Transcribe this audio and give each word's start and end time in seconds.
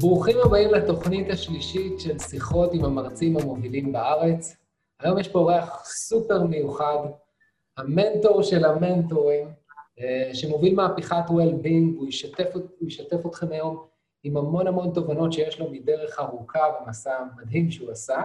ברוכים 0.00 0.36
הבאים 0.44 0.70
לתוכנית 0.70 1.30
השלישית 1.30 2.00
של 2.00 2.18
שיחות 2.18 2.70
עם 2.74 2.84
המרצים 2.84 3.36
המובילים 3.36 3.92
בארץ. 3.92 4.56
היום 5.00 5.18
יש 5.18 5.28
פה 5.28 5.38
אורח 5.38 5.84
סופר 5.84 6.42
מיוחד, 6.42 6.98
המנטור 7.76 8.42
של 8.42 8.64
המנטורים, 8.64 9.48
אה, 10.00 10.30
שמוביל 10.34 10.74
מהפכת 10.74 11.24
well-being, 11.28 11.94
והוא 11.94 12.08
ישתף, 12.08 12.48
ישתף 12.80 13.26
אתכם 13.26 13.52
היום 13.52 13.86
עם 14.24 14.36
המון 14.36 14.66
המון 14.66 14.90
תובנות 14.94 15.32
שיש 15.32 15.60
לו 15.60 15.70
מדרך 15.70 16.18
ארוכה 16.18 16.60
ומסע 16.80 17.24
מדהים 17.36 17.70
שהוא 17.70 17.90
עשה. 17.90 18.22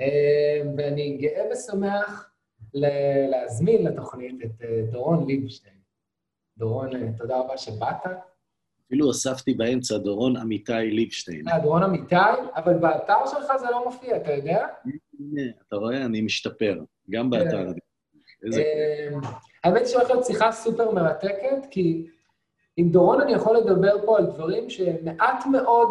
אה, 0.00 0.62
ואני 0.76 1.16
גאה 1.16 1.42
ושמח 1.52 2.30
להזמין 3.30 3.86
לתוכנית 3.86 4.44
את 4.44 4.62
אה, 4.62 4.82
דורון 4.90 5.26
ליבשטיין. 5.26 5.81
דורון, 6.56 7.12
תודה 7.12 7.38
רבה 7.38 7.56
שבאת. 7.56 8.06
אפילו 8.86 9.06
הוספתי 9.06 9.54
באמצע 9.54 9.98
דורון 9.98 10.36
אמיתי 10.36 10.72
ליבשטיין. 10.72 11.48
אה, 11.48 11.58
דורון 11.58 11.82
אמיתי? 11.82 12.14
אבל 12.56 12.78
באתר 12.78 13.26
שלך 13.26 13.52
זה 13.60 13.66
לא 13.70 13.84
מופיע, 13.84 14.16
אתה 14.16 14.32
יודע? 14.32 14.66
אתה 15.68 15.76
רואה? 15.76 16.04
אני 16.04 16.20
משתפר, 16.20 16.78
גם 17.10 17.30
באתר. 17.30 17.68
אמ, 18.44 19.20
האמת 19.64 19.88
שהולכת 19.88 20.10
להיות 20.10 20.26
שיחה 20.26 20.52
סופר 20.52 20.90
מרתקת, 20.90 21.66
כי 21.70 22.06
עם 22.76 22.88
דורון 22.88 23.20
אני 23.20 23.32
יכול 23.32 23.56
לדבר 23.56 24.06
פה 24.06 24.18
על 24.18 24.26
דברים 24.26 24.70
שמעט 24.70 25.46
מאוד 25.52 25.90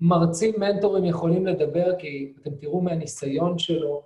מרצים 0.00 0.54
מנטורים 0.58 1.04
יכולים 1.04 1.46
לדבר, 1.46 1.98
כי 1.98 2.32
אתם 2.40 2.50
תראו 2.50 2.80
מהניסיון 2.80 3.58
שלו 3.58 4.02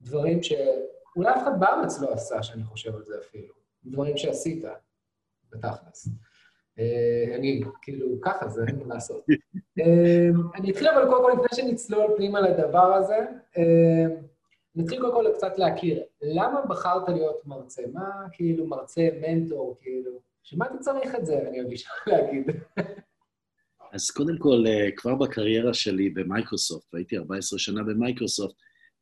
דברים 0.00 0.42
שאולי 0.42 1.30
אף 1.30 1.42
אחד 1.42 1.60
בארץ 1.60 2.00
לא 2.00 2.12
עשה, 2.12 2.42
שאני 2.42 2.64
חושב 2.64 2.94
על 2.96 3.04
זה 3.04 3.14
אפילו. 3.28 3.54
דברים 3.84 4.16
שעשית, 4.16 4.64
בתכלס. 5.54 6.08
אה, 6.78 7.34
אני, 7.36 7.60
כאילו, 7.82 8.20
ככה 8.22 8.48
זה, 8.48 8.64
אין 8.68 8.78
מה 8.78 8.94
לעשות. 8.94 9.24
אה, 9.80 10.28
אני 10.54 10.70
אתחיל 10.70 10.88
אבל 10.88 11.06
קודם 11.06 11.22
כל, 11.22 11.44
לפני 11.44 11.56
שנצלול 11.56 12.16
פנימה 12.16 12.40
לדבר 12.40 12.94
הזה, 12.94 13.18
אה, 13.58 14.06
נתחיל 14.74 15.00
קודם 15.00 15.12
כל 15.12 15.26
קצת 15.34 15.58
להכיר. 15.58 16.02
למה 16.22 16.62
בחרת 16.68 17.08
להיות 17.08 17.46
מרצה? 17.46 17.82
מה 17.92 18.10
כאילו 18.32 18.66
מרצה, 18.66 19.08
מנטור, 19.20 19.78
כאילו? 19.80 20.20
שמה 20.42 20.66
אתה 20.66 20.78
צריך 20.78 21.14
את 21.14 21.26
זה, 21.26 21.38
אני 21.48 21.60
ארגיש 21.60 21.86
להגיד. 22.06 22.46
אז 23.92 24.10
קודם 24.10 24.38
כל, 24.38 24.64
כבר 24.96 25.14
בקריירה 25.14 25.74
שלי 25.74 26.10
במייקרוסופט, 26.10 26.94
והייתי 26.94 27.16
14 27.16 27.58
שנה 27.58 27.82
במייקרוסופט, 27.82 28.54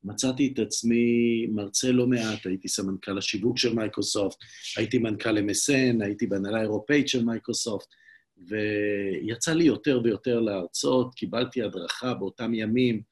מצאתי 0.04 0.52
את 0.54 0.58
עצמי 0.58 1.46
מרצה 1.46 1.92
לא 1.92 2.06
מעט, 2.06 2.46
הייתי 2.46 2.68
סמנכ"ל 2.68 3.18
השיווק 3.18 3.58
של 3.58 3.74
מייקרוסופט, 3.74 4.38
הייתי 4.76 4.98
מנכ"ל 4.98 5.38
MSN, 5.38 6.04
הייתי 6.04 6.26
בהנהלה 6.26 6.58
האירופאית 6.58 7.08
של 7.08 7.24
מייקרוסופט, 7.24 7.86
ויצא 8.48 9.52
לי 9.52 9.64
יותר 9.64 10.00
ויותר 10.04 10.40
להרצות, 10.40 11.14
קיבלתי 11.14 11.62
הדרכה 11.62 12.14
באותם 12.14 12.54
ימים 12.54 13.02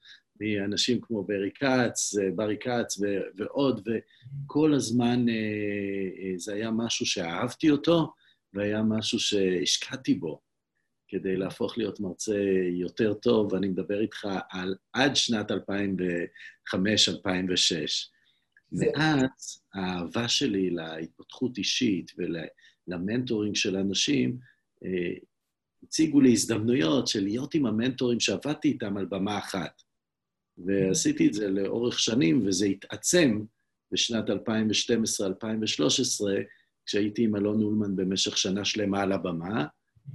מאנשים 0.41 1.01
כמו 1.01 1.23
ברי 1.23 1.49
כץ, 1.55 2.13
ברי 2.35 2.57
כץ 2.59 2.99
ו- 3.01 3.21
ועוד, 3.37 3.87
וכל 3.87 4.73
הזמן 4.73 5.29
אה, 5.29 5.33
אה, 5.33 6.33
זה 6.37 6.53
היה 6.53 6.71
משהו 6.71 7.05
שאהבתי 7.05 7.71
אותו, 7.71 8.13
והיה 8.53 8.83
משהו 8.83 9.19
שהשקעתי 9.19 10.13
בו. 10.13 10.50
כדי 11.11 11.35
להפוך 11.35 11.77
להיות 11.77 11.99
מרצה 11.99 12.43
יותר 12.71 13.13
טוב, 13.13 13.53
ואני 13.53 13.67
מדבר 13.67 14.01
איתך 14.01 14.27
על 14.49 14.75
עד 14.93 15.15
שנת 15.15 15.51
2005-2006. 15.51 15.55
ואז 18.71 19.61
האהבה 19.73 20.27
שלי 20.27 20.69
להתפתחות 20.69 21.57
אישית 21.57 22.11
ולמנטורינג 22.17 23.55
של 23.55 23.75
אנשים, 23.75 24.37
אה, 24.85 25.13
הציגו 25.83 26.21
לי 26.21 26.31
הזדמנויות 26.31 27.07
של 27.07 27.23
להיות 27.23 27.53
עם 27.53 27.65
המנטורים 27.65 28.19
שעבדתי 28.19 28.67
איתם 28.67 28.97
על 28.97 29.05
במה 29.05 29.37
אחת. 29.37 29.81
ועשיתי 30.57 31.27
את 31.27 31.33
זה 31.33 31.49
לאורך 31.49 31.99
שנים, 31.99 32.47
וזה 32.47 32.65
התעצם 32.65 33.43
בשנת 33.91 34.29
2012-2013, 34.29 34.33
כשהייתי 36.85 37.23
עם 37.23 37.35
אלון 37.35 37.63
אולמן 37.63 37.95
במשך 37.95 38.37
שנה 38.37 38.65
שלמה 38.65 39.01
על 39.01 39.11
הבמה, 39.11 39.65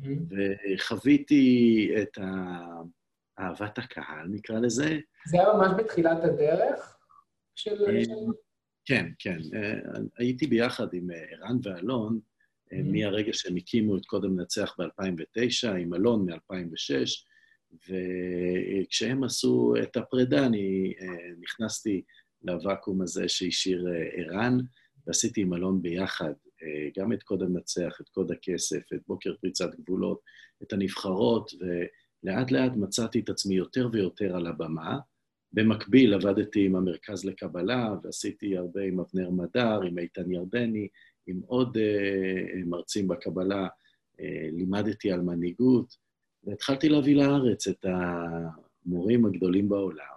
וחוויתי 0.03 1.91
את 2.03 2.19
אהבת 3.39 3.79
הקהל, 3.79 4.27
נקרא 4.29 4.59
לזה. 4.59 4.99
זה 5.27 5.41
היה 5.41 5.53
ממש 5.53 5.73
בתחילת 5.79 6.25
הדרך 6.25 6.99
של... 7.55 7.85
אה, 7.89 8.03
כן, 8.85 9.11
כן. 9.19 9.39
אה, 9.55 9.75
הייתי 10.19 10.47
ביחד 10.47 10.95
עם 10.95 11.11
אה, 11.11 11.25
ערן 11.31 11.59
ואלון 11.63 12.21
מהרגע 12.73 13.33
שהם 13.33 13.57
הקימו 13.57 13.97
את 13.97 14.07
קודם 14.07 14.39
לנצח 14.39 14.77
ב-2009, 14.79 15.69
עם 15.79 15.95
אלון 15.95 16.31
מ-2006, 16.31 16.95
וכשהם 17.89 19.25
עשו 19.25 19.75
את 19.83 19.97
הפרידה, 19.97 20.47
אני 20.47 20.95
נכנסתי 21.41 22.03
לוואקום 22.43 23.03
הזה 23.03 23.29
שהשאיר 23.29 23.87
ערן, 24.13 24.59
ועשיתי 25.07 25.41
עם 25.41 25.55
אלון 25.55 25.83
ביחד 25.83 26.33
גם 26.99 27.13
את 27.13 27.23
קוד 27.23 27.43
המנצח, 27.43 27.99
את 28.01 28.09
קוד 28.09 28.33
הכסף, 28.33 28.93
את 28.95 29.01
בוקר 29.07 29.35
פריצת 29.41 29.75
גבולות, 29.75 30.21
את 30.63 30.73
הנבחרות, 30.73 31.51
ולאט 31.61 32.51
לאט 32.51 32.73
מצאתי 32.77 33.21
את 33.21 33.29
עצמי 33.29 33.55
יותר 33.55 33.89
ויותר 33.93 34.37
על 34.37 34.47
הבמה. 34.47 34.99
במקביל 35.53 36.15
עבדתי 36.15 36.67
עם 36.67 36.77
המרכז 36.77 37.25
לקבלה, 37.25 37.95
ועשיתי 38.03 38.57
הרבה 38.57 38.83
עם 38.83 39.01
אבנר 39.01 39.31
מדר, 39.31 39.83
עם 39.83 39.99
איתן 39.99 40.31
ירדני, 40.31 40.89
עם 41.27 41.41
עוד 41.47 41.77
uh, 41.77 42.67
מרצים 42.67 43.09
בקבלה, 43.09 43.67
uh, 43.67 44.23
לימדתי 44.53 45.13
על 45.13 45.21
מנהיגות, 45.21 45.97
והתחלתי 46.45 46.89
להביא 46.89 47.17
לארץ 47.17 47.69
את 47.69 47.87
המורים 48.87 49.27
הגדולים 49.27 49.69
בעולם. 49.69 50.16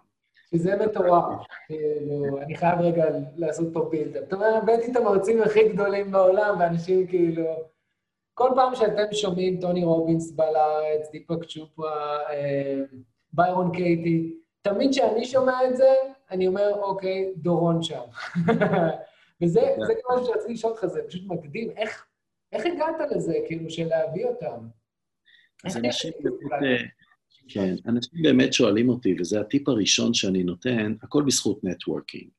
שזה 0.56 0.76
מטורף. 0.86 1.24
כאילו, 1.68 2.42
אני 2.42 2.56
חייב 2.58 2.80
רגע 2.80 3.06
לעשות 3.36 3.68
פה 3.74 3.90
בילדאפ. 3.92 4.24
זאת 4.24 4.34
אומרת, 4.34 4.64
הבאתי 4.64 4.92
את 4.92 4.96
המרצים 4.96 5.42
הכי 5.42 5.70
גדולים 5.70 6.12
בעולם, 6.12 6.56
ואנשים 6.60 7.08
כאילו... 7.08 7.44
כל 8.34 8.50
פעם 8.56 8.76
שאתם 8.76 9.14
שומעים 9.14 9.60
טוני 9.62 9.84
רובינס 9.84 10.32
בא 10.32 10.50
לארץ, 10.50 11.12
דיפק 11.12 11.44
צ'ופרה, 11.48 12.18
אה, 12.30 12.82
ביירון 13.34 13.72
קייטי, 13.76 14.34
תמיד 14.62 14.92
כשאני 14.92 15.26
שומע 15.26 15.66
את 15.68 15.78
זה, 15.78 15.94
אני 16.32 16.48
אומר, 16.48 16.74
אוקיי, 16.82 17.34
דורון 17.36 17.84
שם. 17.84 18.02
וזה 19.42 19.62
כל 20.04 20.16
מה 20.16 20.26
שרציתי 20.26 20.54
לשאול 20.54 20.74
אותך, 20.74 20.86
זה 20.86 21.02
פשוט 21.08 21.22
מקדים. 21.28 21.72
איך, 21.78 22.06
איך 22.52 22.66
הגעת 22.66 23.12
לזה, 23.12 23.34
כאילו, 23.48 23.70
של 23.70 23.88
להביא 23.88 24.26
אותם? 24.26 24.68
אז 25.66 25.78
אנשים. 25.78 26.14
כן, 27.48 27.76
אנשים 27.88 28.22
באמת 28.22 28.54
שואלים 28.54 28.90
אותי, 28.90 29.16
וזה 29.20 29.40
הטיפ 29.40 29.70
הראשון 29.70 30.14
שאני 30.14 30.44
נותן, 30.44 30.94
הכל 31.04 31.24
בזכות 31.24 31.64
נטוורקינג. 31.64 32.30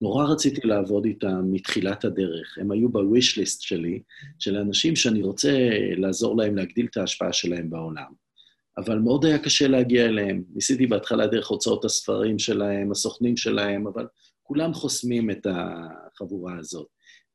נורא 0.00 0.24
רציתי 0.24 0.60
לעבוד 0.66 1.04
איתם 1.04 1.52
מתחילת 1.52 2.04
הדרך. 2.04 2.58
הם 2.60 2.70
היו 2.70 2.88
בוויש 2.88 3.38
ליסט 3.38 3.62
שלי, 3.62 4.02
של 4.38 4.56
אנשים 4.56 4.96
שאני 4.96 5.22
רוצה 5.22 5.68
לעזור 5.96 6.36
להם 6.36 6.56
להגדיל 6.56 6.86
את 6.86 6.96
ההשפעה 6.96 7.32
שלהם 7.32 7.70
בעולם. 7.70 8.12
אבל 8.78 8.98
מאוד 8.98 9.24
היה 9.24 9.38
קשה 9.38 9.68
להגיע 9.68 10.04
אליהם. 10.04 10.44
ניסיתי 10.54 10.86
בהתחלה 10.86 11.26
דרך 11.26 11.48
הוצאות 11.48 11.84
הספרים 11.84 12.38
שלהם, 12.38 12.90
הסוכנים 12.90 13.36
שלהם, 13.36 13.86
אבל 13.86 14.06
כולם 14.42 14.74
חוסמים 14.74 15.30
את 15.30 15.46
החבורה 15.50 16.58
הזאת. 16.58 16.86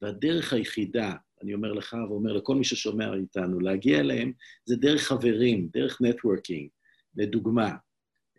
והדרך 0.02 0.54
היחידה, 0.54 1.14
אני 1.44 1.54
אומר 1.54 1.74
לך 1.74 1.96
ואומר 2.10 2.34
לכל 2.34 2.56
מי 2.56 2.64
ששומע 2.64 3.14
איתנו, 3.14 3.60
להגיע 3.60 4.00
אליהם, 4.00 4.32
זה 4.66 4.76
דרך 4.76 5.02
חברים, 5.02 5.70
דרך 5.74 6.02
networking. 6.02 6.70
לדוגמה, 7.18 7.76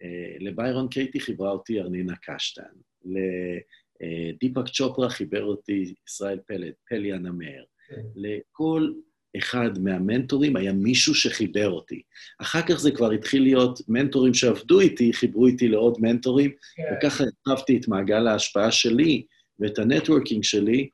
אה, 0.03 0.37
לביירון 0.41 0.89
קייטי 0.89 1.21
חיברה 1.21 1.51
אותי 1.51 1.81
ארנינה 1.81 2.15
קשטן, 2.23 2.63
לדיפק 3.05 4.69
צ'ופרה 4.75 5.11
חיבר 5.11 5.45
אותי 5.45 5.95
ישראל 6.07 6.39
פלד, 6.47 6.73
פלי 6.89 7.13
הנמר, 7.13 7.65
כן. 7.89 8.01
לכל 8.15 8.93
אחד 9.37 9.79
מהמנטורים 9.79 10.57
היה 10.57 10.73
מישהו 10.73 11.15
שחיבר 11.15 11.71
אותי. 11.71 12.03
אחר 12.39 12.63
כך 12.63 12.75
זה 12.75 12.91
כבר 12.91 13.11
התחיל 13.11 13.43
להיות 13.43 13.81
מנטורים 13.89 14.35
שעבדו 14.35 14.81
איתי, 14.81 15.13
חיברו 15.13 15.47
איתי 15.47 15.69
לעוד 15.69 15.97
מנטורים, 16.01 16.51
כן. 16.77 16.83
וככה 16.99 17.25
הרחבתי 17.47 17.77
את 17.77 17.89
מעגל 17.89 18.27
ההשפעה 18.27 18.73
שלי 18.73 19.25
ואת 19.61 19.79
ה 19.79 19.85
networking 19.85 20.45
שלי, 20.45 20.89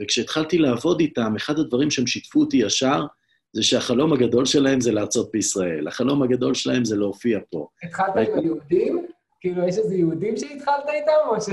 וכשהתחלתי 0.00 0.58
לעבוד 0.58 1.00
איתם, 1.00 1.36
אחד 1.36 1.58
הדברים 1.58 1.90
שהם 1.90 2.06
שיתפו 2.06 2.40
אותי 2.40 2.56
ישר, 2.56 3.06
זה 3.54 3.62
שהחלום 3.62 4.12
הגדול 4.12 4.44
שלהם 4.44 4.80
זה 4.80 4.92
להרצות 4.92 5.30
בישראל. 5.32 5.88
החלום 5.88 6.22
הגדול 6.22 6.54
שלהם 6.54 6.84
זה 6.84 6.96
להופיע 6.96 7.38
פה. 7.50 7.66
התחלת 7.82 8.16
עם 8.16 8.38
היהודים? 8.38 9.06
כאילו, 9.40 9.68
יש 9.68 9.78
איזה 9.78 9.94
יהודים 9.94 10.36
שהתחלת 10.36 10.84
איתם, 10.88 11.12
או 11.28 11.40
ש... 11.40 11.48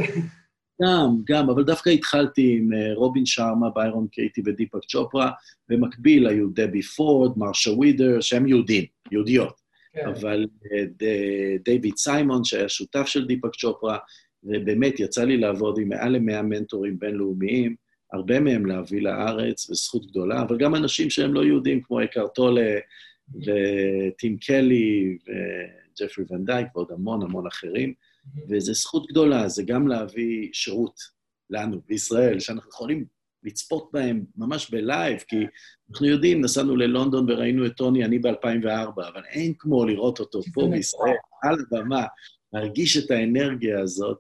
גם, 0.81 1.17
גם, 1.25 1.49
אבל 1.49 1.63
דווקא 1.63 1.89
התחלתי 1.89 2.57
עם 2.57 2.73
אה, 2.73 2.93
רובין 2.95 3.25
שרמה, 3.25 3.69
ביירון 3.69 4.07
קייטי 4.07 4.41
ודיפק 4.45 4.79
צ'ופרה, 4.87 5.31
במקביל 5.69 6.27
היו 6.27 6.47
דבי 6.53 6.81
פורד, 6.81 7.37
מרשה 7.37 7.71
ווידר, 7.71 8.21
שהם 8.21 8.47
יהודים, 8.47 8.85
יהודיות. 9.11 9.61
כן. 9.93 10.07
אבל 10.07 10.47
אה, 10.73 10.85
דיוויד 11.65 11.97
סיימון, 11.97 12.43
שהיה 12.43 12.69
שותף 12.69 13.05
של 13.05 13.27
דיפק 13.27 13.55
צ'ופרה, 13.55 13.97
ובאמת 14.43 14.99
יצא 14.99 15.23
לי 15.23 15.37
לעבוד 15.37 15.79
עם 15.79 15.89
מעל 15.89 16.11
ל-100 16.11 16.41
מנטורים 16.41 16.99
בינלאומיים, 16.99 17.75
הרבה 18.13 18.39
מהם 18.39 18.65
להביא 18.65 19.01
לארץ, 19.01 19.69
וזכות 19.69 20.05
גדולה, 20.05 20.41
אבל 20.41 20.57
גם 20.57 20.75
אנשים 20.75 21.09
שהם 21.09 21.33
לא 21.33 21.43
יהודים, 21.45 21.81
כמו 21.81 22.03
אקהרט 22.03 22.27
טולה 22.27 22.77
וטים 23.35 24.37
קלי 24.37 25.17
וג'פרי 25.27 26.25
ונדייק 26.29 26.67
ועוד 26.75 26.91
המון 26.91 27.21
המון 27.21 27.47
אחרים, 27.47 27.93
וזו 28.49 28.73
זכות 28.73 29.07
גדולה, 29.07 29.47
זה 29.47 29.63
גם 29.63 29.87
להביא 29.87 30.49
שירות 30.53 30.99
לנו 31.49 31.81
בישראל, 31.87 32.39
שאנחנו 32.39 32.69
יכולים 32.69 33.05
לצפות 33.43 33.89
בהם 33.93 34.25
ממש 34.37 34.69
ב 34.69 34.78
live, 34.78 35.19
כי 35.27 35.37
אנחנו 35.91 36.07
יודעים, 36.07 36.41
נסענו 36.41 36.75
ללונדון 36.75 37.31
וראינו 37.31 37.65
את 37.65 37.75
טוני, 37.75 38.05
אני 38.05 38.19
ב-2004, 38.19 38.93
אבל 38.95 39.21
אין 39.29 39.53
כמו 39.59 39.85
לראות 39.85 40.19
אותו 40.19 40.41
פה 40.53 40.67
בישראל, 40.71 41.15
על 41.43 41.57
הבמה, 41.59 42.05
להרגיש 42.53 42.97
את 42.97 43.11
האנרגיה 43.11 43.79
הזאת, 43.79 44.17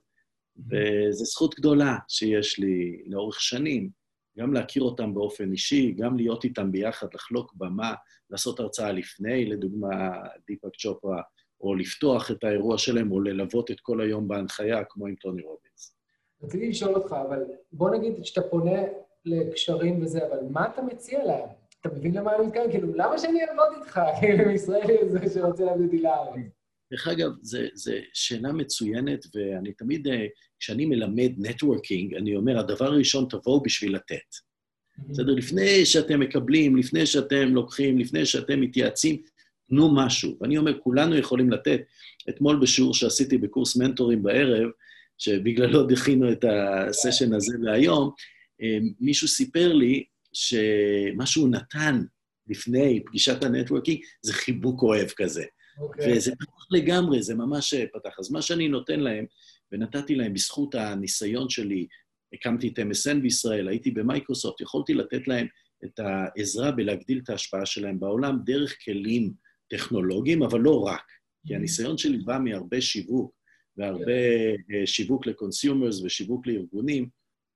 וזו 0.57 1.25
זכות 1.25 1.55
גדולה 1.55 1.97
שיש 2.07 2.59
לי 2.59 3.03
לאורך 3.07 3.41
שנים, 3.41 3.89
גם 4.37 4.53
להכיר 4.53 4.83
אותם 4.83 5.13
באופן 5.13 5.51
אישי, 5.51 5.91
גם 5.91 6.17
להיות 6.17 6.43
איתם 6.43 6.71
ביחד, 6.71 7.07
לחלוק 7.13 7.53
במה, 7.55 7.93
לעשות 8.29 8.59
הרצאה 8.59 8.91
לפני, 8.91 9.45
לדוגמה, 9.45 10.11
דיפק 10.47 10.75
צ'ופרה, 10.77 11.21
או 11.61 11.75
לפתוח 11.75 12.31
את 12.31 12.43
האירוע 12.43 12.77
שלהם, 12.77 13.11
או 13.11 13.19
ללוות 13.19 13.71
את 13.71 13.79
כל 13.79 14.01
היום 14.01 14.27
בהנחיה, 14.27 14.83
כמו 14.89 15.07
עם 15.07 15.15
טוני 15.15 15.41
רובינס. 15.41 15.95
רציתי 16.43 16.69
לשאול 16.69 16.95
אותך, 16.95 17.15
אבל 17.27 17.43
בוא 17.71 17.89
נגיד 17.89 18.25
שאתה 18.25 18.41
פונה 18.41 18.81
לקשרים 19.25 20.03
וזה, 20.03 20.27
אבל 20.27 20.37
מה 20.49 20.67
אתה 20.67 20.81
מציע 20.81 21.25
להם? 21.25 21.49
אתה 21.81 21.89
מבין 21.89 22.13
למה 22.13 22.35
אני 22.35 22.45
מתכוון? 22.45 22.71
כאילו, 22.71 22.93
למה 22.95 23.17
שאני 23.17 23.39
אעבוד 23.43 23.77
איתך? 23.77 23.99
כאילו, 24.19 24.49
ישראלי 24.49 24.97
הזה 24.99 25.19
שרוצה 25.33 25.65
להביא 25.65 25.85
אותי 25.85 26.01
לארץ. 26.01 26.35
דרך 26.91 27.07
אגב, 27.07 27.31
זו 27.41 27.91
שאלה 28.13 28.51
מצוינת, 28.51 29.25
ואני 29.35 29.73
תמיד, 29.73 30.07
אה, 30.07 30.25
כשאני 30.59 30.85
מלמד 30.85 31.31
נטוורקינג, 31.37 32.15
אני 32.15 32.35
אומר, 32.35 32.59
הדבר 32.59 32.85
הראשון, 32.85 33.25
תבואו 33.29 33.63
בשביל 33.63 33.95
לתת. 33.95 34.35
בסדר? 35.09 35.33
לפני 35.33 35.85
שאתם 35.85 36.19
מקבלים, 36.19 36.77
לפני 36.77 37.05
שאתם 37.05 37.53
לוקחים, 37.53 37.99
לפני 37.99 38.25
שאתם 38.25 38.61
מתייעצים, 38.61 39.21
תנו 39.69 39.95
משהו. 39.95 40.37
ואני 40.41 40.57
אומר, 40.57 40.79
כולנו 40.79 41.17
יכולים 41.17 41.51
לתת. 41.51 41.81
אתמול 42.29 42.59
בשיעור 42.61 42.93
שעשיתי 42.93 43.37
בקורס 43.37 43.75
מנטורים 43.75 44.23
בערב, 44.23 44.69
שבגללו 45.17 45.83
דחינו 45.91 46.31
את 46.31 46.45
הסשן 46.49 47.33
הזה 47.33 47.53
להיום, 47.59 48.11
אה, 48.61 48.77
מישהו 48.99 49.27
סיפר 49.27 49.73
לי 49.73 50.03
שמה 50.33 51.25
שהוא 51.25 51.49
נתן 51.49 52.01
לפני 52.47 53.03
פגישת 53.05 53.43
ה 53.43 53.48
networking 53.48 53.99
זה 54.21 54.33
חיבוק 54.33 54.81
אוהב 54.81 55.09
כזה. 55.09 55.43
Okay. 55.77 55.81
אוקיי. 55.81 56.17
וזה 56.17 56.31
פתח 56.31 56.65
לגמרי, 56.71 57.23
זה 57.23 57.35
ממש 57.35 57.73
אה, 57.73 57.85
פתח. 57.93 58.19
אז 58.19 58.31
מה 58.31 58.41
שאני 58.41 58.67
נותן 58.67 58.99
להם, 58.99 59.25
ונתתי 59.71 60.15
להם 60.15 60.33
בזכות 60.33 60.75
הניסיון 60.75 61.49
שלי, 61.49 61.87
הקמתי 62.33 62.67
את 62.67 62.79
MSN 62.79 63.19
בישראל, 63.21 63.67
הייתי 63.67 63.91
במייקרוסופט, 63.91 64.61
יכולתי 64.61 64.93
לתת 64.93 65.27
להם 65.27 65.47
את 65.85 65.99
העזרה 65.99 66.71
בלהגדיל 66.71 67.21
את 67.23 67.29
ההשפעה 67.29 67.65
שלהם 67.65 67.99
בעולם 67.99 68.39
דרך 68.45 68.77
כלים 68.85 69.33
טכנולוגיים, 69.69 70.43
אבל 70.43 70.59
לא 70.59 70.79
רק. 70.79 71.01
כי 71.47 71.53
mm-hmm. 71.53 71.57
הניסיון 71.57 71.97
שלי 71.97 72.17
בא 72.17 72.37
מהרבה 72.43 72.81
שיווק, 72.81 73.35
והרבה 73.77 74.05
okay. 74.05 74.75
אה, 74.75 74.87
שיווק 74.87 75.27
ל 75.27 75.35
consumers 75.35 76.01
ושיווק 76.01 76.47
לארגונים, 76.47 77.09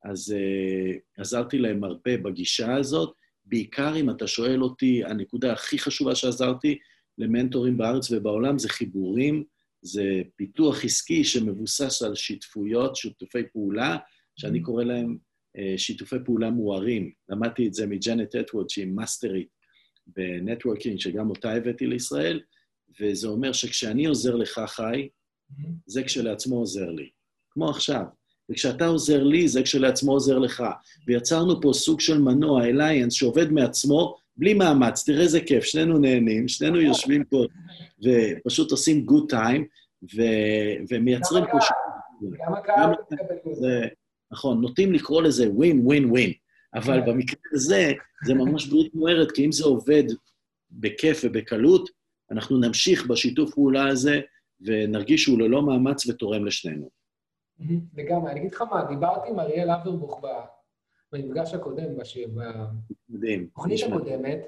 אז 0.05 0.35
uh, 0.37 1.21
עזרתי 1.21 1.57
להם 1.57 1.83
הרבה 1.83 2.17
בגישה 2.17 2.75
הזאת. 2.75 3.13
בעיקר 3.45 3.95
אם 3.95 4.09
אתה 4.09 4.27
שואל 4.27 4.63
אותי, 4.63 5.03
הנקודה 5.03 5.53
הכי 5.53 5.79
חשובה 5.79 6.15
שעזרתי 6.15 6.77
למנטורים 7.17 7.77
בארץ 7.77 8.11
ובעולם 8.11 8.59
זה 8.59 8.69
חיבורים, 8.69 9.43
זה 9.81 10.21
פיתוח 10.35 10.85
עסקי 10.85 11.23
שמבוסס 11.23 12.01
על 12.01 12.15
שותפויות, 12.15 12.95
שותפי 12.95 13.43
פעולה, 13.53 13.97
שאני 14.35 14.61
קורא 14.61 14.83
להם 14.83 15.17
uh, 15.57 15.77
שיתופי 15.77 16.15
פעולה 16.25 16.49
מוארים. 16.49 17.11
למדתי 17.29 17.67
את 17.67 17.73
זה 17.73 17.87
מג'נט 17.87 18.35
אטווד, 18.35 18.69
שהיא 18.69 18.87
מאסטרית 18.87 19.47
ב 20.07 20.15
networking, 20.15 20.99
שגם 20.99 21.29
אותה 21.29 21.51
הבאתי 21.51 21.87
לישראל, 21.87 22.41
וזה 22.99 23.27
אומר 23.27 23.53
שכשאני 23.53 24.05
עוזר 24.05 24.35
לך, 24.35 24.61
חי, 24.67 25.09
זה 25.85 26.03
כשלעצמו 26.03 26.57
עוזר 26.57 26.91
לי. 26.91 27.09
כמו 27.49 27.69
עכשיו. 27.69 28.03
וכשאתה 28.51 28.87
עוזר 28.87 29.23
לי, 29.23 29.47
זה 29.47 29.63
כשלעצמו 29.63 30.11
עוזר 30.11 30.39
לך. 30.39 30.63
ויצרנו 31.07 31.61
פה 31.61 31.73
סוג 31.73 31.99
של 31.99 32.17
מנוע, 32.17 32.65
אליינס, 32.65 33.13
שעובד 33.13 33.51
מעצמו, 33.51 34.17
בלי 34.37 34.53
מאמץ. 34.53 35.03
תראה 35.03 35.21
איזה 35.21 35.41
כיף, 35.41 35.63
שנינו 35.63 35.97
נהנים, 35.97 36.47
שנינו 36.47 36.81
יושבים 36.81 37.23
פה 37.23 37.45
ופשוט 38.03 38.71
עושים 38.71 39.05
time, 39.31 39.61
ו- 40.15 40.83
ומייצרים 40.89 41.43
פה... 41.51 41.57
גם 42.45 42.53
הקהל. 42.53 42.93
נכון, 44.31 44.61
נוטים 44.61 44.93
לקרוא 44.93 45.21
לזה 45.21 45.49
ווין, 45.51 45.79
ווין, 45.83 46.11
ווין. 46.11 46.33
אבל 46.75 47.01
כן. 47.01 47.11
במקרה 47.11 47.39
הזה, 47.53 47.91
זה 48.25 48.33
ממש 48.33 48.65
ברית 48.65 48.95
מוארת, 48.95 49.31
כי 49.31 49.45
אם 49.45 49.51
זה 49.51 49.65
עובד 49.65 50.03
בכיף 50.71 51.21
ובקלות, 51.23 51.89
אנחנו 52.31 52.57
נמשיך 52.57 53.07
בשיתוף 53.07 53.53
פעולה 53.53 53.87
הזה 53.87 54.21
ונרגיש 54.61 55.23
שהוא 55.23 55.39
ללא 55.39 55.61
מאמץ 55.61 56.07
ותורם 56.07 56.45
לשנינו. 56.45 56.89
לגמרי. 57.93 58.31
אני 58.31 58.39
אגיד 58.39 58.53
לך 58.53 58.61
מה, 58.61 58.85
דיברתי 58.89 59.29
עם 59.29 59.39
אריאל 59.39 59.69
אברבוך 59.69 60.21
במפגש 61.15 61.53
הקודם, 61.53 61.85
בתוכנית 63.09 63.81
הקודמת, 63.89 64.39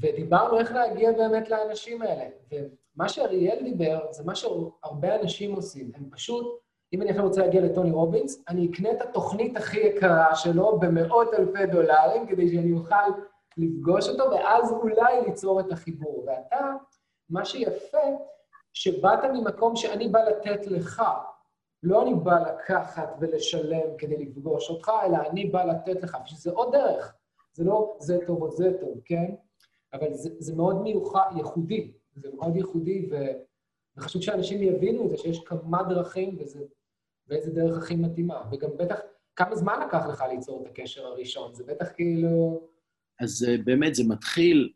ודיברנו 0.00 0.58
איך 0.58 0.72
להגיע 0.72 1.12
באמת 1.12 1.48
לאנשים 1.48 2.02
האלה. 2.02 2.24
ומה 2.52 3.08
שאריאל 3.08 3.64
דיבר, 3.64 4.06
זה 4.10 4.24
מה 4.24 4.34
שהרבה 4.34 5.20
אנשים 5.20 5.54
עושים. 5.54 5.90
הם 5.94 6.04
פשוט, 6.10 6.60
אם 6.92 7.02
אני 7.02 7.10
עכשיו 7.10 7.24
רוצה 7.24 7.40
להגיע 7.40 7.60
לטוני 7.60 7.90
רובינס, 7.90 8.44
אני 8.48 8.68
אקנה 8.70 8.92
את 8.92 9.00
התוכנית 9.00 9.56
הכי 9.56 9.80
יקרה 9.80 10.34
שלו 10.34 10.78
במאות 10.78 11.34
אלפי 11.34 11.66
דולרים, 11.66 12.26
כדי 12.26 12.48
שאני 12.48 12.72
אוכל 12.72 13.10
לפגוש 13.56 14.08
אותו, 14.08 14.30
ואז 14.30 14.72
אולי 14.72 15.20
ליצור 15.26 15.60
את 15.60 15.72
החיבור. 15.72 16.24
ואתה, 16.26 16.72
מה 17.30 17.44
שיפה, 17.44 17.98
שבאת 18.72 19.24
ממקום 19.24 19.76
שאני 19.76 20.08
בא 20.08 20.20
לתת 20.20 20.66
לך, 20.66 21.02
לא 21.82 22.02
אני 22.02 22.14
בא 22.14 22.38
לקחת 22.38 23.16
ולשלם 23.20 23.96
כדי 23.98 24.16
לפגוש 24.16 24.70
אותך, 24.70 24.90
אלא 25.06 25.16
אני 25.30 25.44
בא 25.44 25.64
לתת 25.64 26.02
לך, 26.02 26.16
שזה 26.24 26.50
עוד 26.50 26.72
דרך. 26.72 27.14
זה 27.52 27.64
לא 27.64 27.96
זה 28.00 28.18
טוב 28.26 28.42
או 28.42 28.50
זה 28.50 28.72
טוב, 28.80 29.00
כן? 29.04 29.34
אבל 29.92 30.14
זה, 30.14 30.30
זה 30.38 30.56
מאוד 30.56 30.82
מיוחד, 30.82 31.30
ייחודי. 31.36 31.92
זה 32.14 32.28
מאוד 32.34 32.56
ייחודי, 32.56 33.08
ו, 33.10 33.16
וחשוב 33.96 34.22
שאנשים 34.22 34.62
יבינו 34.62 35.04
את 35.04 35.10
זה, 35.10 35.16
שיש 35.16 35.40
כמה 35.44 35.82
דרכים 35.82 36.36
וזה, 36.40 36.64
ואיזה 37.28 37.50
דרך 37.50 37.78
הכי 37.78 37.96
מתאימה. 37.96 38.42
וגם 38.52 38.70
בטח, 38.78 39.00
כמה 39.36 39.56
זמן 39.56 39.80
לקח 39.86 40.06
לך 40.06 40.24
ליצור 40.30 40.62
את 40.62 40.70
הקשר 40.70 41.06
הראשון? 41.06 41.54
זה 41.54 41.64
בטח 41.64 41.92
כאילו... 41.94 42.68
אז 43.20 43.46
אה, 43.48 43.56
באמת, 43.64 43.94
זה 43.94 44.02
מתחיל, 44.08 44.72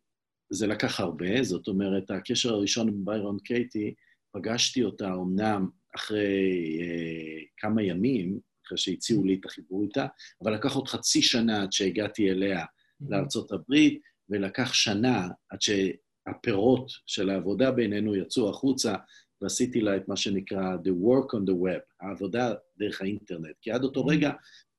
זה 0.50 0.66
לקח 0.66 1.00
הרבה, 1.00 1.42
זאת 1.42 1.68
אומרת, 1.68 2.10
הקשר 2.10 2.54
הראשון 2.54 2.88
עם 2.88 3.04
ביירון 3.04 3.38
קייטי, 3.38 3.94
פגשתי 4.32 4.84
אותה 4.84 5.06
אמנם 5.06 5.68
אחרי 5.96 6.78
אה, 6.80 7.42
כמה 7.56 7.82
ימים, 7.82 8.38
אחרי 8.66 8.78
שהציעו 8.78 9.24
לי 9.24 9.34
את 9.34 9.44
החיבור 9.44 9.82
איתה, 9.82 10.06
אבל 10.42 10.54
לקח 10.54 10.74
עוד 10.74 10.88
חצי 10.88 11.22
שנה 11.22 11.62
עד 11.62 11.72
שהגעתי 11.72 12.30
אליה 12.30 12.60
mm-hmm. 12.60 13.06
לארצות 13.08 13.52
הברית, 13.52 14.02
ולקח 14.28 14.72
שנה 14.72 15.28
עד 15.50 15.58
שהפירות 15.62 16.90
של 17.06 17.30
העבודה 17.30 17.70
בינינו 17.70 18.16
יצאו 18.16 18.50
החוצה, 18.50 18.94
ועשיתי 19.42 19.80
לה 19.80 19.96
את 19.96 20.08
מה 20.08 20.16
שנקרא 20.16 20.76
The 20.84 20.90
Work 21.04 21.34
on 21.34 21.50
the 21.50 21.54
Web, 21.54 21.82
העבודה 22.00 22.54
דרך 22.78 23.02
האינטרנט. 23.02 23.56
כי 23.60 23.70
עד 23.70 23.84
אותו 23.84 24.00
mm-hmm. 24.00 24.10
רגע, 24.10 24.30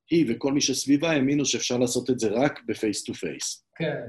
היא 0.10 0.26
וכל 0.30 0.54
מי 0.54 0.62
שסביבה 0.62 1.12
האמינו 1.12 1.46
שאפשר 1.46 1.78
לעשות 1.78 2.10
את 2.10 2.20
זה 2.20 2.30
רק 2.32 2.60
ב 2.66 2.74
face 2.74 3.04
to 3.04 3.14
face. 3.14 3.66
כן. 3.76 4.02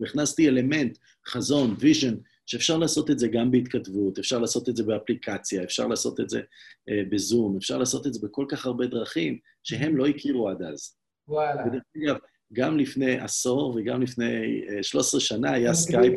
והכנסתי 0.00 0.48
אלמנט, 0.48 0.98
חזון, 1.28 1.76
vision, 1.78 2.14
שאפשר 2.48 2.78
לעשות 2.78 3.10
את 3.10 3.18
זה 3.18 3.28
גם 3.28 3.50
בהתכתבות, 3.50 4.18
אפשר 4.18 4.38
לעשות 4.38 4.68
את 4.68 4.76
זה 4.76 4.82
באפליקציה, 4.84 5.62
אפשר 5.62 5.86
לעשות 5.86 6.20
את 6.20 6.28
זה 6.28 6.40
אה, 6.88 7.02
בזום, 7.10 7.56
אפשר 7.56 7.78
לעשות 7.78 8.06
את 8.06 8.14
זה 8.14 8.20
בכל 8.26 8.46
כך 8.48 8.66
הרבה 8.66 8.86
דרכים 8.86 9.38
שהם 9.64 9.96
לא 9.96 10.06
הכירו 10.06 10.48
עד 10.48 10.62
אז. 10.62 10.96
וואלה. 11.28 11.62
ודרך 11.66 11.82
אגב, 11.96 12.16
גם 12.52 12.78
לפני 12.78 13.20
עשור 13.20 13.76
וגם 13.76 14.02
לפני 14.02 14.62
אה, 14.68 14.82
13 14.82 15.20
שנה 15.20 15.52
היה 15.52 15.74
סקייפ, 15.74 16.12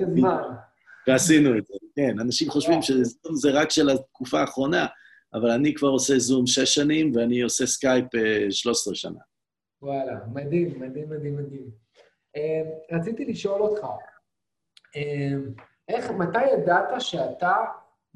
ועשינו 1.07 1.57
את 1.57 1.65
זה, 1.65 1.73
כן. 1.95 2.19
אנשים 2.19 2.49
חושבים 2.49 2.81
שזום 2.81 3.35
זה 3.35 3.51
רק 3.51 3.69
של 3.69 3.89
התקופה 3.89 4.41
האחרונה, 4.41 4.85
אבל 5.33 5.49
אני 5.49 5.73
כבר 5.73 5.87
עושה 5.87 6.19
זום 6.19 6.47
שש 6.47 6.75
שנים 6.75 7.15
ואני 7.15 7.41
עושה 7.41 7.65
סקייפ 7.65 8.15
אה, 8.15 8.51
13 8.51 8.95
שנה. 8.95 9.19
וואלה, 9.81 10.19
מדהים, 10.33 10.79
מדהים, 10.79 11.09
מדהים, 11.09 11.37
מדהים. 11.37 11.71
אה, 12.35 12.61
רציתי 12.97 13.25
לשאול 13.25 13.61
אותך, 13.61 13.85
אה, 14.95 15.33
איך, 15.91 16.11
מתי 16.11 16.45
ידעת 16.45 17.01
שאתה 17.01 17.55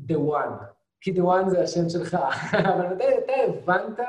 the 0.01 0.15
one? 0.15 0.63
כי 1.01 1.11
the 1.11 1.23
one 1.23 1.49
זה 1.49 1.61
השם 1.61 1.89
שלך, 1.89 2.17
אבל 2.73 2.95
מתי 2.95 3.03
אתה 3.17 3.33
הבנת 3.47 3.99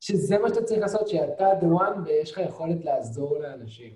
שזה 0.00 0.38
מה 0.38 0.48
שאתה 0.48 0.62
צריך 0.62 0.80
לעשות, 0.80 1.08
שאתה 1.08 1.48
the 1.60 1.80
one 1.80 1.98
ויש 2.04 2.32
לך 2.32 2.38
יכולת 2.38 2.84
לעזור 2.84 3.38
לאנשים? 3.38 3.94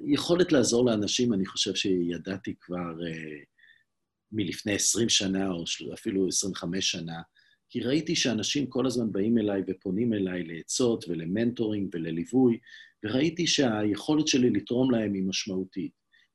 יכולת 0.00 0.52
לעזור 0.52 0.84
לאנשים, 0.84 1.32
אני 1.32 1.46
חושב 1.46 1.74
שידעתי 1.74 2.54
כבר 2.60 2.92
uh, 3.00 3.44
מלפני 4.32 4.74
20 4.74 5.08
שנה, 5.08 5.48
או 5.50 5.64
אפילו 5.94 6.28
25 6.28 6.90
שנה, 6.90 7.22
כי 7.68 7.80
ראיתי 7.80 8.16
שאנשים 8.16 8.66
כל 8.66 8.86
הזמן 8.86 9.12
באים 9.12 9.38
אליי 9.38 9.62
ופונים 9.68 10.12
אליי 10.12 10.42
לעצות 10.42 11.04
ול 11.08 11.22
mentoring 11.22 11.88
ולליווי, 11.94 12.58
וראיתי 13.04 13.46
שהיכולת 13.46 14.28
שלי 14.28 14.50
לתרום 14.50 14.90
להם 14.90 15.14
היא 15.14 15.22
משמעותית. 15.22 15.92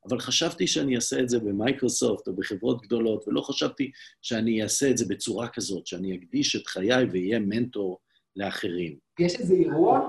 אבל 0.10 0.20
חשבתי 0.20 0.68
שאני 0.68 0.96
אעשה 0.96 1.20
את 1.20 1.30
זה 1.30 1.40
במייקרוסופט 1.40 2.28
או 2.28 2.36
בחברות 2.36 2.82
גדולות, 2.82 3.28
ולא 3.28 3.42
חשבתי 3.42 3.92
שאני 4.22 4.64
אעשה 4.64 4.90
את 4.90 4.98
זה 4.98 5.06
בצורה 5.08 5.48
כזאת, 5.48 5.88
שאני 5.88 6.18
אקדיש 6.18 6.56
את 6.56 6.68
חיי 6.68 7.06
ואהיה 7.12 7.40
מנטור 7.40 8.00
לאחרים. 8.36 8.98
יש 9.20 9.36
איזה 9.36 9.54
אירוע? 9.54 10.08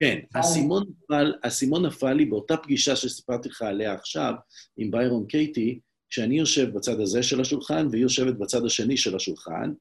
כן, 0.00 0.18
האסימון 0.34 0.84
נפל, 0.90 1.34
האסימון 1.42 1.86
נפל 1.86 2.12
לי 2.12 2.24
באותה 2.24 2.56
פגישה 2.56 2.96
שסיפרתי 2.96 3.48
לך 3.48 3.62
עליה 3.62 3.94
עכשיו, 3.94 4.34
עם 4.76 4.90
ביירון 4.90 5.26
קייטי, 5.26 5.80
כשאני 6.08 6.38
יושב 6.38 6.74
בצד 6.74 7.00
הזה 7.00 7.22
של 7.22 7.40
השולחן, 7.40 7.88
והיא 7.90 8.02
יושבת 8.02 8.34
בצד 8.34 8.64
השני 8.64 8.96
של 8.96 9.16
השולחן, 9.16 9.72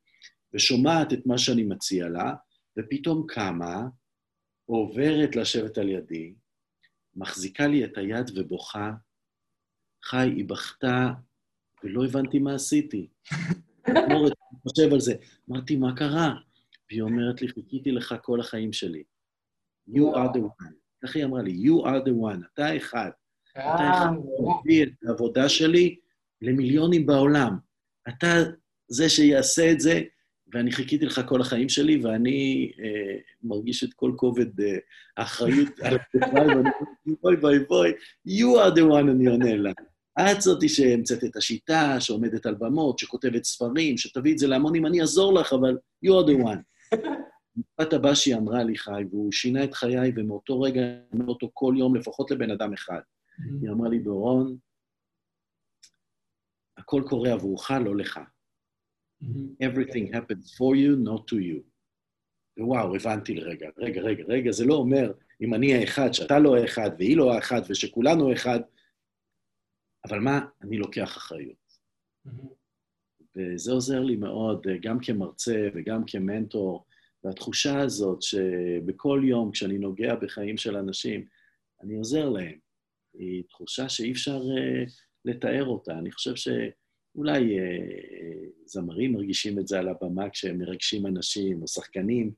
ושומעת 0.53 1.13
את 1.13 1.25
מה 1.25 1.37
שאני 1.37 1.63
מציע 1.63 2.09
לה, 2.09 2.33
ופתאום 2.79 3.25
קמה, 3.27 3.87
עוברת 4.65 5.35
לשבת 5.35 5.77
על 5.77 5.89
ידי, 5.89 6.33
מחזיקה 7.15 7.67
לי 7.67 7.85
את 7.85 7.97
היד 7.97 8.31
ובוכה. 8.35 8.91
חי, 10.03 10.29
היא 10.35 10.45
בכתה, 10.45 11.07
ולא 11.83 12.05
הבנתי 12.05 12.39
מה 12.39 12.55
עשיתי. 12.55 13.07
אני 13.87 14.15
חושב 14.67 14.93
על 14.93 14.99
זה. 14.99 15.13
אמרתי, 15.49 15.75
מה 15.75 15.95
קרה? 15.95 16.35
והיא 16.89 17.01
אומרת 17.01 17.41
לי, 17.41 17.47
חיכיתי 17.47 17.91
לך 17.91 18.15
כל 18.21 18.39
החיים 18.39 18.73
שלי. 18.73 19.03
You 19.89 20.15
are 20.15 20.33
the 20.35 20.39
one. 20.39 20.73
ככה 21.03 21.19
היא 21.19 21.25
אמרה 21.25 21.41
לי, 21.41 21.63
you 21.67 21.85
are 21.85 22.05
the 22.07 22.11
one, 22.11 22.45
אתה 22.53 22.77
אחד. 22.77 23.09
אתה 23.51 23.91
אחד 23.93 24.07
מביא 24.61 24.83
את 24.83 24.89
העבודה 25.07 25.49
שלי 25.49 25.99
למיליונים 26.41 27.05
בעולם. 27.05 27.57
אתה 28.09 28.27
זה 28.87 29.09
שיעשה 29.09 29.71
את 29.71 29.79
זה, 29.79 30.01
ואני 30.53 30.71
חיכיתי 30.71 31.05
לך 31.05 31.21
כל 31.27 31.41
החיים 31.41 31.69
שלי, 31.69 32.05
ואני 32.05 32.71
אה, 32.79 33.17
מרגיש 33.43 33.83
את 33.83 33.93
כל 33.93 34.11
כובד 34.15 34.61
אה, 34.61 34.77
האחריות 35.17 35.79
על 35.81 35.95
הכתפיים, 35.95 36.33
ואני 36.33 36.53
אומר, 36.53 36.69
בואי, 37.21 37.35
בואי, 37.35 37.59
בואי, 37.59 37.91
you 38.27 38.59
are 38.65 38.75
the 38.75 38.81
one, 38.81 39.11
אני 39.11 39.27
עונה 39.27 39.55
לה. 39.55 39.71
את 40.19 40.41
זאתי 40.41 40.69
שהמצאת 40.69 41.23
את 41.23 41.35
השיטה, 41.35 41.99
שעומדת 41.99 42.45
על 42.45 42.55
במות, 42.55 42.99
שכותבת 42.99 43.43
ספרים, 43.43 43.97
שתביא 43.97 44.33
את 44.33 44.37
זה 44.37 44.47
להמונים, 44.47 44.85
אני 44.85 45.01
אעזור 45.01 45.33
לך, 45.33 45.53
אבל 45.53 45.77
you 46.05 46.09
are 46.09 46.27
the 46.27 46.43
one. 46.45 46.97
המשפט 47.57 47.93
הבא 47.93 48.13
שהיא 48.13 48.35
אמרה 48.35 48.63
לי, 48.63 48.77
חי, 48.77 49.03
והוא 49.11 49.31
שינה 49.31 49.63
את 49.63 49.73
חיי, 49.73 50.11
ומאותו 50.15 50.61
רגע 50.61 50.81
אני 50.81 50.99
אומר 51.13 51.25
אותו 51.27 51.49
כל 51.53 51.73
יום, 51.77 51.95
לפחות 51.95 52.31
לבן 52.31 52.51
אדם 52.51 52.73
אחד. 52.73 52.99
היא 53.61 53.69
אמרה 53.69 53.89
לי, 53.89 53.99
דורון, 53.99 54.57
הכל 56.77 57.03
קורה 57.09 57.33
עבורך, 57.33 57.71
לא 57.71 57.95
לך. 57.95 58.19
Everything 59.59 60.11
happens 60.13 60.53
for 60.57 60.75
you, 60.75 60.95
not 60.95 61.27
to 61.27 61.39
you. 61.39 61.61
ווואו, 62.57 62.95
הבנתי 62.95 63.35
לרגע, 63.35 63.69
רגע, 63.77 64.01
רגע, 64.01 64.23
רגע, 64.27 64.51
זה 64.51 64.65
לא 64.65 64.73
אומר 64.73 65.11
אם 65.41 65.53
אני 65.53 65.73
האחד, 65.73 66.13
שאתה 66.13 66.39
לא 66.39 66.57
האחד, 66.57 66.89
והיא 66.97 67.17
לא 67.17 67.33
האחד, 67.33 67.61
ושכולנו 67.69 68.29
האחד, 68.29 68.59
אבל 70.05 70.19
מה, 70.19 70.39
אני 70.61 70.77
לוקח 70.77 71.17
אחריות. 71.17 71.61
וזה 73.35 73.71
עוזר 73.71 73.99
לי 73.99 74.15
מאוד, 74.15 74.67
גם 74.81 74.97
כמרצה 74.99 75.69
וגם 75.73 76.03
כמנטור, 76.07 76.85
והתחושה 77.23 77.79
הזאת 77.79 78.21
שבכל 78.21 79.21
יום 79.23 79.51
כשאני 79.51 79.77
נוגע 79.77 80.15
בחיים 80.15 80.57
של 80.57 80.77
אנשים, 80.77 81.25
אני 81.81 81.95
עוזר 81.95 82.29
להם, 82.29 82.59
היא 83.13 83.43
תחושה 83.49 83.89
שאי 83.89 84.11
אפשר 84.11 84.41
uh, 84.41 84.91
לתאר 85.25 85.65
אותה. 85.65 85.93
אני 85.93 86.11
חושב 86.11 86.35
שאולי 86.35 86.71
uh, 87.17 87.21
זמרים 88.65 89.13
מרגישים 89.13 89.59
את 89.59 89.67
זה 89.67 89.79
על 89.79 89.89
הבמה 89.89 90.29
כשהם 90.29 90.57
מרגשים 90.57 91.07
אנשים, 91.07 91.61
או 91.61 91.67
שחקנים 91.67 92.31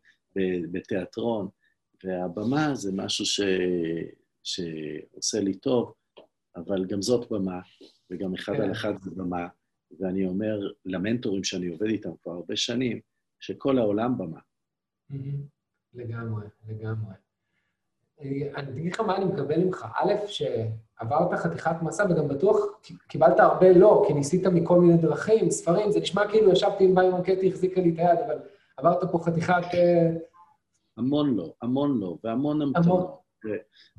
בתיאטרון, 0.71 1.47
והבמה 2.03 2.75
זה 2.75 2.91
משהו 2.93 3.25
ש... 3.25 3.41
שעושה 4.43 5.39
לי 5.39 5.53
טוב, 5.53 5.93
אבל 6.55 6.85
גם 6.85 7.01
זאת 7.01 7.31
במה, 7.31 7.61
וגם 8.09 8.33
אחד 8.33 8.53
על 8.53 8.65
כן. 8.65 8.71
אחד 8.71 8.93
זה 9.01 9.11
במה, 9.15 9.47
ואני 9.99 10.25
אומר 10.25 10.71
למנטורים 10.85 11.43
שאני 11.43 11.67
עובד 11.67 11.87
איתם 11.87 12.09
כבר 12.21 12.31
הרבה 12.31 12.55
שנים, 12.55 12.99
שכל 13.39 13.77
העולם 13.77 14.17
במה. 14.17 14.39
לגמרי, 15.93 16.45
לגמרי. 16.67 17.13
אה, 18.23 18.59
אני 18.59 18.79
אגיד 18.81 18.93
לך 18.93 18.99
מה 18.99 19.17
אני 19.17 19.25
מקבל 19.25 19.63
ממך. 19.63 19.85
א', 19.95 20.13
שעברת 20.27 21.39
חתיכת 21.39 21.75
מסע, 21.81 22.05
וגם 22.09 22.27
בטוח 22.27 22.57
קיבלת 23.07 23.39
הרבה 23.39 23.73
לא, 23.73 24.03
כי 24.07 24.13
ניסית 24.13 24.47
מכל 24.47 24.79
מיני 24.79 24.97
דרכים, 24.97 25.51
ספרים, 25.51 25.91
זה 25.91 25.99
נשמע 25.99 26.27
כאילו 26.27 26.51
ישבתי 26.51 26.83
עם 26.83 26.95
ביירון 26.95 27.23
קטי, 27.23 27.49
החזיקה 27.49 27.81
לי 27.81 27.89
את 27.89 27.99
היד, 27.99 28.19
אבל 28.27 28.37
עברת 28.77 29.11
פה 29.11 29.19
חתיכת... 29.23 29.63
אה, 29.73 30.09
המון 30.97 31.35
לא, 31.35 31.53
המון 31.61 31.99
לא, 31.99 32.17
והמון 32.23 32.61
המתנות. 32.61 33.23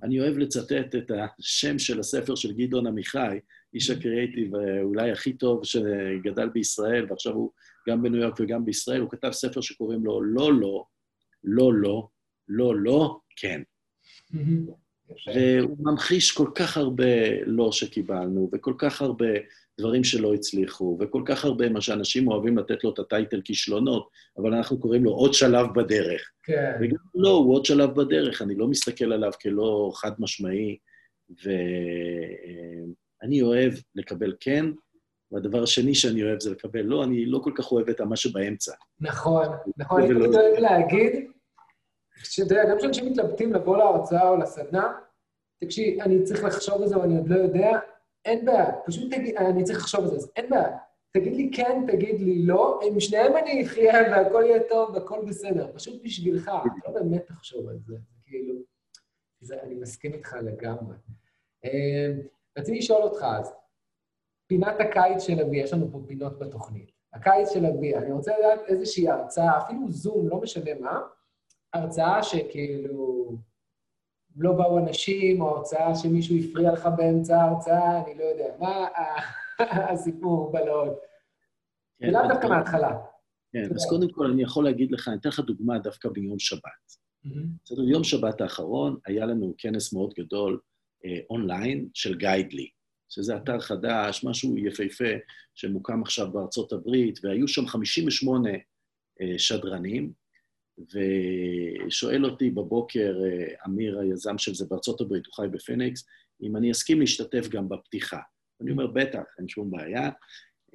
אני 0.03 0.21
אוהב 0.21 0.39
לצטט 0.39 0.95
את 0.95 1.11
השם 1.39 1.79
של 1.79 2.01
הספר 2.01 2.35
של 2.35 2.53
גדעון 2.53 2.87
עמיחי, 2.87 3.39
איש 3.75 3.91
הקריאייטיב 3.91 4.53
אולי 4.83 5.11
הכי 5.11 5.33
טוב 5.33 5.65
שגדל 5.65 6.49
בישראל, 6.49 7.07
ועכשיו 7.09 7.33
הוא 7.33 7.51
גם 7.89 8.03
בניו 8.03 8.21
יורק 8.21 8.35
וגם 8.41 8.65
בישראל, 8.65 9.01
הוא 9.01 9.11
כתב 9.11 9.31
ספר 9.31 9.61
שקוראים 9.61 10.05
לו 10.05 10.23
לא 10.23 10.53
לא, 10.53 10.85
לא 11.45 11.75
לא, 11.75 12.09
לא 12.49 12.77
לא, 12.77 13.19
כן. 13.37 13.63
והוא 15.35 15.77
ממחיש 15.79 16.33
כל 16.33 16.51
כך 16.55 16.77
הרבה 16.77 17.41
לא 17.47 17.73
שקיבלנו, 17.73 18.51
וכל 18.53 18.75
כך 18.79 19.03
הרבה 19.03 19.29
דברים 19.81 20.05
שלא 20.05 20.35
הצליחו, 20.35 20.99
וכל 21.01 21.23
כך 21.27 21.45
הרבה 21.45 21.69
מה 21.69 21.81
שאנשים 21.81 22.29
אוהבים 22.29 22.59
לתת 22.59 22.85
לו 22.85 22.91
את 22.91 22.99
הטייטל 22.99 23.41
כישלונות, 23.41 24.09
אבל 24.39 24.55
אנחנו 24.55 24.81
קוראים 24.81 25.05
לו 25.05 25.11
עוד 25.11 25.35
שלב 25.35 25.67
בדרך. 25.75 26.31
כן. 26.43 26.73
וגם 26.81 26.97
לא, 27.15 27.31
הוא 27.31 27.55
עוד 27.55 27.65
שלב 27.65 28.01
בדרך, 28.01 28.43
אני 28.43 28.55
לא 28.55 28.69
מסתכל 28.69 29.13
עליו 29.13 29.31
כלא 29.43 29.93
חד-משמעי, 29.95 30.79
ואני 33.23 33.43
אוהב 33.43 33.73
לקבל 33.95 34.35
כן, 34.41 34.67
והדבר 35.33 35.63
השני 35.63 35.95
שאני 35.95 36.23
אוהב 36.23 36.41
זה 36.41 36.51
לקבל 36.51 36.83
לא, 36.83 37.05
אני 37.05 37.27
לא 37.27 37.39
כל 37.39 37.53
כך 37.55 37.73
אוהב 37.73 37.89
את 37.89 38.01
מה 38.01 38.17
שבאמצע. 38.17 38.73
נכון, 39.01 39.47
נכון, 39.77 40.03
אני 40.03 40.15
תמיד 40.15 40.35
אוהב 40.35 40.59
להגיד, 40.59 41.13
שאתה 42.17 42.55
יודע, 42.55 42.71
גם 42.71 42.79
כשאנשים 42.79 43.07
מתלבטים 43.07 43.53
לבוא 43.53 43.77
להרצאה 43.77 44.29
או 44.29 44.37
לסדנה, 44.37 44.93
תקשיב, 45.65 46.01
אני 46.01 46.23
צריך 46.23 46.45
לחשוב 46.45 46.83
על 46.83 46.89
זה 46.89 46.99
ואני 46.99 47.17
עוד 47.17 47.29
לא 47.29 47.37
יודע, 47.37 47.79
אין 48.25 48.45
בעיה, 48.45 48.73
פשוט 48.87 49.15
תגיד, 49.15 49.37
אני 49.37 49.65
צריך 49.65 49.79
לחשוב 49.79 50.01
על 50.01 50.09
זה, 50.09 50.17
אז 50.17 50.31
אין 50.37 50.51
בעיה. 50.51 50.79
תגיד 51.13 51.37
לי 51.37 51.51
כן, 51.55 51.85
תגיד 51.87 52.21
לי 52.21 52.43
לא, 52.43 52.81
עם 52.83 53.01
שניהם 53.01 53.37
אני 53.37 53.67
אחיה 53.67 53.93
והכל 54.11 54.43
יהיה 54.47 54.61
טוב 54.69 54.91
והכל 54.95 55.25
בסדר, 55.29 55.73
פשוט 55.75 56.03
בשבילך, 56.05 56.43
אתה 56.49 56.91
לא 56.91 57.01
באמת 57.01 57.27
תחשוב 57.27 57.69
על 57.69 57.79
זה, 57.87 57.97
כאילו, 58.25 58.55
זה, 59.41 59.63
אני 59.63 59.75
מסכים 59.75 60.13
איתך 60.13 60.37
לגמרי. 60.43 60.97
אה, 61.65 62.13
רציתי 62.59 62.79
לשאול 62.79 63.03
אותך 63.03 63.23
אז, 63.23 63.55
פינת 64.47 64.75
הקיץ 64.81 65.23
של 65.23 65.41
אבי, 65.41 65.57
יש 65.57 65.73
לנו 65.73 65.93
פה 65.93 66.01
פינות 66.07 66.39
בתוכנית. 66.39 66.91
הקיץ 67.15 67.53
של 67.53 67.67
אבי, 67.67 67.97
אני 67.97 68.13
רוצה 68.13 68.33
לדעת 68.39 68.61
איזושהי 68.69 69.09
הרצאה, 69.09 69.59
אפילו 69.59 69.81
זום, 69.89 70.29
לא 70.29 70.41
משנה 70.41 70.75
מה, 70.81 71.01
הרצאה 71.75 72.23
שכאילו 72.23 73.37
לא 74.37 74.53
באו 74.53 74.79
אנשים, 74.79 75.41
או 75.41 75.57
הרצאה 75.57 75.95
שמישהו 75.95 76.37
הפריע 76.37 76.73
לך 76.73 76.89
באמצע 76.97 77.37
ההרצאה, 77.37 78.05
אני 78.05 78.15
לא 78.19 78.25
יודע. 78.25 78.55
מה 78.61 78.87
הסיפור 79.93 80.53
בלהות? 80.53 80.99
כן, 81.99 82.09
ולאו 82.09 82.29
דווקא 82.29 82.47
מההתחלה. 82.47 82.99
כן, 83.53 83.75
אז 83.75 83.87
קודם 83.89 84.11
כל 84.13 84.27
אני 84.27 84.43
יכול 84.43 84.65
להגיד 84.65 84.93
לך, 84.93 85.09
אני 85.09 85.17
אתן 85.17 85.29
לך 85.29 85.41
דוגמה 85.41 85.79
דווקא 85.79 86.09
ביום 86.09 86.39
שבת. 86.39 87.05
בסדר, 87.65 87.83
יום 87.83 88.05
שבת 88.05 88.41
האחרון 88.41 88.97
היה 89.07 89.27
לנו 89.27 89.55
כנס 89.59 89.93
מאוד 89.93 90.15
גדול 90.19 90.61
אה, 91.05 91.19
אונליין 91.31 91.89
של 91.95 92.19
גיידלי, 92.19 92.69
שזה 93.09 93.37
אתר 93.37 93.61
חדש, 93.61 94.25
משהו 94.25 94.59
יפהפה 94.59 95.13
שמוקם 95.55 96.03
עכשיו 96.03 96.33
בארצות 96.33 96.73
הברית, 96.73 97.21
והיו 97.25 97.49
שם 97.49 97.67
58 97.67 98.51
אה, 99.21 99.39
שדרנים, 99.39 100.13
ושואל 100.79 102.25
אותי 102.25 102.51
בבוקר 102.51 103.15
אה, 103.25 103.55
אמיר, 103.67 103.99
היזם 103.99 104.39
של 104.39 104.55
זה 104.55 104.65
בארצות 104.71 105.01
הברית, 105.01 105.27
הוא 105.27 105.35
חי 105.35 105.47
בפניקס, 105.51 106.07
אם 106.43 106.57
אני 106.57 106.71
אסכים 106.71 107.01
להשתתף 107.01 107.49
גם 107.49 107.69
בפתיחה. 107.69 108.19
אני 108.61 108.71
אומר, 108.71 108.87
בטח, 108.87 109.23
אין 109.39 109.49
שום 109.49 109.71
בעיה. 109.71 110.11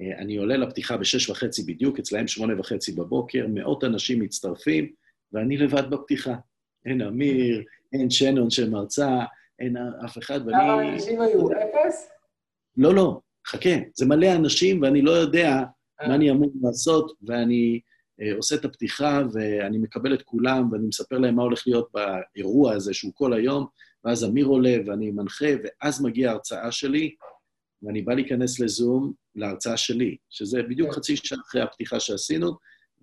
אה, 0.00 0.18
אני 0.18 0.36
עולה 0.36 0.56
לפתיחה 0.56 0.96
בשש 0.96 1.30
וחצי 1.30 1.62
בדיוק, 1.62 1.98
אצלהם 1.98 2.28
שמונה 2.28 2.60
וחצי 2.60 2.92
בבוקר, 2.92 3.46
מאות 3.48 3.84
אנשים 3.84 4.20
מצטרפים, 4.20 4.92
ואני 5.32 5.56
לבד 5.56 5.90
בפתיחה. 5.90 6.34
אין 6.86 7.02
אמיר, 7.02 7.64
אין 7.92 8.10
שנון 8.10 8.50
שמרצה, 8.50 9.18
אין 9.58 9.76
אף 10.04 10.18
אחד, 10.18 10.40
ואני... 10.46 10.58
כמה 10.58 10.92
אנשים 10.92 11.20
היו? 11.20 11.52
אפס? 11.52 12.10
לא, 12.76 12.94
לא, 12.94 13.20
חכה, 13.46 13.70
זה 13.94 14.06
מלא 14.06 14.32
אנשים, 14.32 14.82
ואני 14.82 15.02
לא 15.02 15.10
יודע 15.10 15.62
מה 16.06 16.14
אני 16.14 16.30
אמור 16.30 16.52
לעשות, 16.62 17.12
ואני 17.22 17.80
עושה 18.36 18.54
את 18.54 18.64
הפתיחה, 18.64 19.22
ואני 19.32 19.78
מקבל 19.78 20.14
את 20.14 20.22
כולם, 20.22 20.72
ואני 20.72 20.86
מספר 20.86 21.18
להם 21.18 21.34
מה 21.34 21.42
הולך 21.42 21.62
להיות 21.66 21.90
באירוע 21.94 22.72
הזה, 22.72 22.94
שהוא 22.94 23.12
כל 23.14 23.32
היום, 23.32 23.66
ואז 24.04 24.24
אמיר 24.24 24.46
עולה 24.46 24.76
ואני 24.86 25.10
מנחה, 25.10 25.46
ואז 25.64 26.02
מגיעה 26.02 26.32
ההרצאה 26.32 26.72
שלי, 26.72 27.14
ואני 27.82 28.02
בא 28.02 28.14
להיכנס 28.14 28.60
לזום 28.60 29.12
להרצאה 29.36 29.76
שלי, 29.76 30.16
שזה 30.30 30.62
בדיוק 30.62 30.88
כן. 30.88 30.96
חצי 30.96 31.16
שעה 31.16 31.38
אחרי 31.48 31.62
הפתיחה 31.62 32.00
שעשינו, 32.00 32.52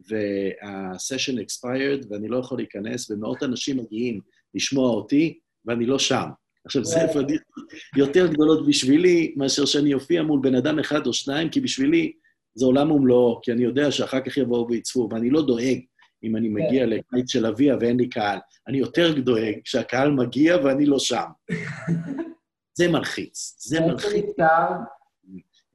וה-session 0.10 1.36
expired 1.36 2.08
ואני 2.10 2.28
לא 2.28 2.38
יכול 2.38 2.58
להיכנס, 2.58 3.12
ומאות 3.12 3.44
אנשים 3.44 3.78
מגיעים 3.78 4.20
לשמוע 4.56 4.90
אותי, 4.90 5.40
ואני 5.66 5.86
לא 5.86 6.00
שם. 6.00 6.30
עכשיו, 6.66 6.86
זה 6.86 7.00
פדיחות 7.14 7.64
יותר 7.98 8.28
גדולות 8.28 8.68
בשבילי, 8.68 9.34
מאשר 9.38 9.66
שאני 9.66 9.94
אופיע 9.94 10.24
מול 10.24 10.40
בן 10.44 10.56
אדם 10.56 10.80
אחד 10.80 11.08
או 11.08 11.14
שניים, 11.14 11.50
כי 11.50 11.62
בשבילי 11.62 12.14
זה 12.58 12.66
עולם 12.66 12.92
ומלואו, 12.92 13.40
כי 13.42 13.52
אני 13.52 13.64
יודע 13.64 13.92
שאחר 13.92 14.20
כך 14.22 14.38
יבואו 14.38 14.68
ויצפו, 14.70 15.10
ואני 15.12 15.30
לא 15.30 15.46
דואג 15.46 15.80
אם 16.24 16.36
אני 16.36 16.50
מגיע 16.50 16.86
כן. 16.86 16.90
לקיץ 16.90 17.32
של 17.32 17.46
אביה 17.46 17.78
ואין 17.80 17.98
לי 17.98 18.10
קהל. 18.10 18.40
אני 18.68 18.78
יותר 18.78 19.20
דואג 19.20 19.56
כשהקהל 19.64 20.12
מגיע 20.12 20.58
ואני 20.64 20.86
לא 20.86 21.00
שם. 21.00 21.26
זה 22.78 22.88
מלחיץ, 22.88 23.56
זה 23.60 23.80
מלחיץ. 23.80 24.26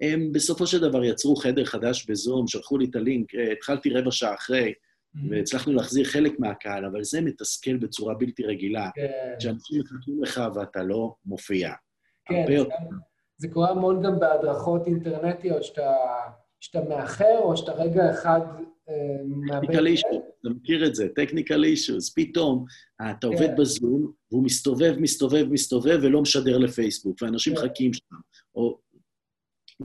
הם 0.01 0.33
בסופו 0.33 0.67
של 0.67 0.81
דבר 0.81 1.05
יצרו 1.05 1.37
חדר 1.37 1.65
חדש 1.65 2.07
בזום, 2.11 2.47
שלחו 2.47 2.79
לי 2.79 2.87
את 2.91 2.97
הלינק, 2.97 3.35
אה, 3.35 3.53
התחלתי 3.53 3.91
רבע 3.91 4.11
שעה 4.11 4.35
אחרי, 4.35 4.73
mm-hmm. 4.73 5.19
והצלחנו 5.31 5.73
להחזיר 5.73 6.05
חלק 6.05 6.41
מהקהל, 6.41 6.85
אבל 6.85 7.05
זה 7.05 7.21
מתסכל 7.21 7.77
בצורה 7.77 8.15
בלתי 8.15 8.45
רגילה. 8.45 8.91
כן. 8.95 9.35
כשאנשים 9.39 9.81
מחכים 9.81 10.23
לך 10.23 10.41
ואתה 10.55 10.83
לא 10.83 11.15
מופיע. 11.25 11.73
כן, 12.25 12.45
זה, 12.49 12.65
זה 13.37 13.49
קורה 13.49 13.71
המון 13.71 14.03
גם 14.03 14.21
בהדרכות 14.21 14.87
אינטרנטיות, 14.87 15.65
שאתה, 15.65 15.93
שאתה 16.63 16.81
מאחר 16.89 17.39
או 17.39 17.57
שאתה 17.57 17.73
רגע 17.73 18.11
אחד 18.11 18.41
אה, 18.89 18.95
מאבד... 19.25 19.67
טכניקל 19.67 19.87
אישו, 19.87 20.23
אתה 20.41 20.49
מכיר 20.49 20.87
את 20.87 20.95
זה, 20.95 21.09
טכניקל 21.09 21.65
אישוס. 21.65 22.15
פתאום 22.15 22.65
אתה 23.11 23.27
עובד 23.27 23.47
כן. 23.47 23.57
בזום, 23.57 24.13
והוא 24.31 24.45
מסתובב, 24.45 24.95
מסתובב, 24.99 25.47
מסתובב, 25.51 25.99
ולא 26.03 26.23
משדר 26.23 26.59
לפייסבוק, 26.59 27.23
ואנשים 27.23 27.55
כן. 27.57 27.65
מחכים 27.65 27.93
שם. 27.93 28.17
או... 28.55 28.79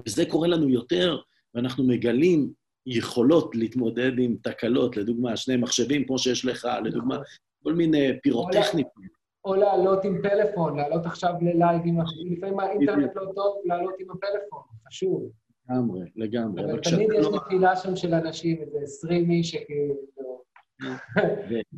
וזה 0.06 0.26
קורה 0.26 0.48
לנו 0.48 0.70
יותר, 0.70 1.18
ואנחנו 1.54 1.84
מגלים 1.84 2.54
יכולות 2.86 3.56
להתמודד 3.56 4.12
עם 4.20 4.36
תקלות, 4.44 4.98
לדוגמה, 4.98 5.38
שני 5.38 5.58
מחשבים 5.58 6.06
כמו 6.06 6.20
שיש 6.20 6.46
לך, 6.46 6.68
לדוגמה, 6.84 7.16
נכון. 7.16 7.26
כל 7.64 7.74
מיני 7.74 8.22
פירוטכניקות. 8.24 9.04
או 9.46 9.56
לעלות 9.56 10.06
עם 10.06 10.22
פלאפון, 10.22 10.78
לעלות 10.78 11.06
עכשיו 11.06 11.34
ללייב 11.42 11.82
עם 11.86 12.00
לפעמים 12.32 12.60
האינטרנט 12.60 13.12
לא 13.16 13.32
טוב, 13.36 13.56
לעלות 13.66 13.94
עם 14.00 14.12
הפלאפון, 14.12 14.62
חשוב. 14.88 15.32
לגמרי, 15.70 16.06
לגמרי. 16.16 16.64
אבל 16.64 16.80
תמיד 16.80 17.10
יש 17.20 17.26
לא- 17.26 17.40
נפילה 17.46 17.76
שם 17.76 17.96
של 17.96 18.14
אנשים, 18.14 18.62
איזה 18.62 18.78
עשרים 18.84 19.32
איש 19.32 19.52
שכאילו... 19.52 19.96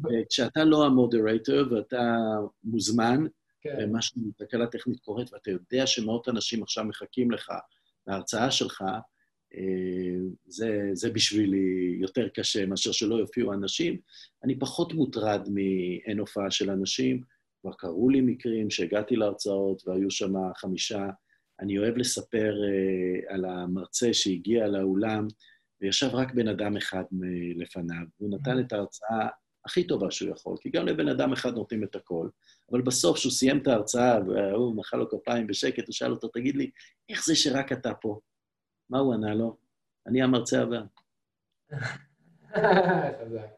וכשאתה 0.03 0.63
לא 0.63 0.85
המודרטור 0.85 1.73
ואתה 1.73 2.15
מוזמן, 2.63 3.25
כן. 3.61 3.75
ומשהו, 3.79 4.21
תקלה 4.37 4.67
טכנית 4.67 4.99
קורית, 4.99 5.33
ואתה 5.33 5.51
יודע 5.51 5.87
שמאות 5.87 6.29
אנשים 6.29 6.63
עכשיו 6.63 6.85
מחכים 6.85 7.31
לך 7.31 7.51
להרצאה 8.07 8.51
שלך, 8.51 8.83
אה, 9.55 10.19
זה, 10.45 10.89
זה 10.93 11.09
בשבילי 11.09 11.97
יותר 11.99 12.29
קשה 12.29 12.65
מאשר 12.65 12.91
שלא 12.91 13.15
יופיעו 13.15 13.53
אנשים. 13.53 13.97
אני 14.43 14.59
פחות 14.59 14.93
מוטרד 14.93 15.47
מאין 15.53 16.19
הופעה 16.19 16.51
של 16.51 16.69
אנשים. 16.71 17.21
כבר 17.61 17.73
קרו 17.73 18.09
לי 18.09 18.21
מקרים 18.21 18.69
שהגעתי 18.69 19.15
להרצאות 19.15 19.87
והיו 19.87 20.11
שם 20.11 20.33
חמישה. 20.55 21.09
אני 21.59 21.77
אוהב 21.77 21.97
לספר 21.97 22.53
uh, 22.53 23.33
על 23.33 23.45
המרצה 23.45 24.13
שהגיע 24.13 24.67
לאולם, 24.67 25.27
וישב 25.81 26.09
רק 26.13 26.33
בן 26.33 26.47
אדם 26.47 26.77
אחד 26.77 27.03
לפניו, 27.55 28.05
והוא 28.19 28.31
נתן 28.31 28.59
את 28.59 28.73
ההרצאה 28.73 29.27
הכי 29.65 29.87
טובה 29.87 30.11
שהוא 30.11 30.31
יכול, 30.31 30.57
כי 30.61 30.69
גם 30.69 30.85
לבן 30.85 31.07
אדם 31.07 31.33
אחד 31.33 31.53
נותנים 31.53 31.83
את 31.83 31.95
הכל, 31.95 32.29
אבל 32.71 32.81
בסוף, 32.81 33.17
כשהוא 33.17 33.31
סיים 33.31 33.57
את 33.57 33.67
ההרצאה, 33.67 34.19
והוא 34.27 34.75
מחא 34.75 34.95
לו 34.95 35.09
כפיים 35.09 35.47
בשקט, 35.47 35.87
הוא 35.87 35.93
שאל 35.93 36.11
אותו, 36.11 36.27
תגיד 36.27 36.55
לי, 36.55 36.69
איך 37.09 37.25
זה 37.25 37.35
שרק 37.35 37.71
אתה 37.71 37.93
פה? 37.93 38.19
מה 38.89 38.99
הוא 38.99 39.13
ענה 39.13 39.35
לו? 39.35 39.57
אני 40.07 40.21
המרצה 40.21 40.61
הבא. 40.61 40.81
חזק, 42.55 43.49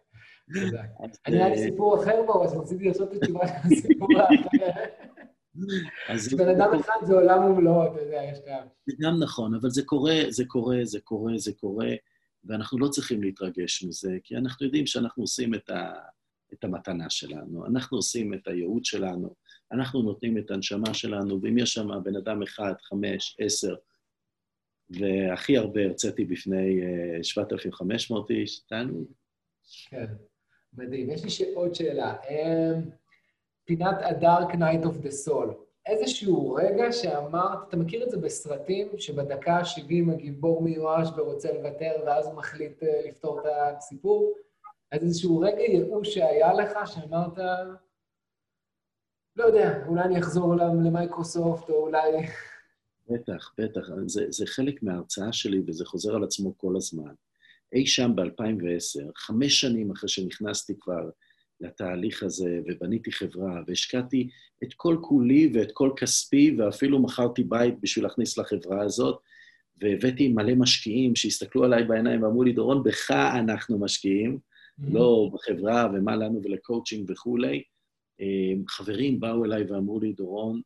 חזק. 0.53 0.85
אני 1.27 1.37
היה 1.37 1.49
לי 1.49 1.55
אה, 1.55 1.63
סיפור 1.63 2.03
אחר 2.03 2.23
בו, 2.25 2.43
אז 2.43 2.57
רציתי 2.57 2.85
לעשות 2.85 3.11
את 3.11 3.17
התשובה 3.23 3.47
של 3.47 3.53
הסיפור 3.63 4.07
האחר. 4.19 5.10
בן 6.37 6.49
אדם 6.49 6.79
אחד 6.79 7.05
זה 7.05 7.13
עולם 7.13 7.43
ומלואו, 7.43 7.93
אתה 7.93 8.01
יודע, 8.01 8.21
יש 8.31 8.39
כאן. 8.45 8.67
זה 8.85 8.95
גם 8.99 9.19
נכון, 9.23 9.55
אבל 9.55 9.69
זה 9.69 9.81
קורה, 9.85 10.19
זה 10.29 10.43
קורה, 10.47 10.77
זה 10.83 10.99
קורה, 10.99 11.37
זה 11.37 11.53
קורה, 11.53 11.89
ואנחנו 12.43 12.79
לא 12.79 12.87
צריכים 12.87 13.23
להתרגש 13.23 13.83
מזה, 13.83 14.17
כי 14.23 14.35
אנחנו 14.35 14.65
יודעים 14.65 14.85
שאנחנו 14.85 15.23
עושים 15.23 15.53
את, 15.53 15.69
ה, 15.69 15.93
את 16.53 16.63
המתנה 16.63 17.09
שלנו, 17.09 17.65
אנחנו 17.65 17.97
עושים 17.97 18.33
את 18.33 18.47
הייעוד 18.47 18.85
שלנו, 18.85 19.35
אנחנו 19.71 20.01
נותנים 20.01 20.37
את 20.37 20.51
הנשמה 20.51 20.93
שלנו, 20.93 21.41
ואם 21.41 21.57
יש 21.57 21.73
שם 21.73 21.87
בן 22.03 22.15
אדם 22.15 22.43
אחד, 22.43 22.73
חמש, 22.81 23.37
עשר, 23.39 23.75
והכי 24.89 25.57
הרבה 25.57 25.85
הרציתי 25.85 26.25
בפני 26.25 26.79
7,500 27.23 28.31
אה, 28.31 28.35
איש, 28.35 28.59
תענו. 28.59 29.05
כן, 29.89 30.05
מדהים. 30.73 31.09
יש 31.09 31.41
לי 31.41 31.53
עוד 31.53 31.75
שאלה. 31.75 32.15
פינת 33.77 33.97
Dark 34.21 34.51
Night 34.53 34.85
of 34.85 35.05
the 35.05 35.27
Soul. 35.27 35.53
איזשהו 35.85 36.53
רגע 36.53 36.91
שאמרת, 36.91 37.67
אתה 37.67 37.77
מכיר 37.77 38.03
את 38.03 38.09
זה 38.09 38.17
בסרטים, 38.17 38.87
שבדקה 38.97 39.53
ה-70 39.53 40.13
הגיבור 40.13 40.61
מיואש 40.61 41.07
ורוצה 41.17 41.51
לוותר, 41.53 41.91
ואז 42.05 42.25
הוא 42.25 42.33
מחליט 42.33 42.83
אה, 42.83 43.01
לפתור 43.07 43.39
את 43.39 43.45
הסיפור? 43.77 44.33
אז 44.91 45.03
איזשהו 45.03 45.39
רגע 45.39 45.61
ייאוש 45.61 46.13
שהיה 46.13 46.53
לך, 46.53 46.71
שאמרת, 46.85 47.37
לא 49.35 49.43
יודע, 49.43 49.85
אולי 49.87 50.03
אני 50.03 50.19
אחזור 50.19 50.55
למייקרוסופט, 50.55 51.69
או 51.69 51.75
אולי... 51.75 52.11
בטח, 53.09 53.53
בטח. 53.57 53.81
זה, 54.05 54.25
זה 54.29 54.45
חלק 54.45 54.83
מההרצאה 54.83 55.33
שלי, 55.33 55.61
וזה 55.67 55.85
חוזר 55.85 56.15
על 56.15 56.23
עצמו 56.23 56.57
כל 56.57 56.75
הזמן. 56.77 57.13
אי 57.73 57.85
שם 57.85 58.11
ב-2010, 58.15 59.11
חמש 59.15 59.61
שנים 59.61 59.91
אחרי 59.91 60.09
שנכנסתי 60.09 60.73
כבר 60.79 61.09
לתהליך 61.61 62.23
הזה, 62.23 62.59
ובניתי 62.65 63.11
חברה, 63.11 63.61
והשקעתי 63.67 64.29
את 64.63 64.73
כל 64.73 64.97
כולי 65.01 65.51
ואת 65.53 65.71
כל 65.73 65.91
כספי, 65.95 66.55
ואפילו 66.57 67.01
מכרתי 67.01 67.43
בית 67.43 67.75
בשביל 67.81 68.05
להכניס 68.05 68.37
לחברה 68.37 68.81
הזאת, 68.81 69.19
והבאתי 69.81 70.27
מלא 70.27 70.55
משקיעים 70.55 71.15
שהסתכלו 71.15 71.63
עליי 71.63 71.83
בעיניים 71.83 72.23
ואמרו 72.23 72.43
לי, 72.43 72.53
דורון, 72.53 72.83
בך 72.83 73.11
אנחנו 73.11 73.79
משקיעים, 73.79 74.37
mm-hmm. 74.37 74.93
לא 74.93 75.29
בחברה 75.33 75.91
ומה 75.93 76.15
לנו 76.15 76.41
ולקואוצ'ינג 76.43 77.11
וכולי. 77.11 77.63
אה, 78.21 78.53
חברים 78.67 79.19
באו 79.19 79.45
אליי 79.45 79.63
ואמרו 79.63 79.99
לי, 79.99 80.13
דורון, 80.13 80.61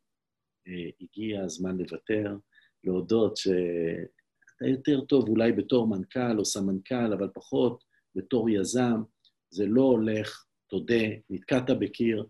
אה, 0.68 0.88
הגיע 1.00 1.42
הזמן 1.42 1.76
לוותר, 1.78 2.36
להודות 2.84 3.36
שאתה 3.36 4.66
יותר 4.66 5.00
טוב 5.00 5.28
אולי 5.28 5.52
בתור 5.52 5.88
מנכ"ל 5.88 6.38
או 6.38 6.44
סמנכ"ל, 6.44 7.12
אבל 7.12 7.28
פחות 7.34 7.84
בתור 8.14 8.50
יזם, 8.50 9.02
זה 9.50 9.66
לא 9.66 9.82
הולך, 9.82 10.45
תודה, 10.68 11.04
נתקעת 11.30 11.70
בקיר, 11.70 12.24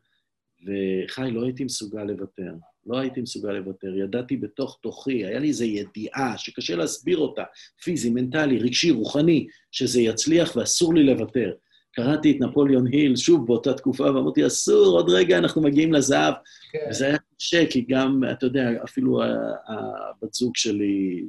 וחי, 0.63 1.31
לא 1.31 1.45
הייתי 1.45 1.65
מסוגל 1.65 2.03
לוותר. 2.03 2.53
לא 2.87 2.99
הייתי 2.99 3.21
מסוגל 3.21 3.53
לוותר. 3.53 3.97
ידעתי 3.97 4.37
בתוך 4.37 4.79
תוכי, 4.83 5.25
היה 5.25 5.39
לי 5.39 5.49
איזו 5.49 5.65
ידיעה 5.65 6.39
שקשה 6.39 6.77
להסביר 6.77 7.19
אותה, 7.19 7.43
פיזי, 7.83 8.11
מנטלי, 8.11 8.59
רגשי, 8.59 8.91
רוחני, 8.91 9.47
שזה 9.71 10.01
יצליח 10.01 10.57
ואסור 10.57 10.95
לי 10.95 11.05
לוותר. 11.05 11.53
קראתי 11.93 12.31
את 12.31 12.41
נפוליאון 12.41 12.87
היל 12.87 13.17
שוב 13.17 13.47
באותה 13.47 13.75
תקופה, 13.75 14.05
ואמרתי, 14.05 14.47
אסור, 14.47 14.87
עוד 14.87 15.11
רגע 15.11 15.39
אנחנו 15.39 15.63
מגיעים 15.63 15.93
לזהב. 15.93 16.35
כן. 16.73 16.79
וזה 16.91 17.07
היה 17.07 17.17
קשה, 17.39 17.67
כי 17.71 17.85
גם, 17.89 18.21
אתה 18.33 18.47
יודע, 18.47 18.71
אפילו 18.85 19.23
הבת 19.23 20.35
זוג 20.35 20.57
שלי 20.57 21.25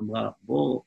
אמרה, 0.00 0.30
בוא, 0.42 0.80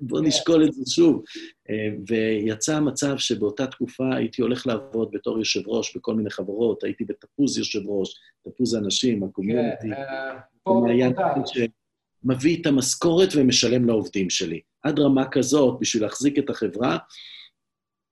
בוא 0.00 0.20
כן. 0.20 0.26
נשקול 0.26 0.64
את 0.64 0.72
זה 0.72 0.92
שוב. 0.92 1.22
אה, 1.70 1.88
ויצא 2.08 2.76
המצב 2.76 3.18
שבאותה 3.18 3.66
תקופה 3.66 4.14
הייתי 4.14 4.42
הולך 4.42 4.66
לעבוד 4.66 5.10
בתור 5.12 5.38
יושב 5.38 5.60
ראש 5.66 5.96
בכל 5.96 6.14
מיני 6.14 6.30
חברות, 6.30 6.84
הייתי 6.84 7.04
בתפוז 7.04 7.58
יושב 7.58 7.80
ראש, 7.86 8.14
תפוז 8.44 8.76
אנשים, 8.76 9.24
הקומיוניטי. 9.24 9.88
כן, 9.88 9.92
אה, 9.92 10.38
מביא 12.24 12.60
את 12.60 12.66
המשכורת 12.66 13.28
ומשלם 13.36 13.86
לעובדים 13.86 14.30
שלי. 14.30 14.60
עד 14.82 14.98
רמה 14.98 15.28
כזאת, 15.30 15.80
בשביל 15.80 16.02
להחזיק 16.02 16.38
את 16.38 16.50
החברה, 16.50 16.98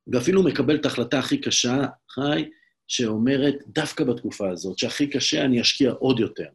ואפילו 0.07 0.43
מקבל 0.43 0.77
את 0.77 0.85
ההחלטה 0.85 1.19
הכי 1.19 1.39
קשה, 1.39 1.87
חי, 2.11 2.49
שאומרת, 2.89 3.55
דווקא 3.67 4.05
בתקופה 4.05 4.51
הזאת, 4.51 4.79
שהכי 4.79 5.07
קשה, 5.07 5.45
אני 5.45 5.61
אשקיע 5.61 5.91
עוד 5.91 6.21
יותר. 6.21 6.47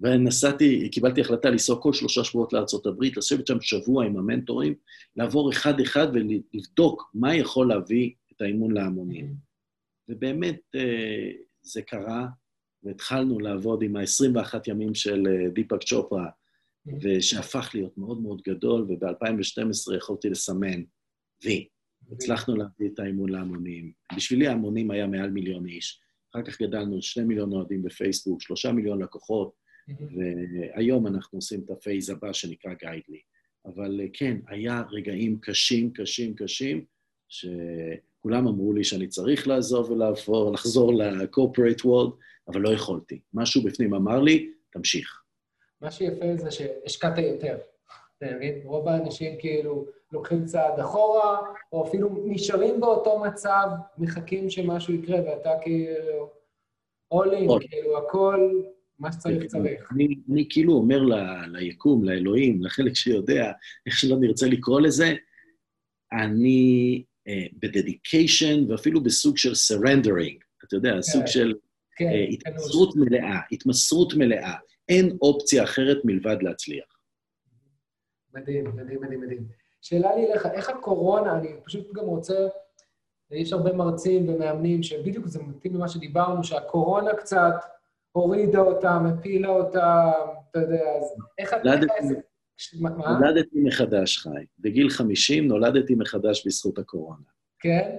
ונסעתי, 0.00 0.88
קיבלתי 0.88 1.20
החלטה 1.20 1.50
לנסוע 1.50 1.82
כל 1.82 1.92
שלושה 1.92 2.24
שבועות 2.24 2.52
לארה"ב, 2.52 3.04
לשבת 3.16 3.46
שם 3.46 3.60
שבוע 3.60 4.04
עם 4.04 4.18
המנטורים, 4.18 4.74
לעבור 5.16 5.52
אחד-אחד 5.52 6.06
ולבדוק 6.14 7.10
מה 7.14 7.34
יכול 7.34 7.68
להביא 7.68 8.12
את 8.32 8.40
האימון 8.42 8.70
להמונים. 8.74 9.34
ובאמת 10.08 10.60
אה, 10.74 11.30
זה 11.62 11.82
קרה, 11.82 12.26
והתחלנו 12.82 13.40
לעבוד 13.40 13.82
עם 13.82 13.96
ה-21 13.96 14.54
ימים 14.66 14.94
של 14.94 15.26
אה, 15.26 15.48
דיפאק 15.50 15.82
צ'ופרה, 15.82 16.28
ושהפך 17.02 17.70
להיות 17.74 17.98
מאוד 17.98 18.20
מאוד 18.20 18.42
גדול, 18.48 18.82
וב-2012 18.82 19.96
יכולתי 19.96 20.30
לסמן 20.30 20.82
וי. 21.44 21.68
הצלחנו 22.12 22.56
להביא 22.56 22.88
את 22.94 22.98
האימון 22.98 23.28
להמונים. 23.28 23.92
בשבילי 24.16 24.46
ההמונים 24.46 24.90
היה 24.90 25.06
מעל 25.06 25.30
מיליון 25.30 25.66
איש. 25.66 26.00
אחר 26.32 26.42
כך 26.42 26.62
גדלנו 26.62 27.02
שני 27.02 27.24
מיליון 27.24 27.52
אוהדים 27.52 27.82
בפייסבוק, 27.82 28.42
שלושה 28.42 28.72
מיליון 28.72 29.02
לקוחות, 29.02 29.52
והיום 29.96 31.06
אנחנו 31.06 31.38
עושים 31.38 31.60
את 31.64 31.70
הפייז 31.70 32.10
הבא 32.10 32.32
שנקרא 32.32 32.74
גיידלי. 32.74 33.20
אבל 33.66 34.00
אה, 34.00 34.06
כן, 34.12 34.36
היה 34.48 34.82
רגעים 34.90 35.38
קשים, 35.40 35.92
קשים, 35.92 36.34
קשים, 36.34 36.84
שכולם 37.28 38.46
אמרו 38.46 38.72
לי 38.72 38.84
שאני 38.84 39.06
צריך 39.06 39.48
לעזוב 39.48 39.90
ולעבור, 39.90 40.52
לחזור 40.52 40.94
ל-corporate 40.94 41.80
world, 41.84 42.12
אבל 42.48 42.60
לא 42.60 42.68
יכולתי. 42.68 43.20
משהו 43.34 43.62
בפנים 43.62 43.94
אמר 43.94 44.20
לי, 44.20 44.52
תמשיך. 44.72 45.22
מה 45.80 45.90
שיפה 45.90 46.36
זה 46.36 46.50
שהשקעת 46.50 47.18
יותר. 47.18 47.58
אתה 48.18 48.26
מבין? 48.36 48.60
רוב 48.64 48.88
האנשים 48.88 49.38
כאילו 49.38 49.86
לוקחים 50.12 50.44
צעד 50.44 50.80
אחורה, 50.80 51.40
או 51.72 51.88
אפילו 51.88 52.08
נשארים 52.24 52.80
באותו 52.80 53.18
מצב, 53.18 53.66
מחכים 53.98 54.50
שמשהו 54.50 54.94
יקרה, 54.94 55.18
ואתה 55.26 55.50
כאילו 55.62 56.30
all 57.14 57.26
in, 57.26 57.68
כאילו 57.68 57.98
הכל, 57.98 58.50
מה 58.98 59.12
שצריך 59.12 59.44
צריך. 59.46 59.92
אני, 59.92 60.08
אני 60.32 60.46
כאילו 60.50 60.72
אומר 60.72 61.02
ל, 61.02 61.14
ליקום, 61.46 62.04
לאלוהים, 62.04 62.62
לחלק 62.62 62.94
שיודע, 62.94 63.52
איך 63.86 63.98
שלא 63.98 64.16
נרצה 64.16 64.46
לקרוא 64.46 64.80
לזה, 64.80 65.14
אני 66.12 67.04
uh, 67.28 67.30
בדדיקיישן 67.58 68.70
ואפילו 68.70 69.02
בסוג 69.02 69.36
של 69.36 69.52
surrendering, 69.52 70.44
אתה 70.64 70.76
יודע, 70.76 70.92
כן, 70.92 71.02
סוג 71.02 71.26
של 71.26 71.54
כן, 71.96 72.04
uh, 72.04 72.32
התמסרות 72.32 72.94
כן. 72.94 73.00
מלאה, 73.00 73.40
התמסרות 73.52 74.14
מלאה. 74.14 74.54
אין 74.88 75.16
אופציה 75.22 75.64
אחרת 75.64 75.98
מלבד 76.04 76.36
להצליח. 76.42 76.98
מדהים, 78.34 78.64
מדהים, 78.76 79.00
מדהים, 79.00 79.20
מדהים. 79.20 79.48
שאלה 79.80 80.16
לי 80.16 80.26
אליך, 80.26 80.46
איך 80.46 80.68
הקורונה, 80.68 81.38
אני 81.38 81.48
פשוט 81.64 81.92
גם 81.92 82.04
רוצה, 82.04 82.48
יש 83.30 83.52
הרבה 83.52 83.72
מרצים 83.72 84.28
ומאמנים 84.28 84.82
שבדיוק 84.82 85.26
זה 85.26 85.42
מתאים 85.42 85.74
למה 85.74 85.88
שדיברנו, 85.88 86.44
שהקורונה 86.44 87.14
קצת 87.14 87.54
הורידה 88.18 88.58
אותם, 88.58 89.06
הפילה 89.06 89.48
אותם, 89.48 90.10
אתה 90.50 90.58
יודע, 90.58 90.82
אז 91.00 91.14
איך 91.38 91.54
אתה... 91.54 91.74
נולדתי 93.20 93.60
מחדש, 93.62 94.18
חי. 94.18 94.44
בגיל 94.58 94.90
50 94.90 95.48
נולדתי 95.48 95.94
מחדש 95.94 96.46
בזכות 96.46 96.78
הקורונה. 96.78 97.22
כן? 97.60 97.90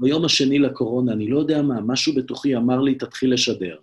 ביום 0.00 0.24
השני 0.24 0.58
לקורונה, 0.58 1.12
אני 1.12 1.28
לא 1.28 1.38
יודע 1.38 1.62
מה, 1.62 1.80
משהו 1.80 2.14
בתוכי 2.14 2.56
אמר 2.56 2.80
לי, 2.80 2.94
תתחיל 2.94 3.34
לשדר. 3.34 3.78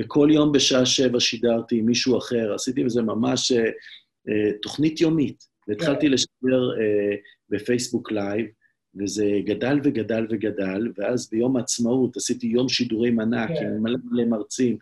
וכל 0.00 0.28
יום 0.32 0.52
בשעה 0.52 0.86
שבע 0.86 1.20
שידרתי 1.20 1.78
עם 1.78 1.86
מישהו 1.86 2.18
אחר, 2.18 2.54
עשיתי 2.54 2.80
עם 2.80 2.88
זה 2.88 3.02
ממש 3.02 3.52
uh, 3.52 3.56
uh, 3.56 4.56
תוכנית 4.62 5.00
יומית. 5.00 5.44
והתחלתי 5.68 6.06
כן. 6.06 6.12
לשדר 6.12 6.70
uh, 6.70 7.16
בפייסבוק 7.48 8.12
live, 8.12 8.46
וזה 9.00 9.26
גדל 9.44 9.80
וגדל 9.84 10.26
וגדל, 10.30 10.92
ואז 10.96 11.30
ביום 11.30 11.56
העצמאות 11.56 12.16
עשיתי 12.16 12.46
יום 12.46 12.68
שידורים 12.68 13.20
ענק 13.20 13.48
כן. 13.48 13.66
עם 13.66 13.82
מלא 13.82 13.98
מלא 14.04 14.24
מרצים. 14.24 14.78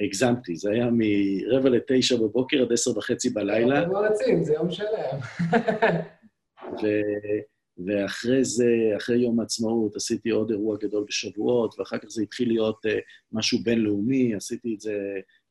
הגזמתי, 0.00 0.56
זה 0.56 0.70
היה 0.70 0.88
מרבע 0.92 1.68
לתשע 1.68 2.16
בבוקר 2.16 2.62
עד 2.62 2.72
עשר 2.72 2.98
וחצי 2.98 3.30
בלילה. 3.30 3.80
זה 3.80 3.86
מרצים, 3.86 4.44
זה 4.44 4.54
יום 4.54 4.70
שלם. 4.70 5.18
ואחרי 7.86 8.44
זה, 8.44 8.66
אחרי 8.96 9.18
יום 9.18 9.40
העצמאות, 9.40 9.96
עשיתי 9.96 10.30
עוד 10.30 10.50
אירוע 10.50 10.76
גדול 10.76 11.04
בשבועות, 11.08 11.74
ואחר 11.78 11.98
כך 11.98 12.08
זה 12.08 12.22
התחיל 12.22 12.48
להיות 12.48 12.86
uh, 12.86 12.90
משהו 13.32 13.58
בינלאומי, 13.62 14.34
עשיתי 14.34 14.74
את 14.74 14.80
זה, 14.80 14.98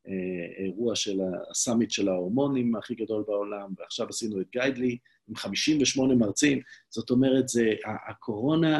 uh, 0.08 0.12
אירוע 0.58 0.96
של 0.96 1.20
הסאמיט 1.52 1.92
של 1.92 2.10
ההורמונים 2.10 2.76
הכי 2.76 2.96
גדול 2.96 3.24
בעולם, 3.28 3.74
ועכשיו 3.78 4.08
עשינו 4.10 4.42
את 4.42 4.46
גיידלי 4.52 4.98
עם 5.28 5.36
58 5.36 6.16
מרצים. 6.16 6.62
זאת 6.90 7.10
אומרת, 7.10 7.48
זה, 7.48 7.74
הקורונה 8.10 8.80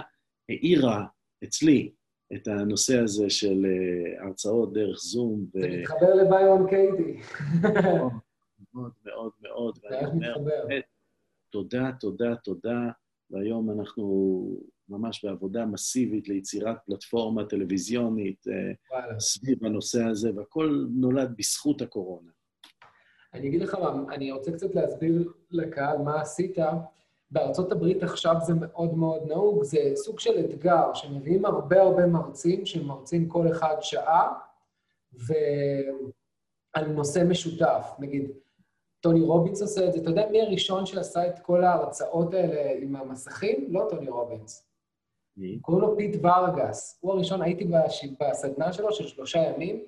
האירה 0.50 1.06
אצלי 1.44 1.92
את 2.34 2.48
הנושא 2.48 3.00
הזה 3.00 3.30
של 3.30 3.66
uh, 3.66 4.26
הרצאות 4.26 4.74
דרך 4.74 4.98
זום. 4.98 5.46
זה 5.54 5.68
מתחבר 5.68 6.14
לביון 6.14 6.70
קיידי. 6.70 7.20
מאוד, 8.74 8.92
מאוד, 9.06 9.32
מאוד. 9.42 9.80
איך 9.92 10.10
מתחבר. 10.14 10.68
תודה, 11.50 11.92
תודה, 12.00 12.36
תודה. 12.36 12.90
והיום 13.32 13.72
אנחנו 13.72 14.46
ממש 14.90 15.26
בעבודה 15.26 15.66
מסיבית 15.66 16.28
ליצירת 16.28 16.78
פלטפורמה 16.86 17.46
טלוויזיונית 17.46 18.46
אה. 18.48 19.20
סביב 19.20 19.66
הנושא 19.66 20.04
הזה, 20.04 20.32
והכל 20.36 20.86
נולד 20.90 21.34
בזכות 21.38 21.82
הקורונה. 21.82 22.32
אני 23.34 23.48
אגיד 23.48 23.62
לך 23.62 23.76
מה, 23.76 24.14
אני 24.14 24.32
רוצה 24.32 24.52
קצת 24.52 24.76
להסביר 24.76 25.34
לקהל 25.52 25.98
מה 25.98 26.22
עשית. 26.22 26.58
בארצות 27.32 27.72
הברית 27.72 28.04
עכשיו 28.04 28.36
זה 28.42 28.54
מאוד 28.54 28.94
מאוד 28.94 29.28
נהוג, 29.28 29.64
זה 29.64 29.92
סוג 29.96 30.20
של 30.20 30.40
אתגר, 30.40 30.94
שמביאים 30.94 31.46
הרבה 31.46 31.82
הרבה 31.82 32.06
מרצים, 32.06 32.66
שמרצים 32.66 33.30
כל 33.30 33.52
אחד 33.52 33.76
שעה, 33.82 34.34
ועל 35.14 36.86
נושא 36.88 37.24
משותף. 37.28 37.92
נגיד, 38.00 38.32
טוני 39.00 39.22
רובינס 39.22 39.62
עושה 39.62 39.88
את 39.88 39.94
זה. 39.94 40.00
אתה 40.00 40.10
יודע 40.10 40.30
מי 40.32 40.42
הראשון 40.42 40.86
שעשה 40.86 41.28
את 41.28 41.40
כל 41.40 41.64
ההרצאות 41.64 42.34
האלה 42.34 42.72
עם 42.82 42.96
המסכים? 42.96 43.68
לא 43.70 43.88
טוני 43.90 44.10
רובינס. 44.10 44.68
קוראים 45.62 45.84
לו 45.84 45.98
פיט 45.98 46.26
ורגס. 46.26 47.00
הוא 47.02 47.14
הראשון, 47.14 47.42
הייתי 47.42 47.68
בסדנה 48.20 48.74
שלו 48.74 48.94
של 48.94 49.08
שלושה 49.08 49.40
ימים, 49.40 49.84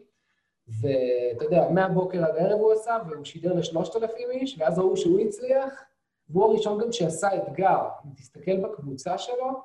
ואתה 0.81 1.45
יודע, 1.45 1.69
מהבוקר 1.69 2.25
עד 2.25 2.35
הערב 2.35 2.59
הוא 2.59 2.73
עשה, 2.73 2.97
והוא 3.09 3.25
שידר 3.25 3.53
לשלושת 3.53 3.95
אלפים 3.95 4.31
איש, 4.31 4.59
ואז 4.59 4.79
ראו 4.79 4.97
שהוא 4.97 5.19
הצליח, 5.19 5.83
והוא 6.29 6.45
הראשון 6.45 6.81
גם 6.81 6.91
שעשה 6.91 7.27
אתגר. 7.35 7.79
אם 8.05 8.11
תסתכל 8.15 8.57
בקבוצה 8.57 9.17
שלו, 9.17 9.61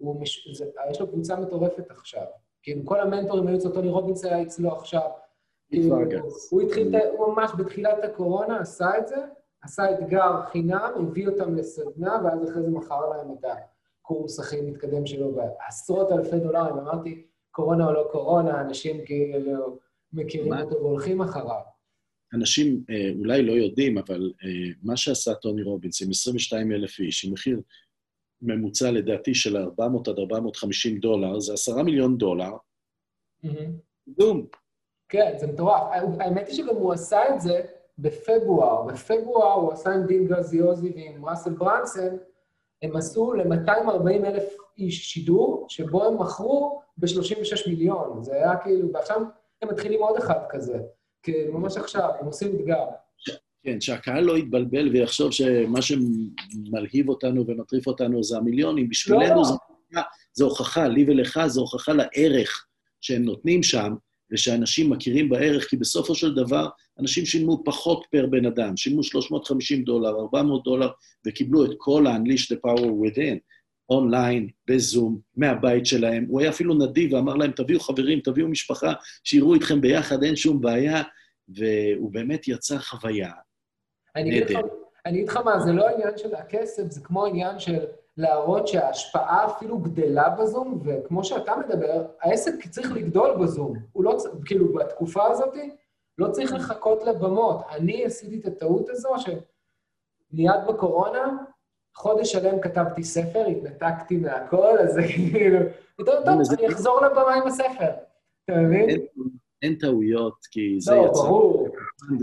מש... 0.00 0.48
זה... 0.58 0.64
יש 0.90 1.00
לו 1.00 1.08
קבוצה 1.08 1.36
מטורפת 1.36 1.90
עכשיו. 1.90 2.24
כאילו, 2.62 2.84
כל 2.84 3.00
המנטורים 3.00 3.46
היו 3.46 3.56
אצלו, 3.56 3.72
טוני 3.72 3.88
רובינס 3.88 4.24
היה 4.24 4.42
אצלו 4.42 4.72
עכשיו. 4.72 5.10
הוא 6.50 6.62
התחיל, 6.62 6.96
הוא 7.18 7.34
ממש 7.34 7.50
בתחילת 7.58 8.04
הקורונה 8.04 8.60
עשה 8.60 8.98
את 8.98 9.08
זה, 9.08 9.16
עשה 9.62 9.90
אתגר 9.90 10.42
חינם, 10.46 10.92
הביא 10.96 11.28
אותם 11.28 11.54
לסדנה, 11.54 12.20
ואז 12.24 12.50
אחרי 12.50 12.62
זה 12.62 12.70
מכר 12.70 13.08
להם 13.08 13.32
את 13.32 13.44
הקורס 14.00 14.40
הכי 14.40 14.60
מתקדם 14.60 15.06
שלו 15.06 15.32
בעשרות 15.32 16.12
אלפי 16.12 16.38
דולרים. 16.38 16.78
אמרתי, 16.78 17.26
קורונה 17.50 17.86
או 17.86 17.92
לא 17.92 18.08
קורונה, 18.12 18.60
אנשים 18.60 19.04
כאילו 19.04 19.78
מכירים 20.12 20.52
אותו 20.52 20.76
והולכים 20.76 21.20
אחריו. 21.20 21.73
אנשים 22.32 22.84
אה, 22.90 23.10
אולי 23.18 23.42
לא 23.42 23.52
יודעים, 23.52 23.98
אבל 23.98 24.32
אה, 24.44 24.72
מה 24.82 24.96
שעשה 24.96 25.34
טוני 25.34 25.62
רובינס 25.62 26.02
עם 26.02 26.10
22 26.10 26.72
אלף 26.72 27.00
איש, 27.00 27.24
עם 27.24 27.32
מחיר 27.32 27.60
ממוצע 28.42 28.90
לדעתי 28.90 29.34
של 29.34 29.56
400 29.56 30.08
עד 30.08 30.18
450 30.18 30.98
דולר, 30.98 31.40
זה 31.40 31.52
10 31.52 31.82
מיליון 31.82 32.18
דולר, 32.18 32.50
דום. 34.08 34.46
כן, 35.08 35.32
זה 35.38 35.46
מטורף. 35.46 35.82
האמת 36.20 36.48
היא 36.48 36.54
שגם 36.56 36.76
הוא 36.76 36.92
עשה 36.92 37.34
את 37.34 37.40
זה 37.40 37.60
בפברואר. 37.98 38.82
בפברואר 38.82 39.52
הוא 39.52 39.72
עשה 39.72 39.90
עם 39.90 40.06
דין 40.06 40.26
גרזיוזי 40.26 40.92
ועם 40.96 41.24
ראסל 41.24 41.50
ברנסון, 41.50 42.18
הם 42.82 42.96
עשו 42.96 43.32
ל-240 43.32 44.26
אלף 44.26 44.56
איש 44.78 45.12
שידור, 45.12 45.66
שבו 45.68 46.04
הם 46.04 46.20
מכרו 46.20 46.82
ב-36 46.96 47.70
מיליון. 47.70 48.22
זה 48.22 48.34
היה 48.34 48.56
כאילו, 48.56 48.92
ועכשיו 48.92 49.22
הם 49.62 49.68
מתחילים 49.68 50.02
עוד 50.02 50.16
אחד 50.16 50.40
כזה. 50.48 50.78
כאילו, 51.24 51.58
ממש 51.58 51.76
עכשיו, 51.76 52.10
הם 52.20 52.26
עושים 52.26 52.48
אתגר. 52.56 52.84
כן, 53.62 53.80
שהקהל 53.80 54.24
לא 54.24 54.38
יתבלבל 54.38 54.88
ויחשוב 54.88 55.32
שמה 55.32 55.82
שמלהיב 55.82 57.08
אותנו 57.08 57.46
ומטריף 57.46 57.86
אותנו 57.86 58.24
זה 58.24 58.36
המיליונים. 58.36 58.88
בשבילנו 58.88 59.36
לא. 59.36 59.44
זה, 59.44 59.54
זה 60.32 60.44
הוכחה, 60.44 60.88
לי 60.88 61.04
ולך, 61.08 61.40
זה 61.46 61.60
הוכחה 61.60 61.92
לערך 61.92 62.66
שהם 63.00 63.22
נותנים 63.22 63.62
שם, 63.62 63.94
ושאנשים 64.30 64.90
מכירים 64.90 65.28
בערך, 65.28 65.68
כי 65.68 65.76
בסופו 65.76 66.14
של 66.14 66.34
דבר 66.34 66.68
אנשים 67.00 67.26
שילמו 67.26 67.62
פחות 67.64 68.06
פר 68.10 68.26
בן 68.26 68.46
אדם, 68.46 68.76
שילמו 68.76 69.02
350 69.02 69.84
דולר, 69.84 70.08
400 70.20 70.64
דולר, 70.64 70.88
וקיבלו 71.26 71.64
את 71.64 71.70
כל 71.78 72.06
ה-Unleash 72.06 72.54
the 72.54 72.56
Power 72.66 72.86
Within, 72.86 73.38
אונליין, 73.90 74.48
בזום, 74.70 75.18
מהבית 75.36 75.86
שלהם. 75.86 76.26
הוא 76.28 76.40
היה 76.40 76.50
אפילו 76.50 76.74
נדיב 76.74 77.12
ואמר 77.12 77.34
להם, 77.34 77.50
תביאו 77.50 77.80
חברים, 77.80 78.20
תביאו 78.20 78.48
משפחה, 78.48 78.92
שיראו 79.24 79.54
איתכם 79.54 79.80
ביחד, 79.80 80.22
אין 80.22 80.36
שום 80.36 80.60
בעיה, 80.60 81.02
והוא 81.48 82.12
באמת 82.12 82.48
יצר 82.48 82.78
חוויה. 82.78 83.30
אני 84.16 84.40
אגיד 85.06 85.28
לך 85.28 85.36
מה, 85.36 85.60
זה 85.60 85.72
לא 85.72 85.88
עניין 85.88 86.18
של 86.18 86.34
הכסף, 86.34 86.90
זה 86.90 87.00
כמו 87.00 87.26
עניין 87.26 87.58
של 87.58 87.84
להראות 88.16 88.68
שההשפעה 88.68 89.46
אפילו 89.46 89.78
גדלה 89.78 90.28
בזום, 90.30 90.82
וכמו 90.84 91.24
שאתה 91.24 91.52
מדבר, 91.56 92.06
העסק 92.20 92.66
צריך 92.70 92.92
לגדול 92.92 93.36
בזום. 93.42 93.78
הוא 93.92 94.04
לא 94.04 94.14
צריך, 94.16 94.34
כאילו, 94.44 94.74
בתקופה 94.74 95.26
הזאת, 95.26 95.54
לא 96.18 96.28
צריך 96.30 96.52
לחכות 96.52 97.02
לבמות. 97.02 97.60
אני 97.70 98.04
עשיתי 98.04 98.40
את 98.40 98.46
הטעות 98.46 98.88
הזו, 98.88 99.08
שמיד 99.18 100.50
בקורונה, 100.68 101.36
חודש 101.96 102.32
שלם 102.32 102.60
כתבתי 102.60 103.04
ספר, 103.04 103.46
התנתקתי 103.46 104.16
מהכל, 104.16 104.78
אז 104.78 104.94
זה 104.94 105.02
כאילו, 105.02 105.58
יותר 105.98 106.24
טוב, 106.24 106.40
אני 106.58 106.68
אחזור 106.68 107.00
לבמה 107.00 107.34
עם 107.34 107.46
הספר. 107.46 107.90
אתה 108.44 108.52
מבין? 108.56 108.88
אין 109.62 109.74
טעויות, 109.74 110.34
כי 110.50 110.76
זה 110.80 110.94
יצא... 110.94 111.04
לא, 111.04 111.12
ברור. 111.12 111.68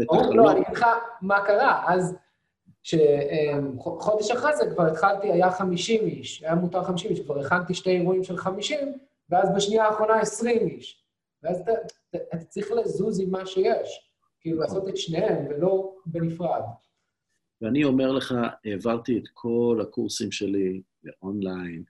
ברור, 0.06 0.36
לא, 0.36 0.52
אני 0.52 0.62
אגיד 0.62 0.76
לך 0.78 0.86
מה 1.22 1.46
קרה. 1.46 1.84
אז 1.88 2.16
שחודש 2.84 4.32
אחרי 4.32 4.56
זה 4.56 4.70
כבר 4.70 4.88
התחלתי, 4.88 5.32
היה 5.32 5.52
50 5.52 6.06
איש, 6.06 6.44
היה 6.44 6.56
מותר 6.56 6.84
50 6.84 7.12
איש, 7.12 7.20
כבר 7.20 7.40
הכנתי 7.40 7.74
שתי 7.74 7.90
אירועים 7.90 8.24
של 8.24 8.38
50, 8.38 8.94
ואז 9.30 9.50
בשנייה 9.56 9.86
האחרונה 9.86 10.20
20 10.20 10.68
איש. 10.68 11.04
ואז 11.44 11.60
אתה, 11.60 11.72
צריך 12.50 12.72
לזוז 12.72 13.20
עם 13.20 13.32
מה 13.32 13.46
שיש, 13.46 14.12
כאילו 14.40 14.60
לעשות 14.60 14.90
את 14.90 14.98
שניהם 14.98 15.46
ולא 15.50 15.94
בנפרד. 16.06 16.62
ואני 17.62 17.84
אומר 17.84 18.12
לך, 18.12 18.36
העברתי 18.66 19.18
את 19.18 19.24
כל 19.34 19.80
הקורסים 19.82 20.32
שלי 20.32 20.82
לאונליין, 21.04 21.84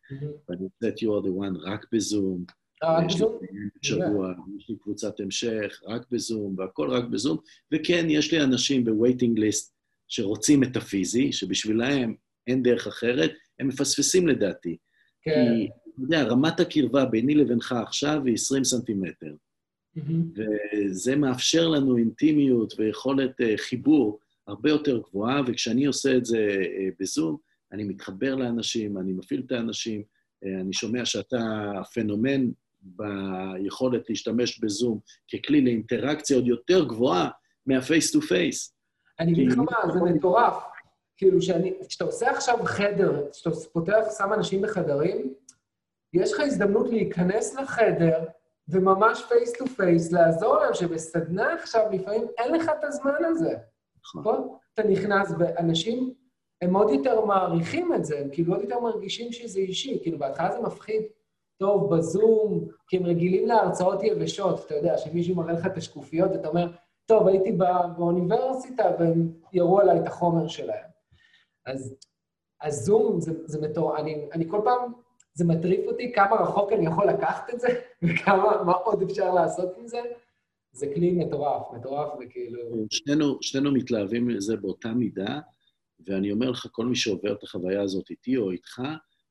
ואני 0.49 0.63
עושה 0.63 0.87
את 0.87 0.97
You 0.97 1.07
are 1.07 1.25
the 1.25 1.29
one 1.29 1.69
רק 1.71 1.85
בזום. 1.91 2.45
אה, 2.83 3.05
יש? 3.05 3.21
לי 3.21 3.27
שבוע, 3.81 4.33
יש 4.57 4.69
לי 4.69 4.75
קבוצת 4.75 5.19
המשך, 5.19 5.81
רק 5.87 6.05
בזום, 6.11 6.55
והכל 6.57 6.89
רק 6.89 7.05
בזום. 7.05 7.37
וכן, 7.71 8.05
יש 8.09 8.33
לי 8.33 8.43
אנשים 8.43 8.85
ב-waiting 8.85 9.39
list 9.39 9.71
שרוצים 10.07 10.63
את 10.63 10.75
הפיזי, 10.75 11.31
שבשבילם 11.31 12.13
אין 12.47 12.63
דרך 12.63 12.87
אחרת, 12.87 13.31
הם 13.59 13.67
מפספסים 13.67 14.27
לדעתי. 14.27 14.77
כן. 15.21 15.31
כי, 15.31 15.69
אתה 15.93 16.01
יודע, 16.01 16.23
רמת 16.23 16.59
הקרבה 16.59 17.05
ביני 17.05 17.35
לבינך 17.35 17.71
עכשיו 17.71 18.21
היא 18.25 18.33
20 18.33 18.63
סנטימטר, 18.63 19.33
מהמם. 19.95 20.31
וזה 20.35 21.15
מאפשר 21.15 21.67
לנו 21.67 21.97
אינטימיות 21.97 22.73
ויכולת 22.77 23.41
אה, 23.41 23.53
חיבור 23.57 24.19
הרבה 24.47 24.69
יותר 24.69 24.97
גבוהה, 25.09 25.41
וכשאני 25.47 25.85
עושה 25.85 26.17
את 26.17 26.25
זה 26.25 26.37
אה, 26.37 26.89
בזום, 26.99 27.37
אני 27.71 27.83
מתחבר 27.83 28.35
לאנשים, 28.35 28.97
אני 28.97 29.13
מפעיל 29.13 29.43
את 29.45 29.51
האנשים, 29.51 30.03
אה, 30.45 30.61
אני 30.61 30.73
שומע 30.73 31.05
שאתה 31.05 31.37
פנומן 31.93 32.49
ביכולת 32.81 34.09
להשתמש 34.09 34.59
בזום 34.59 34.99
ככלי 35.33 35.61
לאינטראקציה 35.61 36.35
עוד 36.37 36.47
יותר 36.47 36.83
גבוהה 36.85 37.29
מה 37.65 37.80
face 37.80 38.11
to 38.11 38.21
face. 38.21 38.73
אני 39.19 39.31
אגיד 39.31 39.51
לך 39.51 39.57
מה, 39.57 39.93
זה 39.93 39.99
מטורף. 39.99 40.63
כאילו, 41.17 41.41
שאני- 41.41 41.73
כשאתה 41.89 42.03
עושה 42.03 42.31
עכשיו 42.31 42.57
חדר, 42.65 43.27
כשאתה 43.31 43.49
פותח, 43.73 44.03
שם 44.17 44.33
אנשים 44.33 44.61
בחדרים, 44.61 45.33
יש 46.13 46.33
לך 46.33 46.39
הזדמנות 46.39 46.89
להיכנס 46.89 47.55
לחדר 47.55 48.23
וממש 48.67 49.23
face 49.29 49.53
to 49.57 49.67
face, 49.67 50.11
לעזור 50.11 50.57
להם, 50.59 50.73
שבסדנה 50.73 51.53
עכשיו 51.53 51.81
לפעמים 51.91 52.21
אין 52.37 52.55
לך 52.55 52.69
את 52.79 52.83
הזמן 52.83 53.25
הזה. 53.25 53.55
נכון. 54.05 54.23
פה 54.23 54.57
אתה 54.73 54.83
נכנס, 54.83 55.31
ואנשים, 55.39 56.13
הם 56.61 56.75
עוד 56.75 56.89
יותר 56.89 57.25
מעריכים 57.25 57.93
את 57.93 58.05
זה, 58.05 58.19
הם 58.19 58.29
כאילו 58.31 58.53
עוד 58.53 58.61
יותר 58.61 58.79
מרגישים 58.79 59.31
שזה 59.31 59.59
אישי. 59.59 59.99
כאילו, 60.01 60.19
בהתחלה 60.19 60.51
זה 60.51 60.59
מפחיד, 60.59 61.01
טוב, 61.57 61.95
בזום, 61.95 62.67
כי 62.87 62.97
הם 62.97 63.05
רגילים 63.05 63.47
להרצאות 63.47 64.03
יבשות, 64.03 64.65
אתה 64.65 64.75
יודע, 64.75 64.97
שמישהו 64.97 65.35
מראה 65.35 65.53
לך 65.53 65.65
את 65.65 65.77
השקופיות, 65.77 66.31
ואתה 66.31 66.47
אומר, 66.47 66.71
טוב, 67.05 67.27
הייתי 67.27 67.51
בא- 67.51 67.87
באוניברסיטה, 67.97 68.83
והם 68.99 69.31
יראו 69.53 69.79
עליי 69.81 69.99
את 69.99 70.07
החומר 70.07 70.47
שלהם. 70.47 70.89
אז 71.65 71.95
הזום 72.61 73.19
זה, 73.21 73.31
זה 73.45 73.61
מטורף, 73.61 73.99
אני, 73.99 74.27
אני 74.33 74.49
כל 74.49 74.61
פעם, 74.63 74.93
זה 75.33 75.45
מטריף 75.45 75.87
אותי 75.87 76.13
כמה 76.13 76.35
רחוק 76.35 76.73
אני 76.73 76.85
יכול 76.85 77.07
לקחת 77.07 77.53
את 77.53 77.59
זה, 77.59 77.67
וכמה, 78.03 78.63
מה 78.63 78.73
עוד 78.73 79.01
אפשר 79.01 79.33
לעשות 79.33 79.77
עם 79.77 79.87
זה. 79.87 79.99
זה 80.73 80.87
כלי 80.95 81.11
מטורף, 81.11 81.63
מטורף, 81.79 82.09
וכאילו... 82.19 82.59
שנינו, 82.89 83.37
שנינו 83.41 83.71
מתלהבים 83.71 84.27
מזה 84.27 84.57
באותה 84.57 84.93
מידה, 84.93 85.39
ואני 86.07 86.31
אומר 86.31 86.51
לך, 86.51 86.67
כל 86.71 86.85
מי 86.85 86.95
שעובר 86.95 87.33
את 87.33 87.43
החוויה 87.43 87.81
הזאת 87.81 88.09
איתי 88.09 88.37
או 88.37 88.51
איתך, 88.51 88.81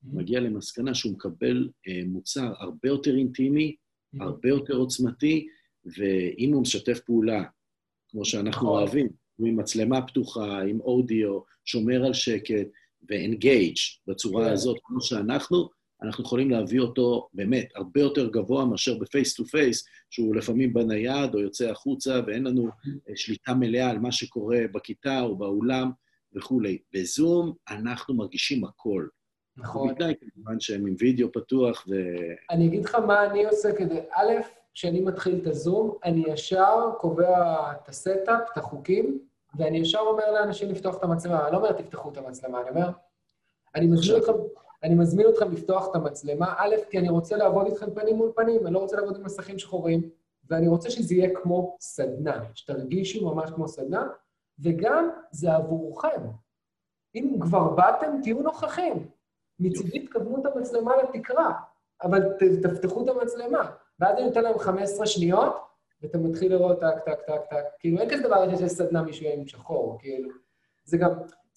מגיע 0.03 0.39
למסקנה 0.39 0.93
שהוא 0.93 1.13
מקבל 1.13 1.69
אה, 1.87 2.01
מוצר 2.05 2.53
הרבה 2.57 2.89
יותר 2.89 3.15
אינטימי, 3.15 3.75
הרבה 4.19 4.49
יותר 4.49 4.73
עוצמתי, 4.73 5.47
ואם 5.85 6.53
הוא 6.53 6.61
משתף 6.61 6.99
פעולה, 6.99 7.43
כמו 8.09 8.25
שאנחנו 8.25 8.67
נכון. 8.67 8.79
אוהבים, 8.79 9.07
עם 9.39 9.59
מצלמה 9.59 10.07
פתוחה, 10.07 10.61
עם 10.61 10.81
אודיו, 10.81 11.39
שומר 11.65 12.05
על 12.05 12.13
שקט, 12.13 12.67
ו 13.09 13.18
engage 13.18 13.75
בצורה 14.07 14.45
כן. 14.45 14.51
הזאת, 14.51 14.77
כמו 14.83 15.01
שאנחנו, 15.01 15.69
אנחנו 16.03 16.23
יכולים 16.23 16.51
להביא 16.51 16.79
אותו 16.79 17.27
באמת 17.33 17.67
הרבה 17.75 18.01
יותר 18.01 18.29
גבוה 18.29 18.65
מאשר 18.65 18.97
ב 18.97 19.04
face 19.04 19.33
to 19.33 19.45
face, 19.45 19.85
שהוא 20.09 20.35
לפעמים 20.35 20.73
בנייד 20.73 21.33
או 21.33 21.39
יוצא 21.39 21.69
החוצה, 21.69 22.19
ואין 22.27 22.43
לנו 22.43 22.67
אה, 23.09 23.15
שליטה 23.15 23.53
מלאה 23.53 23.89
על 23.89 23.99
מה 23.99 24.11
שקורה 24.11 24.59
בכיתה 24.71 25.21
או 25.21 25.35
באולם 25.35 25.91
וכולי. 26.35 26.77
בזום 26.93 27.53
אנחנו 27.69 28.13
מרגישים 28.13 28.63
הכל. 28.65 29.07
נכון. 29.57 29.89
ובתנאי 29.89 30.13
כמובן 30.21 30.59
שהם 30.59 30.85
עם 30.87 30.95
וידאו 30.99 31.31
פתוח 31.31 31.85
ו... 31.89 31.93
אני 32.51 32.67
אגיד 32.67 32.85
לך 32.85 32.95
מה 32.95 33.25
אני 33.25 33.45
עושה 33.45 33.75
כדי... 33.75 33.99
א', 34.11 34.31
כשאני 34.73 35.01
מתחיל 35.01 35.39
את 35.41 35.47
הזום, 35.47 35.97
אני 36.03 36.23
ישר 36.27 36.91
קובע 36.97 37.71
את 37.71 37.89
ה 37.89 37.96
setup, 37.96 38.41
את 38.53 38.57
החוקים, 38.57 39.19
ואני 39.57 39.77
ישר 39.77 39.99
אומר 39.99 40.31
לאנשים 40.31 40.69
לפתוח 40.69 40.97
את 40.97 41.03
המצלמה. 41.03 41.43
אני 41.43 41.51
לא 41.51 41.57
אומר, 41.57 41.71
תפתחו 41.71 42.11
את 42.11 42.17
המצלמה, 42.17 42.61
אני 42.61 42.69
אומר, 42.69 42.89
אני 43.75 43.87
מזמין 43.87 44.21
אתכם, 44.21 44.33
אני 44.83 44.95
מזמין 44.95 45.27
אתכם 45.29 45.51
לפתוח 45.51 45.87
את 45.89 45.95
המצלמה, 45.95 46.53
א', 46.57 46.75
כי 46.89 46.99
אני 46.99 47.09
רוצה 47.09 47.37
לעבוד 47.37 47.65
איתכם 47.65 47.93
פנים 47.93 48.15
מול 48.15 48.31
פנים, 48.35 48.67
אני 48.67 48.73
לא 48.73 48.79
רוצה 48.79 48.97
לעבוד 48.97 49.17
עם 49.17 49.23
מסכים 49.23 49.59
שחורים, 49.59 50.09
ואני 50.49 50.67
רוצה 50.67 50.89
שזה 50.89 51.15
יהיה 51.15 51.29
כמו 51.35 51.77
סדנה, 51.81 52.43
שתרגישו 52.53 53.33
ממש 53.33 53.49
כמו 53.49 53.67
סדנה, 53.67 54.07
וגם 54.59 55.09
זה 55.31 55.53
עבורכם. 55.53 56.21
אם 57.15 57.35
כבר 57.41 57.69
באתם, 57.69 58.11
תהיו 58.23 58.41
נוכחים. 58.41 59.09
מצידי 59.59 60.07
תכוונו 60.07 60.41
את 60.41 60.55
המצלמה 60.55 60.91
לתקרה, 61.03 61.51
אבל 62.03 62.21
תפתחו 62.63 63.03
את 63.03 63.09
המצלמה. 63.09 63.71
ואז 63.99 64.17
אני 64.17 64.25
נותן 64.25 64.43
להם 64.43 64.59
15 64.59 65.05
שניות, 65.05 65.55
ואתה 66.01 66.17
מתחיל 66.17 66.51
לראות 66.51 66.79
טק, 66.79 66.99
טק, 67.05 67.21
טק, 67.27 67.41
טק. 67.49 67.63
כאילו, 67.79 67.99
אין 67.99 68.09
כזה 68.09 68.23
דבר 68.23 68.57
שיש 68.57 68.71
סדנה 68.71 69.01
מישהו 69.01 69.27
עם 69.33 69.47
שחור, 69.47 69.97
כאילו. 69.99 70.29
זה 70.83 70.97
גם, 70.97 71.11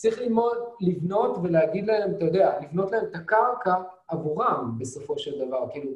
צריך 0.05 0.19
ללמוד, 0.19 0.59
לבנות 0.81 1.39
ולהגיד 1.43 1.87
להם, 1.87 2.11
אתה 2.17 2.25
יודע, 2.25 2.61
לבנות 2.61 2.93
להם 2.93 3.05
את 3.05 3.15
הקרקע 3.15 3.75
עבורם 4.09 4.77
בסופו 4.79 5.19
של 5.19 5.47
דבר. 5.47 5.69
כאילו, 5.73 5.91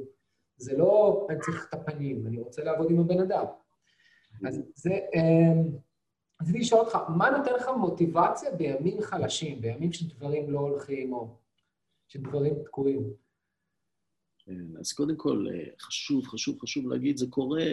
זה 0.57 0.79
לא, 0.79 1.27
אני 1.31 1.39
צריך 1.41 1.67
את 1.69 1.75
הפנים, 1.75 2.27
אני 2.27 2.39
רוצה 2.39 2.65
לעבוד 2.65 2.91
עם 2.91 3.01
הבן 3.01 3.21
אדם. 3.21 3.45
אז 4.47 4.63
זה, 4.75 4.91
אמ, 5.15 5.77
רציתי 6.43 6.59
לשאול 6.59 6.81
אותך, 6.81 6.99
מה 7.17 7.31
נותן 7.31 7.53
לך 7.55 7.69
מוטיבציה 7.81 8.51
בימים 8.51 9.03
חלשים, 9.03 9.61
בימים 9.61 9.93
שדברים 9.93 10.51
לא 10.51 10.59
הולכים, 10.59 11.13
או 11.13 11.37
שדברים 12.09 12.55
תקועים? 12.65 13.03
כן, 14.39 14.77
אז 14.81 14.93
קודם 14.93 15.17
כל, 15.17 15.47
אה, 15.53 15.65
חשוב, 15.81 16.27
חשוב, 16.27 16.59
חשוב 16.61 16.89
להגיד, 16.89 17.17
זה 17.17 17.27
קורה, 17.31 17.67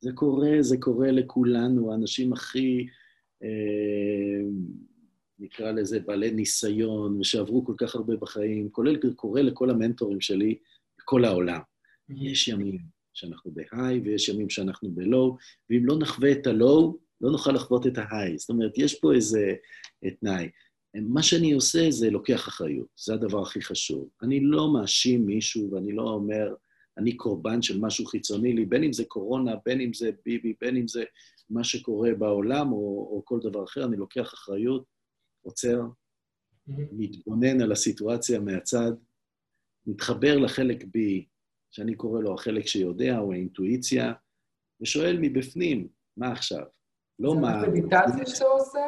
זה 0.00 0.10
קורה, 0.14 0.50
זה 0.60 0.76
קורה 0.80 1.10
לכולנו, 1.10 1.92
האנשים 1.92 2.32
הכי, 2.32 2.86
אה, 3.42 4.40
נקרא 5.38 5.70
לזה, 5.72 6.00
בעלי 6.00 6.30
ניסיון, 6.30 7.20
ושעברו 7.20 7.64
כל 7.64 7.74
כך 7.78 7.94
הרבה 7.94 8.16
בחיים, 8.16 8.68
כולל 8.70 9.12
קורה 9.12 9.42
לכל 9.42 9.70
המנטורים 9.70 10.20
שלי 10.20 10.58
בכל 10.98 11.24
העולם. 11.24 11.60
יש 12.08 12.48
ימים 12.48 12.78
שאנחנו 13.14 13.50
בהיי 13.50 14.00
ויש 14.00 14.28
ימים 14.28 14.50
שאנחנו 14.50 14.90
בלואו, 14.90 15.36
ואם 15.70 15.86
לא 15.86 15.98
נחווה 15.98 16.32
את 16.32 16.46
הלואו, 16.46 16.98
לא 17.20 17.30
נוכל 17.30 17.52
לחוות 17.52 17.86
את 17.86 17.98
ההיי. 17.98 18.38
זאת 18.38 18.48
אומרת, 18.48 18.78
יש 18.78 19.00
פה 19.00 19.14
איזה 19.14 19.54
תנאי. 20.20 20.48
מה 20.94 21.22
שאני 21.22 21.52
עושה 21.52 21.90
זה 21.90 22.10
לוקח 22.10 22.48
אחריות, 22.48 22.86
זה 22.96 23.14
הדבר 23.14 23.42
הכי 23.42 23.62
חשוב. 23.62 24.08
אני 24.22 24.40
לא 24.40 24.72
מאשים 24.72 25.26
מישהו 25.26 25.70
ואני 25.70 25.92
לא 25.92 26.02
אומר, 26.02 26.54
אני 26.98 27.16
קורבן 27.16 27.62
של 27.62 27.80
משהו 27.80 28.06
חיצוני 28.06 28.52
לי, 28.52 28.64
בין 28.64 28.84
אם 28.84 28.92
זה 28.92 29.04
קורונה, 29.04 29.54
בין 29.66 29.80
אם 29.80 29.94
זה 29.94 30.10
ביבי, 30.24 30.54
בין 30.60 30.76
אם 30.76 30.88
זה 30.88 31.04
מה 31.50 31.64
שקורה 31.64 32.14
בעולם 32.18 32.72
או, 32.72 33.08
או 33.12 33.22
כל 33.24 33.38
דבר 33.42 33.64
אחר, 33.64 33.84
אני 33.84 33.96
לוקח 33.96 34.34
אחריות, 34.34 34.84
עוצר, 35.48 35.80
מתבונן 36.68 37.60
על 37.60 37.72
הסיטואציה 37.72 38.40
מהצד, 38.40 38.92
מתחבר 39.86 40.38
לחלק 40.38 40.84
בי, 40.84 41.26
שאני 41.70 41.94
קורא 41.94 42.20
לו 42.20 42.34
החלק 42.34 42.66
שיודע, 42.66 43.18
או 43.18 43.32
האינטואיציה, 43.32 44.12
ושואל 44.80 45.18
מבפנים, 45.20 45.88
מה 46.16 46.32
עכשיו? 46.32 46.62
לא 47.18 47.34
מה... 47.34 47.60
זה 47.60 47.66
מדיטציה 47.68 48.26
שאתה 48.26 48.44
עושה? 48.44 48.78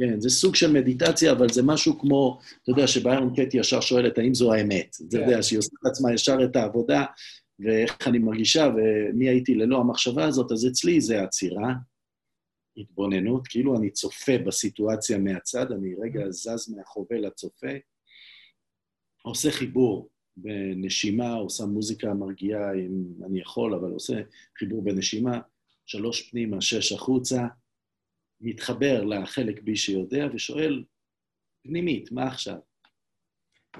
כן, 0.00 0.20
זה 0.20 0.30
סוג 0.30 0.54
של 0.54 0.72
מדיטציה, 0.72 1.32
אבל 1.32 1.48
זה 1.48 1.62
משהו 1.62 1.98
כמו, 1.98 2.38
אתה 2.62 2.70
יודע, 2.70 2.86
שביירון 2.86 3.34
קטי 3.36 3.56
ישר 3.56 3.80
שואלת, 3.80 4.18
האם 4.18 4.34
זו 4.34 4.52
האמת? 4.52 4.96
אתה 5.08 5.16
כן. 5.16 5.22
יודע, 5.22 5.42
שהיא 5.42 5.58
עושה 5.58 5.76
לעצמה 5.82 6.14
ישר 6.14 6.38
את 6.44 6.56
העבודה, 6.56 7.04
ואיך 7.58 8.08
אני 8.08 8.18
מרגישה, 8.18 8.68
ומי 8.76 9.28
הייתי 9.28 9.54
ללא 9.54 9.80
המחשבה 9.80 10.24
הזאת, 10.24 10.52
אז 10.52 10.66
אצלי 10.66 11.00
זה 11.00 11.22
עצירה, 11.22 11.74
התבוננות, 12.78 13.46
כאילו 13.46 13.76
אני 13.76 13.90
צופה 13.90 14.32
בסיטואציה 14.46 15.18
מהצד, 15.18 15.72
אני 15.72 15.94
רגע 15.94 16.30
זז 16.30 16.74
מהחובל 16.76 17.26
לצופה, 17.26 17.72
עושה 19.22 19.50
חיבור 19.50 20.08
בנשימה, 20.36 21.32
עושה 21.32 21.64
מוזיקה 21.66 22.14
מרגיעה, 22.14 22.74
אם 22.74 23.24
אני 23.26 23.40
יכול, 23.40 23.74
אבל 23.74 23.90
עושה 23.90 24.14
חיבור 24.58 24.84
בנשימה, 24.84 25.40
שלוש 25.86 26.30
פנימה, 26.30 26.60
שש 26.60 26.92
החוצה, 26.92 27.46
מתחבר 28.40 29.04
לחלק 29.04 29.62
בי 29.62 29.76
שיודע 29.76 30.26
ושואל, 30.34 30.84
פנימית, 31.62 32.12
מה 32.12 32.26
עכשיו? 32.26 32.56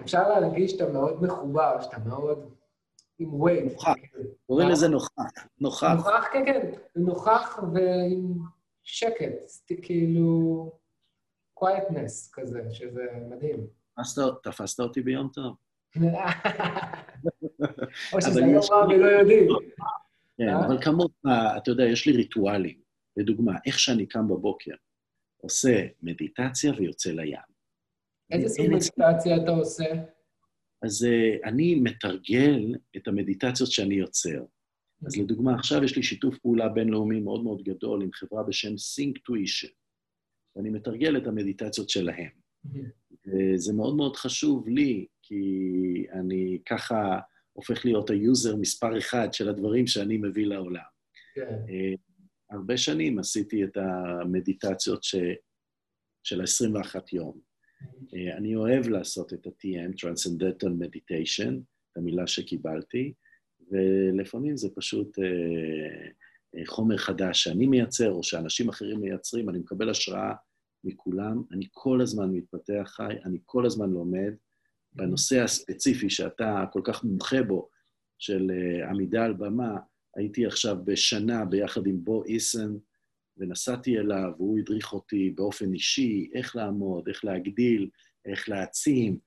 אפשר 0.00 0.28
להרגיש 0.28 0.70
שאתה 0.70 0.92
מאוד 0.92 1.22
מחובר, 1.22 1.80
שאתה 1.80 1.98
מאוד 1.98 2.54
עם 3.18 3.40
וייב. 3.40 3.72
נוכח. 3.72 3.92
קוראים 4.46 4.68
לזה 4.68 4.88
נוכח. 4.88 5.22
נוכח. 5.60 5.92
נוכח, 5.96 6.24
כן, 6.32 6.44
כן, 6.46 6.70
נוכח 6.96 7.58
ועם 7.74 8.38
שקט, 8.88 9.34
כאילו 9.82 10.72
quietness 11.60 12.30
כזה, 12.32 12.60
שזה 12.70 13.02
מדהים. 13.30 13.66
תפסת- 14.42 14.80
אותי 14.80 15.00
ביום 15.02 15.28
טוב. 15.34 15.56
או 18.12 18.20
שזה 18.20 18.40
יום 18.40 18.58
יש- 18.58 18.70
רע 18.70 18.86
ולא 18.86 19.06
יודעים. 19.06 19.48
כן, 20.38 20.48
אה? 20.48 20.66
אבל 20.66 20.82
כמוך, 20.82 21.10
אתה 21.56 21.70
יודע, 21.70 21.84
יש 21.84 22.06
לי 22.06 22.12
ריטואלים. 22.16 22.80
לדוגמה, 23.16 23.52
איך 23.66 23.78
שאני 23.78 24.06
קם 24.06 24.28
בבוקר, 24.28 24.74
עושה 25.36 25.86
מדיטציה 26.02 26.72
ויוצא 26.78 27.10
לים. 27.10 27.38
איזה 28.30 28.48
סוג 28.48 28.66
מדיטציה 28.66 29.36
אתה 29.36 29.50
עושה? 29.50 29.84
אז 30.82 31.04
אה, 31.06 31.48
אני 31.48 31.74
מתרגל 31.74 32.74
את 32.96 33.08
המדיטציות 33.08 33.70
שאני 33.72 33.94
יוצר. 33.94 34.42
אז 35.06 35.16
לדוגמה, 35.16 35.54
עכשיו 35.54 35.84
יש 35.84 35.96
לי 35.96 36.02
שיתוף 36.02 36.38
פעולה 36.38 36.68
בינלאומי 36.68 37.20
מאוד 37.20 37.44
מאוד 37.44 37.62
גדול 37.62 38.02
עם 38.02 38.12
חברה 38.12 38.42
בשם 38.42 38.74
Sync 38.74 39.12
Tuition, 39.30 39.72
ואני 40.56 40.70
מתרגל 40.70 41.16
את 41.16 41.26
המדיטציות 41.26 41.88
שלהם. 41.88 42.30
וזה 43.26 43.72
מאוד 43.72 43.96
מאוד 43.96 44.16
חשוב 44.16 44.68
לי, 44.68 45.06
כי 45.22 45.44
אני 46.12 46.58
ככה 46.66 47.18
הופך 47.52 47.84
להיות 47.84 48.10
ה 48.10 48.20
user 48.20 48.56
מספר 48.56 48.98
אחד 48.98 49.34
של 49.34 49.48
הדברים 49.48 49.86
שאני 49.86 50.16
מביא 50.16 50.46
לעולם. 50.46 50.80
כן. 51.34 51.56
אה, 51.68 51.94
הרבה 52.50 52.76
שנים 52.76 53.18
עשיתי 53.18 53.64
את 53.64 53.76
המדיטציות 53.76 55.04
ש... 55.04 55.14
של 56.22 56.40
ה-21 56.40 57.00
יום. 57.12 57.40
אה, 58.14 58.36
אני 58.36 58.56
אוהב 58.56 58.88
לעשות 58.88 59.32
את 59.32 59.46
ה-TM, 59.46 59.92
Transcendental 59.92 60.70
Meditation, 60.82 61.52
את 61.92 61.96
המילה 61.96 62.26
שקיבלתי, 62.26 63.12
ולפעמים 63.70 64.56
זה 64.56 64.68
פשוט 64.74 65.18
אה, 65.18 66.66
חומר 66.66 66.96
חדש 66.96 67.44
שאני 67.44 67.66
מייצר, 67.66 68.10
או 68.10 68.22
שאנשים 68.22 68.68
אחרים 68.68 69.00
מייצרים, 69.00 69.48
אני 69.48 69.58
מקבל 69.58 69.90
השראה 69.90 70.34
מכולם, 70.84 71.42
אני 71.52 71.66
כל 71.70 72.00
הזמן 72.00 72.30
מתפתח 72.30 72.92
חי, 72.96 73.14
אני 73.24 73.38
כל 73.44 73.66
הזמן 73.66 73.90
לומד. 73.90 74.34
בנושא 74.92 75.42
הספציפי 75.42 76.10
שאתה 76.10 76.64
כל 76.72 76.80
כך 76.84 77.04
מומחה 77.04 77.42
בו, 77.42 77.68
של 78.18 78.50
uh, 78.50 78.88
עמידה 78.90 79.24
על 79.24 79.32
במה, 79.32 79.76
הייתי 80.16 80.46
עכשיו 80.46 80.76
בשנה 80.84 81.44
ביחד 81.44 81.86
עם 81.86 82.04
בו 82.04 82.24
איסן, 82.24 82.76
ונסעתי 83.36 83.98
אליו, 83.98 84.32
והוא 84.36 84.58
הדריך 84.58 84.92
אותי 84.92 85.30
באופן 85.30 85.72
אישי, 85.72 86.30
איך 86.34 86.56
לעמוד, 86.56 87.08
איך 87.08 87.24
להגדיל, 87.24 87.88
איך 88.24 88.48
להעצים, 88.48 89.18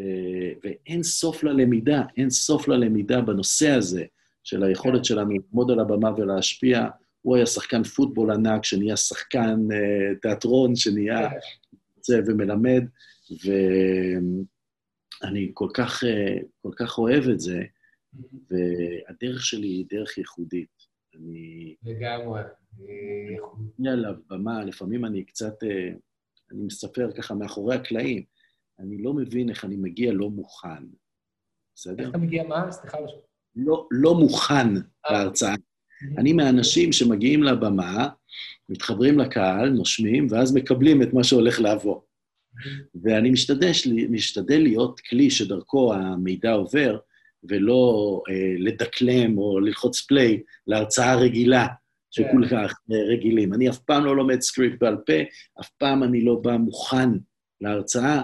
ו- 0.00 0.52
ואין 0.64 1.02
סוף 1.02 1.44
ללמידה, 1.44 2.02
אין 2.16 2.30
סוף 2.30 2.68
ללמידה 2.68 3.20
בנושא 3.20 3.70
הזה 3.70 4.04
של 4.44 4.62
היכולת 4.62 5.04
שלנו 5.04 5.30
לעמוד 5.30 5.70
על 5.70 5.80
הבמה 5.80 6.10
ולהשפיע. 6.16 6.88
הוא 7.22 7.36
היה 7.36 7.46
שחקן 7.46 7.82
פוטבול 7.82 8.30
ענק, 8.30 8.64
שנהיה 8.64 8.96
שחקן 8.96 9.58
uh, 9.70 10.18
תיאטרון, 10.22 10.76
שנהיה 10.76 11.28
זה 12.02 12.20
ומלמד, 12.26 12.84
ואני 15.22 15.50
כל 15.54 15.68
כך, 15.74 16.02
uh, 16.02 16.06
כל 16.62 16.70
כך 16.76 16.98
אוהב 16.98 17.24
את 17.28 17.40
זה, 17.40 17.62
והדרך 18.50 19.44
שלי 19.44 19.68
היא 19.68 19.86
דרך 19.90 20.18
ייחודית. 20.18 20.68
אני... 21.14 21.74
לגמרי. 21.82 22.40
אני 23.80 23.88
על 23.90 24.04
הבמה, 24.04 24.64
לפעמים 24.64 25.04
אני 25.04 25.24
קצת, 25.24 25.62
uh, 25.62 25.66
אני 26.52 26.62
מספר 26.62 27.10
ככה 27.16 27.34
מאחורי 27.34 27.74
הקלעים, 27.74 28.22
אני 28.80 29.02
לא 29.02 29.14
מבין 29.14 29.48
איך 29.48 29.64
אני 29.64 29.76
מגיע 29.76 30.12
לא 30.12 30.30
מוכן. 30.30 30.84
בסדר? 31.74 32.02
איך 32.02 32.10
אתה 32.10 32.18
מגיע 32.18 32.44
מה? 32.44 32.72
סליחה. 32.72 32.98
לא, 33.56 33.88
לא 33.90 34.14
מוכן 34.14 34.68
להרצאה. 35.10 35.54
אני 36.18 36.32
מהאנשים 36.32 36.92
שמגיעים 36.92 37.42
לבמה, 37.42 38.08
מתחברים 38.68 39.18
לקהל, 39.18 39.68
נושמים, 39.68 40.26
ואז 40.30 40.54
מקבלים 40.54 41.02
את 41.02 41.14
מה 41.14 41.24
שהולך 41.24 41.60
לעבור. 41.60 42.04
ואני 43.02 43.30
משתדל, 43.30 43.70
משתדל 44.10 44.62
להיות 44.62 45.00
כלי 45.00 45.30
שדרכו 45.30 45.94
המידע 45.94 46.52
עובר, 46.52 46.98
ולא 47.44 48.22
אה, 48.30 48.54
לדקלם 48.58 49.38
או 49.38 49.60
ללחוץ 49.60 50.00
play 50.00 50.42
להרצאה 50.66 51.16
רגילה, 51.16 51.66
שכל 52.10 52.48
כן. 52.48 52.66
כך 52.66 52.80
אה, 52.92 52.96
רגילים. 53.12 53.54
אני 53.54 53.70
אף 53.70 53.78
פעם 53.78 54.04
לא 54.04 54.16
לומד 54.16 54.40
script 54.40 54.78
בעל 54.80 54.96
פה, 55.06 55.12
אף 55.60 55.70
פעם 55.78 56.02
אני 56.02 56.24
לא 56.24 56.34
בא 56.34 56.56
מוכן 56.56 57.08
להרצאה. 57.60 58.22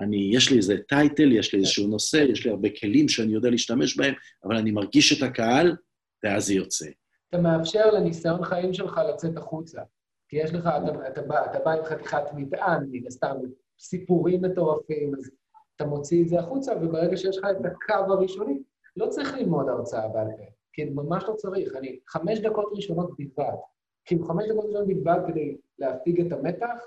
אני, 0.00 0.30
יש 0.32 0.50
לי 0.50 0.56
איזה 0.56 0.76
title, 0.88 1.32
יש 1.32 1.54
לי 1.54 1.58
איזשהו 1.58 1.86
נושא, 1.86 2.16
יש 2.16 2.44
לי 2.44 2.50
הרבה 2.50 2.68
כלים 2.80 3.08
שאני 3.08 3.32
יודע 3.32 3.50
להשתמש 3.50 3.96
בהם, 3.96 4.14
אבל 4.44 4.56
אני 4.56 4.70
מרגיש 4.70 5.18
את 5.18 5.28
הקהל, 5.28 5.76
ואז 6.24 6.46
זה 6.46 6.54
יוצא. 6.54 6.86
אתה 7.28 7.38
מאפשר 7.38 7.90
לניסיון 7.90 8.44
חיים 8.44 8.74
שלך 8.74 9.00
לצאת 9.12 9.36
החוצה. 9.36 9.82
כי 10.28 10.36
יש 10.36 10.54
לך, 10.54 10.66
אתה, 10.66 11.08
אתה, 11.08 11.22
בא, 11.22 11.44
אתה 11.44 11.58
בא 11.58 11.72
עם 11.72 11.84
חתיכת 11.84 12.22
מטען, 12.36 12.86
מן 12.90 13.06
הסתם, 13.06 13.36
סיפורים 13.78 14.42
מטורפים, 14.42 15.14
אז 15.14 15.30
אתה 15.76 15.86
מוציא 15.86 16.22
את 16.22 16.28
זה 16.28 16.38
החוצה, 16.38 16.72
וברגע 16.82 17.16
שיש 17.16 17.38
לך 17.38 17.44
את 17.50 17.64
הקו 17.64 18.12
הראשוני, 18.12 18.62
לא 18.96 19.06
צריך 19.06 19.34
ללמוד 19.34 19.68
הרצאה 19.68 20.08
בעל 20.08 20.26
פה, 20.36 20.44
כי 20.72 20.84
ממש 20.84 21.24
לא 21.28 21.34
צריך. 21.34 21.76
אני, 21.76 21.98
חמש 22.08 22.38
דקות 22.38 22.72
ראשונות 22.72 23.10
בלבד, 23.18 23.56
כאילו 24.04 24.24
חמש 24.24 24.44
דקות 24.48 24.64
ראשונות 24.64 24.86
בלבד 24.86 25.18
כדי 25.26 25.56
להפיג 25.78 26.20
את 26.20 26.32
המתח, 26.32 26.78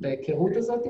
את 0.00 0.04
ההיכרות 0.04 0.56
הזאת. 0.56 0.84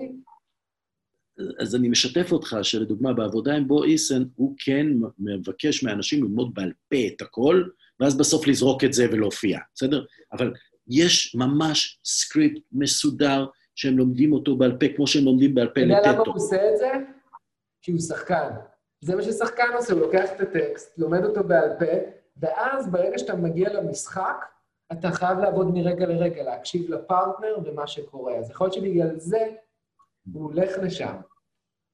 אז 1.61 1.75
אני 1.75 1.89
משתף 1.89 2.33
אותך 2.33 2.57
שלדוגמה, 2.63 3.13
בעבודה 3.13 3.55
עם 3.55 3.69
בו 3.69 3.85
איסן, 3.85 4.23
הוא 4.37 4.55
כן 4.59 4.87
מבקש 5.19 5.83
מאנשים 5.83 6.23
ללמוד 6.23 6.55
בעל 6.55 6.73
פה 6.89 6.97
את 7.17 7.23
הכל, 7.23 7.65
ואז 8.01 8.19
בסוף 8.19 8.47
לזרוק 8.47 8.85
את 8.85 8.93
זה 8.93 9.07
ולהופיע, 9.13 9.59
בסדר? 9.75 10.05
אבל 10.33 10.53
יש 10.89 11.35
ממש 11.35 11.99
סקריפט 12.05 12.61
מסודר 12.73 13.47
שהם 13.75 13.99
לומדים 13.99 14.33
אותו 14.33 14.57
בעל 14.57 14.77
פה, 14.81 14.87
כמו 14.97 15.07
שהם 15.07 15.25
לומדים 15.25 15.55
בעל 15.55 15.69
פה 15.69 15.81
לטטו. 15.81 16.01
אתה 16.01 16.09
יודע 16.09 16.13
למה 16.13 16.25
הוא 16.27 16.35
עושה 16.35 16.73
את 16.73 16.79
זה? 16.79 16.93
כי 17.83 17.93
הוא 17.93 18.01
שחקן. 18.01 18.49
זה 19.01 19.17
מה 19.17 19.23
ששחקן 19.23 19.69
עושה, 19.77 19.93
הוא 19.93 20.01
לוקח 20.01 20.33
את 20.37 20.41
הטקסט, 20.41 20.99
לומד 20.99 21.25
אותו 21.25 21.45
בעל 21.45 21.69
פה, 21.79 21.93
ואז 22.37 22.91
ברגע 22.91 23.19
שאתה 23.19 23.35
מגיע 23.35 23.73
למשחק, 23.73 24.45
אתה 24.93 25.11
חייב 25.11 25.39
לעבוד 25.39 25.75
מרגע 25.75 26.07
לרגע, 26.07 26.43
להקשיב 26.43 26.91
לפרטנר 26.91 27.59
ומה 27.65 27.87
שקורה. 27.87 28.37
אז 28.37 28.51
יכול 28.51 28.65
להיות 28.65 28.75
שבגלל 28.75 29.19
זה 29.19 29.39
הוא 30.33 30.45
הולך 30.45 30.71
לשם. 30.83 31.15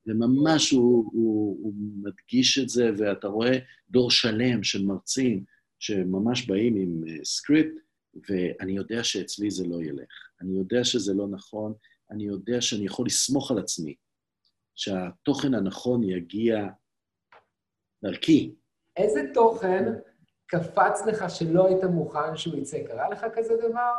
זה 0.04 0.14
ממש, 0.14 0.70
הוא, 0.70 1.10
הוא, 1.12 1.58
הוא 1.62 1.74
מדגיש 2.02 2.58
את 2.58 2.68
זה, 2.68 2.90
ואתה 2.98 3.28
רואה 3.28 3.58
דור 3.90 4.10
שלם 4.10 4.62
של 4.62 4.86
מרצים 4.86 5.44
שממש 5.78 6.46
באים 6.46 6.76
עם 6.76 7.02
uh, 7.06 7.24
סקריפט, 7.24 7.74
ואני 8.28 8.72
יודע 8.72 9.04
שאצלי 9.04 9.50
זה 9.50 9.66
לא 9.66 9.82
ילך. 9.82 10.30
אני 10.40 10.58
יודע 10.58 10.84
שזה 10.84 11.14
לא 11.14 11.28
נכון, 11.28 11.74
אני 12.10 12.24
יודע 12.24 12.60
שאני 12.60 12.86
יכול 12.86 13.06
לסמוך 13.06 13.50
על 13.50 13.58
עצמי, 13.58 13.94
שהתוכן 14.74 15.54
הנכון 15.54 16.02
יגיע 16.02 16.66
דרכי. 18.04 18.54
איזה 18.96 19.20
תוכן 19.34 19.84
קפץ 20.46 21.06
לך 21.06 21.24
שלא 21.30 21.66
היית 21.66 21.84
מוכן 21.84 22.36
שהוא 22.36 22.56
יצא? 22.56 22.86
קרה 22.86 23.10
לך 23.10 23.26
כזה 23.34 23.56
דבר? 23.56 23.94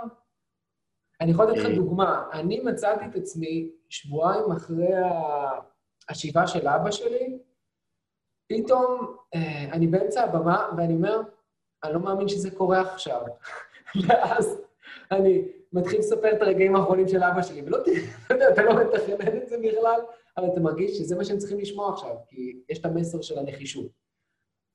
אני 1.21 1.31
יכול 1.31 1.45
לתת 1.45 1.57
לך 1.57 1.65
אה, 1.65 1.75
דוגמה. 1.75 2.23
אני 2.33 2.59
מצאתי 2.59 3.05
את 3.05 3.15
עצמי 3.15 3.69
שבועיים 3.89 4.51
אחרי 4.51 4.93
השבעה 6.09 6.47
של 6.47 6.67
אבא 6.67 6.91
שלי, 6.91 7.39
פתאום 8.51 9.15
אה, 9.35 9.71
אני 9.71 9.87
באמצע 9.87 10.23
הבמה 10.23 10.69
ואני 10.77 10.93
אומר, 10.93 11.21
אני 11.83 11.93
לא 11.93 11.99
מאמין 11.99 12.27
שזה 12.27 12.51
קורה 12.51 12.81
עכשיו. 12.81 13.21
ואז 14.07 14.61
אני 15.11 15.47
מתחיל 15.73 15.99
לספר 15.99 16.33
את 16.33 16.41
הרגעים 16.41 16.75
האחרונים 16.75 17.07
של 17.07 17.23
אבא 17.23 17.41
שלי, 17.41 17.61
ולא 17.61 17.77
תראה, 17.85 18.49
אתה 18.53 18.63
לא 18.63 18.71
מתכנן 18.83 19.37
את 19.37 19.49
זה 19.49 19.57
בכלל, 19.57 20.01
אבל 20.37 20.47
אתה 20.53 20.59
מרגיש 20.59 20.97
שזה 20.97 21.15
מה 21.15 21.23
שהם 21.23 21.37
צריכים 21.37 21.59
לשמוע 21.59 21.93
עכשיו, 21.93 22.15
כי 22.27 22.61
יש 22.69 22.79
את 22.79 22.85
המסר 22.85 23.21
של 23.21 23.39
הנחישות. 23.39 23.91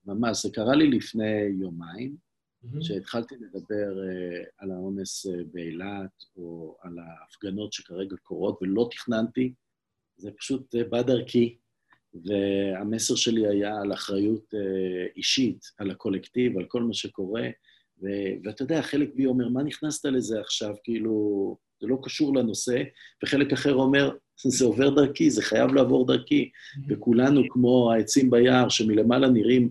ממש, 0.06 0.42
זה 0.46 0.52
קרה 0.52 0.74
לי 0.74 0.90
לפני 0.90 1.40
יומיים, 1.60 2.25
שהתחלתי 2.80 3.34
לדבר 3.34 3.94
uh, 3.96 4.48
על 4.58 4.70
האונס 4.70 5.26
uh, 5.26 5.30
באילת, 5.52 6.24
או 6.36 6.76
על 6.82 6.98
ההפגנות 6.98 7.72
שכרגע 7.72 8.16
קורות, 8.22 8.58
ולא 8.62 8.88
תכננתי, 8.90 9.52
זה 10.16 10.30
פשוט 10.38 10.74
uh, 10.74 10.88
בא 10.88 11.02
דרכי, 11.02 11.56
והמסר 12.14 13.14
שלי 13.14 13.46
היה 13.48 13.80
על 13.80 13.92
אחריות 13.92 14.54
uh, 14.54 15.16
אישית, 15.16 15.64
על 15.78 15.90
הקולקטיב, 15.90 16.58
על 16.58 16.64
כל 16.64 16.82
מה 16.82 16.94
שקורה, 16.94 17.48
ו- 18.02 18.34
ואתה 18.44 18.62
יודע, 18.62 18.82
חלק 18.82 19.14
בי 19.14 19.26
אומר, 19.26 19.48
מה 19.48 19.62
נכנסת 19.62 20.04
לזה 20.04 20.40
עכשיו? 20.40 20.74
כאילו, 20.84 21.56
זה 21.80 21.86
לא 21.86 21.98
קשור 22.02 22.36
לנושא, 22.36 22.82
וחלק 23.24 23.52
אחר 23.52 23.74
אומר, 23.74 24.16
זה 24.44 24.64
עובר 24.64 24.94
דרכי, 24.94 25.30
זה 25.30 25.42
חייב 25.42 25.74
לעבור 25.74 26.06
דרכי. 26.06 26.50
וכולנו 26.88 27.42
כמו 27.48 27.92
העצים 27.92 28.30
ביער, 28.30 28.68
שמלמעלה 28.68 29.28
נראים 29.28 29.70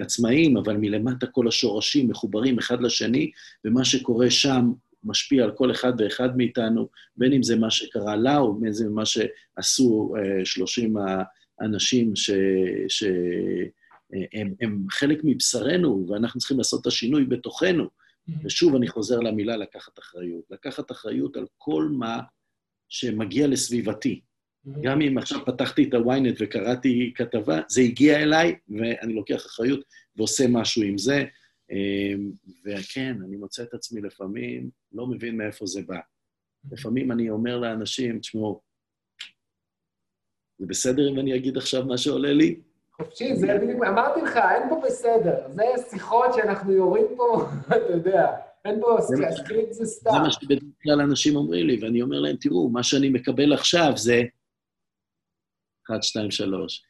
עצמאיים, 0.00 0.56
אבל 0.56 0.76
מלמטה 0.76 1.26
כל 1.26 1.48
השורשים 1.48 2.08
מחוברים 2.08 2.58
אחד 2.58 2.82
לשני, 2.82 3.30
ומה 3.64 3.84
שקורה 3.84 4.30
שם 4.30 4.72
משפיע 5.04 5.44
על 5.44 5.50
כל 5.50 5.70
אחד 5.70 5.92
ואחד 5.98 6.36
מאיתנו, 6.36 6.88
בין 7.16 7.32
אם 7.32 7.42
זה 7.42 7.56
מה 7.56 7.70
שקרה 7.70 8.16
לה, 8.16 8.38
או 8.38 8.54
בין 8.54 8.66
אם 8.66 8.72
זה 8.72 8.88
מה 8.88 9.02
שעשו 9.06 10.14
אה, 10.18 10.44
30 10.44 10.94
האנשים 11.60 12.16
ש... 12.16 12.30
ש... 12.88 13.04
הם, 14.32 14.54
הם 14.60 14.86
חלק 14.90 15.20
מבשרנו, 15.24 16.06
ואנחנו 16.08 16.40
צריכים 16.40 16.58
לעשות 16.58 16.80
את 16.80 16.86
השינוי 16.86 17.24
בתוכנו. 17.24 17.84
Mm-hmm. 17.84 18.32
ושוב, 18.44 18.74
אני 18.74 18.88
חוזר 18.88 19.18
למילה 19.20 19.56
לקחת 19.56 19.98
אחריות. 19.98 20.44
לקחת 20.50 20.90
אחריות 20.90 21.36
על 21.36 21.46
כל 21.58 21.88
מה 21.92 22.20
שמגיע 22.88 23.46
לסביבתי. 23.46 24.20
Mm-hmm. 24.66 24.80
גם 24.82 25.00
אם 25.00 25.18
עכשיו 25.18 25.44
פתחתי 25.46 25.88
את 25.88 25.94
ה-ynet 25.94 26.36
וקראתי 26.40 27.12
כתבה, 27.16 27.60
זה 27.68 27.80
הגיע 27.80 28.22
אליי, 28.22 28.56
ואני 28.68 29.12
לוקח 29.12 29.46
אחריות 29.46 29.80
ועושה 30.16 30.44
משהו 30.48 30.82
עם 30.82 30.98
זה. 30.98 31.24
אמ, 31.70 32.30
וכן, 32.64 33.16
אני 33.26 33.36
מוצא 33.36 33.62
את 33.62 33.74
עצמי 33.74 34.00
לפעמים, 34.00 34.70
לא 34.92 35.06
מבין 35.06 35.36
מאיפה 35.36 35.66
זה 35.66 35.80
בא. 35.86 35.96
Mm-hmm. 35.96 36.68
לפעמים 36.72 37.12
אני 37.12 37.30
אומר 37.30 37.58
לאנשים, 37.58 38.18
תשמעו, 38.18 38.60
זה 40.58 40.66
בסדר 40.66 41.10
אם 41.10 41.18
אני 41.20 41.36
אגיד 41.36 41.56
עכשיו 41.56 41.84
מה 41.84 41.98
שעולה 41.98 42.32
לי? 42.32 42.60
חופשי, 42.96 43.36
זה 43.36 43.58
בדיוק, 43.62 43.84
אמרתי 43.84 44.20
לך, 44.20 44.36
אין 44.36 44.68
פה 44.68 44.82
בסדר. 44.86 45.34
זה 45.48 45.62
שיחות 45.90 46.34
שאנחנו 46.34 46.72
יורים 46.72 47.06
פה, 47.16 47.46
אתה 47.76 47.92
יודע, 47.92 48.26
אין 48.64 48.80
פה 48.80 48.96
סקריפט 49.30 49.72
זה 49.72 49.84
סתם. 49.84 50.10
זה 50.10 50.18
מה 50.18 50.30
שבדרך 50.30 50.62
כלל 50.82 51.00
אנשים 51.00 51.36
אומרים 51.36 51.66
לי, 51.66 51.78
ואני 51.82 52.02
אומר 52.02 52.20
להם, 52.20 52.36
תראו, 52.36 52.68
מה 52.68 52.82
שאני 52.82 53.08
מקבל 53.08 53.52
עכשיו 53.52 53.92
זה 53.96 54.22
1, 55.90 56.02
2, 56.02 56.30
3, 56.30 56.82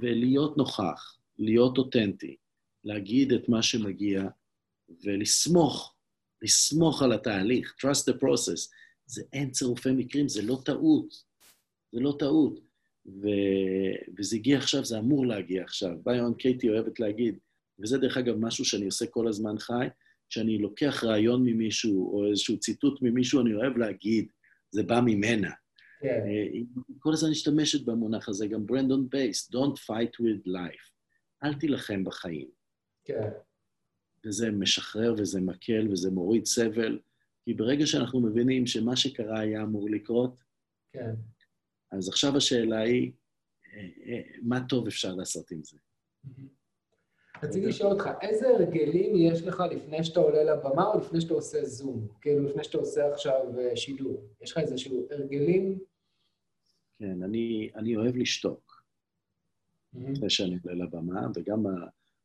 ולהיות 0.00 0.56
נוכח, 0.56 1.18
להיות 1.38 1.78
אותנטי, 1.78 2.36
להגיד 2.84 3.32
את 3.32 3.48
מה 3.48 3.62
שמגיע, 3.62 4.22
ולסמוך, 5.04 5.94
לסמוך 6.42 7.02
על 7.02 7.12
התהליך, 7.12 7.74
trust 7.80 8.12
the 8.12 8.16
process. 8.16 8.70
זה 9.06 9.22
אין 9.32 9.50
צירופי 9.50 9.92
מקרים, 9.92 10.28
זה 10.28 10.42
לא 10.42 10.58
טעות. 10.64 11.14
זה 11.92 12.00
לא 12.00 12.16
טעות. 12.18 12.60
ו... 13.06 13.28
וזה 14.18 14.36
הגיע 14.36 14.58
עכשיו, 14.58 14.84
זה 14.84 14.98
אמור 14.98 15.26
להגיע 15.26 15.62
עכשיו. 15.62 15.96
ביון 16.04 16.34
קייטי 16.34 16.68
אוהבת 16.68 17.00
להגיד, 17.00 17.38
וזה 17.78 17.98
דרך 17.98 18.16
אגב 18.16 18.36
משהו 18.36 18.64
שאני 18.64 18.84
עושה 18.84 19.06
כל 19.06 19.28
הזמן 19.28 19.58
חי, 19.58 19.86
כשאני 20.30 20.58
לוקח 20.58 21.04
רעיון 21.04 21.44
ממישהו 21.44 22.12
או 22.12 22.30
איזשהו 22.30 22.58
ציטוט 22.58 23.02
ממישהו, 23.02 23.40
אני 23.40 23.54
אוהב 23.54 23.76
להגיד, 23.76 24.26
זה 24.70 24.82
בא 24.82 25.00
ממנה. 25.04 25.50
כן. 26.04 26.24
Yeah. 26.26 26.82
כל 26.98 27.12
הזמן 27.12 27.30
משתמשת 27.30 27.84
במונח 27.84 28.28
הזה, 28.28 28.46
גם 28.46 28.66
ברנדון 28.66 29.08
בייס, 29.08 29.50
Don't 29.50 29.78
fight 29.78 30.20
with 30.20 30.46
life. 30.46 30.90
אל 31.44 31.54
תילחם 31.54 32.04
בחיים. 32.04 32.48
כן. 33.04 33.30
וזה 34.26 34.50
משחרר 34.50 35.14
וזה 35.18 35.40
מקל 35.40 35.88
וזה 35.92 36.10
מוריד 36.10 36.44
סבל, 36.44 36.98
כי 37.44 37.54
ברגע 37.54 37.86
שאנחנו 37.86 38.20
מבינים 38.20 38.66
שמה 38.66 38.96
שקרה 38.96 39.40
היה 39.40 39.62
אמור 39.62 39.90
לקרות, 39.90 40.42
כן. 40.92 41.14
אז 41.92 42.08
עכשיו 42.08 42.36
השאלה 42.36 42.78
היא, 42.78 43.12
אה, 43.66 43.80
אה, 44.06 44.20
מה 44.42 44.60
טוב 44.68 44.86
אפשר 44.86 45.14
לעשות 45.14 45.50
עם 45.50 45.60
זה? 45.62 45.76
רציתי 47.42 47.66
לשאול 47.66 47.92
אותך, 47.92 48.10
איזה 48.22 48.48
הרגלים 48.48 49.16
יש 49.16 49.42
לך 49.42 49.62
לפני 49.70 50.04
שאתה 50.04 50.20
עולה 50.20 50.44
לבמה 50.44 50.86
או 50.86 50.98
לפני 50.98 51.20
שאתה 51.20 51.34
עושה 51.34 51.64
זום? 51.64 52.08
כאילו, 52.20 52.48
לפני 52.48 52.64
שאתה 52.64 52.78
עושה 52.78 53.12
עכשיו 53.12 53.58
אה, 53.58 53.76
שידור. 53.76 54.24
יש 54.40 54.52
לך 54.52 54.58
איזשהו 54.58 55.06
הרגלים? 55.10 55.78
כן, 57.04 57.22
אני, 57.22 57.70
אני 57.74 57.96
אוהב 57.96 58.16
לשתוק. 58.16 58.84
לפני 59.94 60.30
שאני 60.30 60.58
עולה 60.64 60.84
לבמה, 60.84 61.26
וגם 61.34 61.64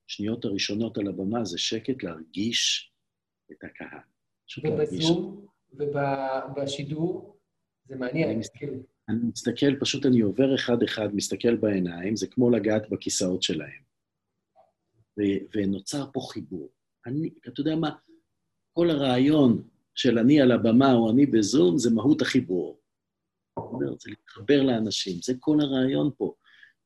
השניות 0.07 0.45
הראשונות 0.45 0.97
על 0.97 1.07
הבמה 1.07 1.45
זה 1.45 1.57
שקט 1.57 2.03
להרגיש 2.03 2.91
את 3.51 3.63
הקהל. 3.63 3.99
ובזום 4.63 5.45
ובשידור? 5.73 7.37
זה 7.87 7.95
מעניין, 7.95 8.41
כאילו. 8.53 8.73
אני 9.09 9.19
מסתכל, 9.23 9.79
פשוט 9.79 10.05
אני 10.05 10.19
עובר 10.19 10.55
אחד-אחד, 10.55 11.15
מסתכל 11.15 11.55
בעיניים, 11.55 12.15
זה 12.15 12.27
כמו 12.27 12.49
לגעת 12.49 12.89
בכיסאות 12.89 13.43
שלהם. 13.43 13.81
ו- 15.19 15.43
ונוצר 15.55 16.05
פה 16.13 16.19
חיבור. 16.31 16.69
אני, 17.05 17.29
אתה 17.47 17.61
יודע 17.61 17.75
מה? 17.75 17.89
כל 18.73 18.89
הרעיון 18.89 19.63
של 19.95 20.19
אני 20.19 20.41
על 20.41 20.51
הבמה 20.51 20.93
או 20.93 21.11
אני 21.11 21.25
בזום 21.25 21.77
זה 21.77 21.89
מהות 21.91 22.21
החיבור. 22.21 22.79
אומר, 23.69 23.87
זה 23.99 24.09
להתחבר 24.09 24.61
לאנשים, 24.61 25.21
זה 25.23 25.33
כל 25.39 25.57
הרעיון 25.61 26.09
פה. 26.17 26.33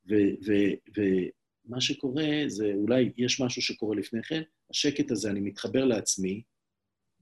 ומה 0.05 1.81
שקורה 1.81 2.25
זה, 2.47 2.71
אולי 2.75 3.11
יש 3.17 3.41
משהו 3.41 3.61
שקורה 3.61 3.95
לפני 3.95 4.23
כן, 4.23 4.41
השקט 4.69 5.11
הזה, 5.11 5.29
אני 5.29 5.39
מתחבר 5.39 5.86
לעצמי, 5.86 6.41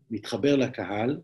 מתחבר 0.10 0.56
לקהל, 0.56 1.20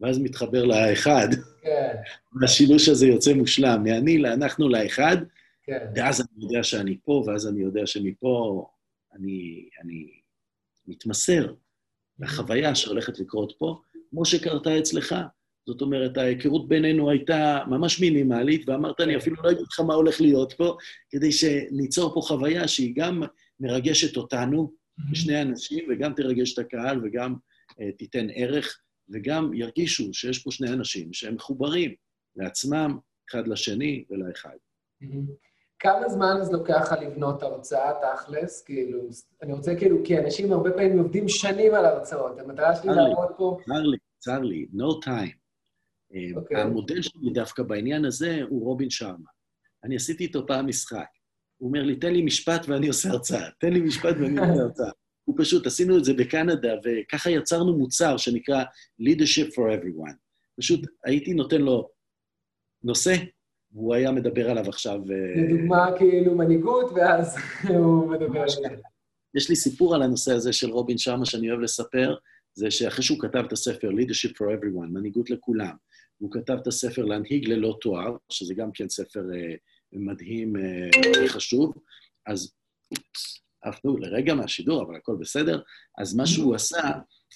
ואז 0.00 0.18
מתחבר 0.18 0.64
לאחד. 0.64 1.28
כן. 1.62 1.96
והשילוש 2.40 2.88
הזה 2.88 3.06
יוצא 3.06 3.32
מושלם, 3.34 3.82
מאני 3.84 4.18
לאנחנו 4.18 4.68
לאחד, 4.68 5.16
כן. 5.62 5.86
ואז 5.96 6.20
אני 6.20 6.44
יודע 6.44 6.62
שאני 6.62 6.98
פה, 7.04 7.24
ואז 7.26 7.48
אני 7.48 7.60
יודע 7.60 7.86
שמפה 7.86 8.66
אני, 9.12 9.68
אני 9.82 10.20
מתמסר 10.86 11.54
לחוויה 12.18 12.74
שהולכת 12.74 13.18
לקרות 13.18 13.52
פה, 13.58 13.80
כמו 14.10 14.24
שקרתה 14.24 14.78
אצלך. 14.78 15.14
זאת 15.70 15.80
אומרת, 15.80 16.16
ההיכרות 16.16 16.68
בינינו 16.68 17.10
הייתה 17.10 17.58
ממש 17.66 18.00
מינימלית, 18.00 18.68
ואמרת, 18.68 19.00
אני 19.00 19.16
אפילו 19.16 19.36
לא 19.42 19.50
אגיד 19.50 19.66
לך 19.72 19.80
מה 19.80 19.94
הולך 19.94 20.20
להיות 20.20 20.52
פה, 20.52 20.76
כדי 21.10 21.32
שניצור 21.32 22.14
פה 22.14 22.20
חוויה 22.20 22.68
שהיא 22.68 22.94
גם 22.96 23.22
מרגשת 23.60 24.16
אותנו, 24.16 24.72
שני 25.14 25.42
אנשים, 25.42 25.84
וגם 25.90 26.12
תרגש 26.14 26.54
את 26.54 26.58
הקהל, 26.58 27.00
וגם 27.04 27.34
uh, 27.70 27.74
תיתן 27.98 28.26
ערך 28.34 28.80
וגם 29.10 29.54
ירגישו 29.54 30.14
שיש 30.14 30.38
פה 30.38 30.50
שני 30.50 30.72
אנשים 30.72 31.12
שהם 31.12 31.34
מחוברים 31.34 31.94
לעצמם, 32.36 32.98
אחד 33.30 33.48
לשני 33.48 34.04
ולאחד. 34.10 34.56
כמה 35.78 36.08
זמן 36.08 36.36
אז 36.40 36.52
לוקח 36.52 36.80
לך 36.82 36.92
לבנות 37.02 37.42
הרצאה, 37.42 37.92
תכלס? 38.02 38.62
כאילו, 38.62 38.98
אני 39.42 39.52
רוצה 39.52 39.74
כאילו, 39.74 39.96
כי 40.04 40.18
אנשים 40.18 40.52
הרבה 40.52 40.70
פעמים 40.70 40.98
עובדים 40.98 41.28
שנים 41.28 41.74
על 41.74 41.84
הרצאות, 41.84 42.38
המטרה 42.38 42.76
שלי 42.76 42.90
לעבוד 42.94 43.28
פה... 43.36 43.58
צר 43.66 43.82
לי, 43.82 43.98
צר 44.18 44.38
לי, 44.38 44.66
no 44.72 45.04
time. 45.06 45.39
Okay. 46.10 46.36
אוקיי. 46.36 46.60
המודל 46.60 47.02
שלי 47.02 47.30
דווקא 47.32 47.62
בעניין 47.62 48.04
הזה 48.04 48.42
הוא 48.48 48.64
רובין 48.64 48.90
שרמה. 48.90 49.30
אני 49.84 49.96
עשיתי 49.96 50.24
איתו 50.24 50.46
פעם 50.46 50.66
משחק. 50.66 51.06
הוא 51.56 51.68
אומר 51.68 51.82
לי, 51.82 51.96
תן 51.96 52.12
לי 52.12 52.22
משפט 52.22 52.68
ואני 52.68 52.88
עושה 52.88 53.08
הרצאה. 53.08 53.50
תן 53.58 53.72
לי 53.72 53.80
משפט 53.80 54.16
ואני 54.20 54.38
עושה 54.38 54.62
הרצאה. 54.62 54.90
הוא 55.24 55.36
פשוט, 55.38 55.66
עשינו 55.66 55.98
את 55.98 56.04
זה 56.04 56.14
בקנדה, 56.14 56.74
וככה 56.84 57.30
יצרנו 57.30 57.78
מוצר 57.78 58.16
שנקרא 58.16 58.64
leadership 59.02 59.48
for 59.54 59.80
everyone. 59.80 60.14
פשוט 60.58 60.80
הייתי 61.04 61.34
נותן 61.34 61.60
לו 61.60 61.88
נושא, 62.82 63.14
והוא 63.72 63.94
היה 63.94 64.12
מדבר 64.12 64.50
עליו 64.50 64.68
עכשיו... 64.68 65.00
אה, 65.10 65.42
לדוגמה, 65.42 65.90
כאילו 65.98 66.34
מנהיגות, 66.34 66.92
ואז 66.94 67.36
הוא 67.68 68.10
מדבר 68.10 68.40
על 68.40 68.48
זה. 68.48 68.68
יש 69.34 69.50
לי 69.50 69.56
סיפור 69.56 69.94
על 69.94 70.02
הנושא 70.02 70.32
הזה 70.32 70.52
של 70.52 70.70
רובין 70.70 70.98
שרמה 70.98 71.26
שאני 71.26 71.50
אוהב 71.50 71.60
לספר, 71.60 72.14
זה 72.54 72.70
שאחרי 72.70 73.04
שהוא 73.04 73.18
כתב 73.20 73.42
את 73.46 73.52
הספר 73.52 73.88
leadership 73.88 74.30
for 74.30 74.44
everyone, 74.58 74.88
מנהיגות 74.92 75.30
לכולם, 75.30 75.74
והוא 76.20 76.32
כתב 76.32 76.56
את 76.62 76.66
הספר 76.66 77.04
להנהיג 77.04 77.48
ללא 77.48 77.78
תואר, 77.80 78.16
שזה 78.28 78.54
גם 78.54 78.72
כן 78.74 78.88
ספר 78.88 79.20
uh, 79.20 79.56
מדהים 79.92 80.52
וחשוב, 81.24 81.74
uh, 81.76 81.80
אז 82.26 82.52
עפנו 83.62 83.96
לרגע 83.96 84.34
מהשידור, 84.34 84.82
אבל 84.82 84.96
הכל 84.96 85.16
בסדר. 85.20 85.62
אז 85.98 86.14
מה 86.14 86.26
שהוא 86.26 86.54
עשה, 86.54 86.90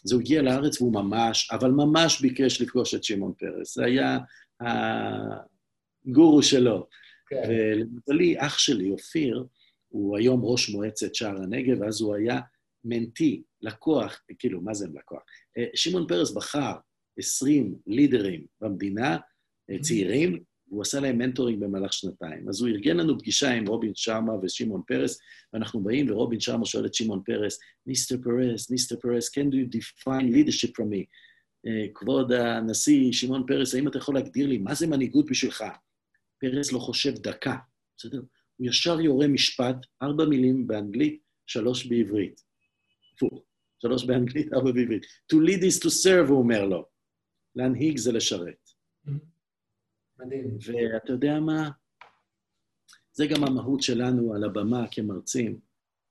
זה 0.05 0.15
הוא 0.15 0.23
הגיע 0.23 0.43
לארץ 0.43 0.81
והוא 0.81 0.93
ממש, 0.93 1.51
אבל 1.53 1.71
ממש 1.71 2.21
ביקש 2.21 2.61
לפגוש 2.61 2.95
את 2.95 3.05
שמעון 3.05 3.33
פרס. 3.39 3.75
זה 3.75 3.85
היה 3.85 4.19
הגורו 4.61 6.43
שלו. 6.43 6.87
כן. 7.29 7.43
ולמזלי, 7.49 8.35
אח 8.39 8.59
שלי, 8.59 8.91
אופיר, 8.91 9.47
הוא 9.89 10.19
היום 10.19 10.41
ראש 10.45 10.71
מועצת 10.71 11.15
שער 11.15 11.43
הנגב, 11.43 11.83
אז 11.83 12.01
הוא 12.01 12.15
היה 12.15 12.41
mentee, 12.85 13.43
לקוח, 13.61 14.23
כאילו, 14.39 14.61
מה 14.61 14.75
זה 14.75 14.87
לקוח? 14.95 15.23
אה, 15.59 15.65
שמעון 15.75 16.07
פרס 16.09 16.33
בחר 16.33 16.73
20 17.19 17.75
לידרים 17.87 18.47
במדינה, 18.61 19.17
אה, 19.71 19.79
צעירים, 19.79 20.43
והוא 20.69 20.83
עשה 20.83 21.01
להם 21.01 21.19
mentoring 21.19 21.61
במהלך 21.61 21.93
שנתיים. 21.93 22.49
אז 22.49 22.61
הוא 22.61 22.69
ארגן 22.69 22.97
לנו 22.97 23.19
פגישה 23.19 23.51
עם 23.51 23.67
רובין 23.67 23.93
שרמה 23.95 24.33
ושמעון 24.43 24.83
פרס, 24.87 25.19
ואנחנו 25.53 25.81
באים, 25.81 26.11
ורובין 26.11 26.41
שרמה 26.41 26.67
שואל 26.67 26.87
את 26.87 26.95
שמעון 26.95 27.23
פרס, 27.25 27.59
Mister 27.87 28.17
פרס, 28.23 28.71
Mister 28.71 28.97
פרס, 28.97 29.39
can 29.39 29.53
you 29.53 29.77
define 29.77 30.35
leadership 30.35 30.71
for 30.71 30.89
me? 30.93 31.05
Uh, 31.67 31.91
כבוד 31.95 32.33
הנשיא 32.33 33.13
שמעון 33.13 33.45
פרס, 33.47 33.75
האם 33.75 33.89
אתה 33.89 33.99
יכול 33.99 34.15
להגדיר 34.15 34.47
לי 34.47 34.59
מה 34.59 34.75
זה 34.75 34.87
מנהיגות 34.87 35.27
בשבילך? 35.31 35.65
פרס 36.41 36.73
לא 36.73 36.79
חושב 36.79 37.15
דקה, 37.15 37.57
בסדר? 37.97 38.23
הוא 38.57 38.67
ישר 38.67 39.01
יורה 39.01 39.29
משפט, 39.29 39.77
ארבע 40.03 40.25
מילים 40.25 40.67
באנגלית, 40.67 41.21
שלוש 41.47 41.87
בעברית. 41.87 42.41
הפוך, 43.15 43.45
שלוש 43.83 44.05
באנגלית, 44.05 44.53
ארבע 44.53 44.73
בעברית. 44.73 45.05
To 45.33 45.37
lead 45.37 45.61
is 45.61 45.85
to 45.85 45.89
serve, 45.89 46.29
הוא 46.29 46.39
אומר 46.39 46.65
לו. 46.65 46.94
להנהיג 47.57 47.97
זה 47.99 48.13
לשרת. 48.13 48.71
מדהים. 50.19 50.59
ואתה 50.67 51.13
יודע 51.13 51.41
מה? 51.41 51.71
זה 53.13 53.27
גם 53.27 53.45
המהות 53.45 53.83
שלנו 53.83 54.35
על 54.35 54.45
הבמה 54.45 54.87
כמרצים. 54.91 55.59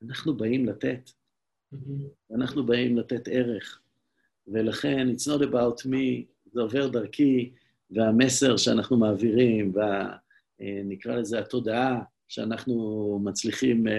אנחנו 0.08 0.38
באים 0.38 0.66
לתת. 0.66 1.10
אנחנו 2.36 2.66
באים 2.66 2.98
לתת 2.98 3.28
ערך. 3.28 3.82
ולכן, 4.48 5.08
it's 5.10 5.28
not 5.28 5.42
about 5.42 5.86
me, 5.86 6.26
זה 6.54 6.62
עובר 6.62 6.88
דרכי, 6.88 7.52
והמסר 7.92 8.58
שאנחנו 8.58 8.98
מעבירים, 8.98 9.74
ונקרא 10.60 11.16
לזה 11.16 11.40
התודעה 11.40 12.04
שאנחנו 12.28 13.20
מצליחים 13.24 13.88
uh, 13.88 13.92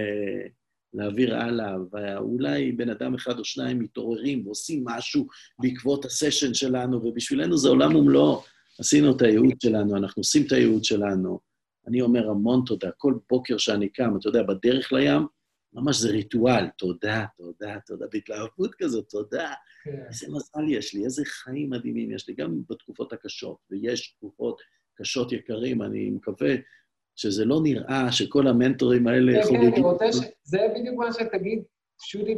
להעביר 0.94 1.36
הלאה, 1.36 1.76
ואולי 1.92 2.72
בן 2.72 2.88
אדם 2.88 3.14
אחד 3.14 3.38
או 3.38 3.44
שניים 3.44 3.78
מתעוררים 3.78 4.46
ועושים 4.46 4.84
משהו 4.84 5.26
בעקבות 5.58 6.04
הסשן 6.04 6.54
שלנו, 6.54 7.04
ובשבילנו 7.04 7.58
זה 7.58 7.68
עולם 7.68 7.96
ומלואו. 7.96 8.42
עשינו 8.78 9.16
את 9.16 9.22
הייעוד 9.22 9.60
שלנו, 9.62 9.96
אנחנו 9.96 10.20
עושים 10.20 10.46
את 10.46 10.52
הייעוד 10.52 10.84
שלנו. 10.84 11.40
אני 11.86 12.00
אומר 12.00 12.30
המון 12.30 12.62
תודה. 12.66 12.90
כל 12.90 13.14
בוקר 13.30 13.58
שאני 13.58 13.88
קם, 13.88 14.16
אתה 14.16 14.28
יודע, 14.28 14.42
בדרך 14.42 14.92
לים, 14.92 15.26
ממש 15.72 15.96
זה 15.96 16.10
ריטואל, 16.10 16.66
תודה, 16.78 17.24
תודה, 17.36 17.78
תודה, 17.86 18.06
בהתלהבות 18.12 18.74
כזאת, 18.74 19.08
תודה. 19.08 19.52
כן. 19.84 20.02
איזה 20.08 20.26
מזל 20.28 20.68
יש 20.68 20.94
לי, 20.94 21.04
איזה 21.04 21.22
חיים 21.24 21.70
מדהימים 21.70 22.10
יש 22.10 22.28
לי, 22.28 22.34
גם 22.34 22.60
בתקופות 22.70 23.12
הקשות, 23.12 23.56
ויש 23.70 24.16
תקופות 24.16 24.60
קשות 24.94 25.32
יקרים, 25.32 25.82
אני 25.82 26.10
מקווה 26.10 26.54
שזה 27.16 27.44
לא 27.44 27.60
נראה 27.62 28.12
שכל 28.12 28.46
המנטורים 28.46 29.06
האלה 29.06 29.32
כן, 29.32 29.40
יכולים... 29.40 29.70
כן, 29.70 29.72
אני 29.76 29.80
רוצה 29.80 30.12
ש... 30.12 30.16
זה 30.42 30.58
בדיוק 30.74 30.98
מה 30.98 31.12
שתגיד, 31.12 31.62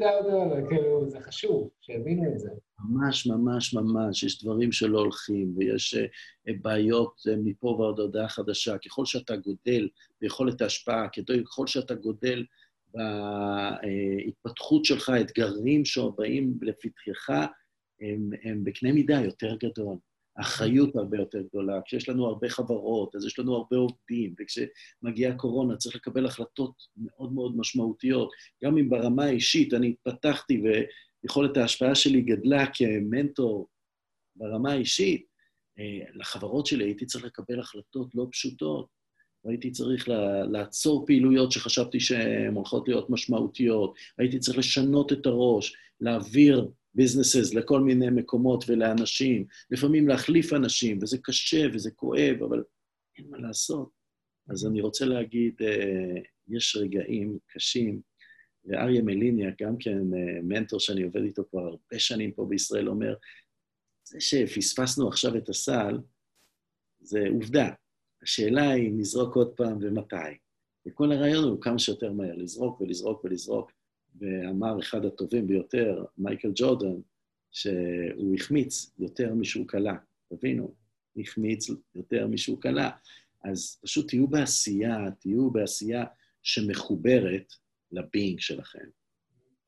out 0.03 0.25
there, 0.27 0.69
כאילו, 0.69 1.09
זה 1.09 1.21
חשוב, 1.21 1.71
שיבינו 1.81 2.33
את 2.33 2.39
זה. 2.39 2.51
ממש, 2.79 3.27
ממש, 3.27 3.75
ממש, 3.75 4.23
יש 4.23 4.45
דברים 4.45 4.73
שלא 4.73 4.99
הולכים, 4.99 5.55
ויש 5.57 5.95
uh, 5.95 6.53
בעיות 6.63 7.15
uh, 7.29 7.37
מפה 7.45 7.67
ועוד 7.67 8.01
הודעה 8.01 8.29
חדשה. 8.29 8.79
ככל 8.79 9.05
שאתה 9.05 9.37
גודל 9.37 9.89
ביכולת 10.21 10.61
ההשפעה, 10.61 11.09
ככל 11.09 11.67
שאתה 11.67 11.95
גודל 11.95 12.45
בהתפתחות 12.95 14.85
שלך, 14.85 15.13
אתגרים 15.21 15.85
שבאים 15.85 16.59
לפתחך, 16.63 17.31
הם, 18.01 18.31
הם 18.43 18.65
בקנה 18.65 18.93
מידה 18.93 19.21
יותר 19.21 19.57
גדול. 19.57 19.97
האחריות 20.37 20.97
הרבה 20.97 21.17
יותר 21.17 21.41
גדולה. 21.41 21.81
כשיש 21.85 22.09
לנו 22.09 22.27
הרבה 22.27 22.49
חברות, 22.49 23.17
אז 23.17 23.27
יש 23.27 23.39
לנו 23.39 23.55
הרבה 23.55 23.77
עובדים, 23.77 24.35
וכשמגיעה 24.41 25.37
קורונה 25.37 25.77
צריך 25.77 25.97
לקבל 25.97 26.27
החלטות 26.27 26.73
מאוד 26.97 27.33
מאוד 27.33 27.57
משמעותיות. 27.57 28.31
גם 28.65 28.79
אם 28.79 28.91
ברמה 28.91 29.25
האישית 29.25 29.75
אני 29.75 29.89
התפתחתי 29.89 30.63
ויכולת 31.23 31.57
ההשפעה 31.57 31.95
שלי 31.95 32.21
גדלה 32.21 32.65
כמנטור 32.75 33.69
ברמה 34.37 34.73
האישית, 34.73 35.27
אה, 35.79 36.01
לחברות 36.15 36.67
שלי 36.67 36.85
הייתי 36.85 37.07
צריך 37.07 37.25
לקבל 37.25 37.61
החלטות 37.61 38.15
לא 38.15 38.27
פשוטות. 38.31 38.97
והייתי 39.45 39.71
צריך 39.71 40.09
לעצור 40.53 41.07
פעילויות 41.07 41.53
שחשבתי 41.53 42.01
שהן 42.01 42.55
הולכות 42.55 42.89
להיות 42.89 43.11
משמעותיות, 43.11 43.95
הייתי 44.19 44.39
צריך 44.39 44.59
לשנות 44.59 45.13
את 45.13 45.27
הראש, 45.27 45.77
להעביר 46.01 46.69
ביזנסס 46.97 47.55
לכל 47.55 47.81
מיני 47.81 48.11
מקומות 48.11 48.65
ולאנשים, 48.69 49.47
לפעמים 49.71 50.09
להחליף 50.09 50.53
אנשים, 50.53 50.99
וזה 51.03 51.19
קשה 51.23 51.67
וזה 51.75 51.91
כואב, 51.91 52.37
אבל 52.49 52.63
אין 53.19 53.31
מה 53.31 53.39
לעשות. 53.39 53.91
אז 54.49 54.67
אני 54.67 54.81
רוצה 54.81 55.05
להגיד, 55.05 55.55
אה, 55.63 56.21
יש 56.49 56.77
רגעים 56.77 57.39
קשים, 57.47 58.01
ואריה 58.65 59.03
מליניאק, 59.03 59.63
גם 59.63 59.77
כן 59.79 59.99
אה, 59.99 60.41
מנטור 60.43 60.81
שאני 60.81 61.03
עובד 61.03 61.23
איתו 61.23 61.43
כבר 61.51 61.61
הרבה 61.61 61.99
שנים 61.99 62.33
פה 62.33 62.47
בישראל, 62.49 62.89
אומר, 62.89 63.15
זה 64.09 64.21
שפספסנו 64.21 65.09
עכשיו 65.09 65.37
את 65.37 65.49
הסל, 65.49 65.99
זה 67.01 67.21
עובדה. 67.31 67.69
השאלה 68.23 68.71
היא, 68.71 68.93
נזרוק 68.97 69.37
עוד 69.37 69.53
פעם 69.57 69.79
ומתי. 69.81 70.37
וכל 70.87 71.13
הרעיון 71.13 71.45
הוא 71.45 71.63
כמה 71.63 71.79
שיותר 71.79 72.13
מהר, 72.13 72.35
לזרוק 72.37 72.81
ולזרוק 72.81 73.25
ולזרוק. 73.25 73.73
ואמר 74.19 74.81
אחד 74.81 75.05
הטובים 75.05 75.47
ביותר, 75.47 76.05
מייקל 76.19 76.51
ג'ורדן, 76.55 77.01
שהוא 77.51 78.35
החמיץ 78.35 78.93
יותר 78.99 79.35
משהוא 79.35 79.67
קלה. 79.69 79.97
תבינו, 80.29 80.75
החמיץ 81.17 81.71
יותר 81.95 82.27
משהוא 82.27 82.61
קלה. 82.61 82.91
אז 83.45 83.79
פשוט 83.83 84.09
תהיו 84.09 84.27
בעשייה, 84.27 85.11
תהיו 85.21 85.51
בעשייה 85.51 86.05
שמחוברת 86.43 87.53
לבינג 87.93 88.41
שלכם. 88.41 88.89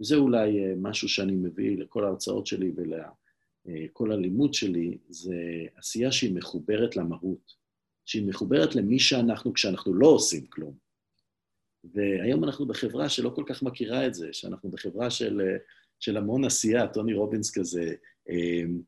וזה 0.01 0.17
אולי 0.17 0.65
אה, 0.65 0.75
משהו 0.77 1.09
שאני 1.09 1.33
מביא 1.33 1.79
לכל 1.79 2.05
ההרצאות 2.05 2.47
שלי 2.47 2.73
ולכל 2.77 4.13
הלימוד 4.13 4.55
שלי, 4.55 4.99
זה 5.09 5.37
עשייה 5.77 6.13
שהיא 6.13 6.35
מחוברת 6.35 6.97
למהות, 6.97 7.55
שהיא 8.05 8.27
מחוברת 8.27 8.75
למי 8.75 8.99
שאנחנו 8.99 9.53
כשאנחנו 9.53 9.95
לא 9.95 10.07
עושים 10.07 10.47
כלום. 10.47 10.88
והיום 11.85 12.45
אנחנו 12.45 12.67
בחברה 12.67 13.09
שלא 13.09 13.31
כל 13.35 13.45
כך 13.47 13.63
מכירה 13.63 14.07
את 14.07 14.15
זה, 14.15 14.29
שאנחנו 14.33 14.71
בחברה 14.71 15.11
של, 15.11 15.41
של 16.01 16.17
המון 16.17 16.45
עשייה, 16.45 16.87
טוני 16.87 17.15
רובינס 17.15 17.59
כזה, 17.59 17.95
אמ, 18.29 18.81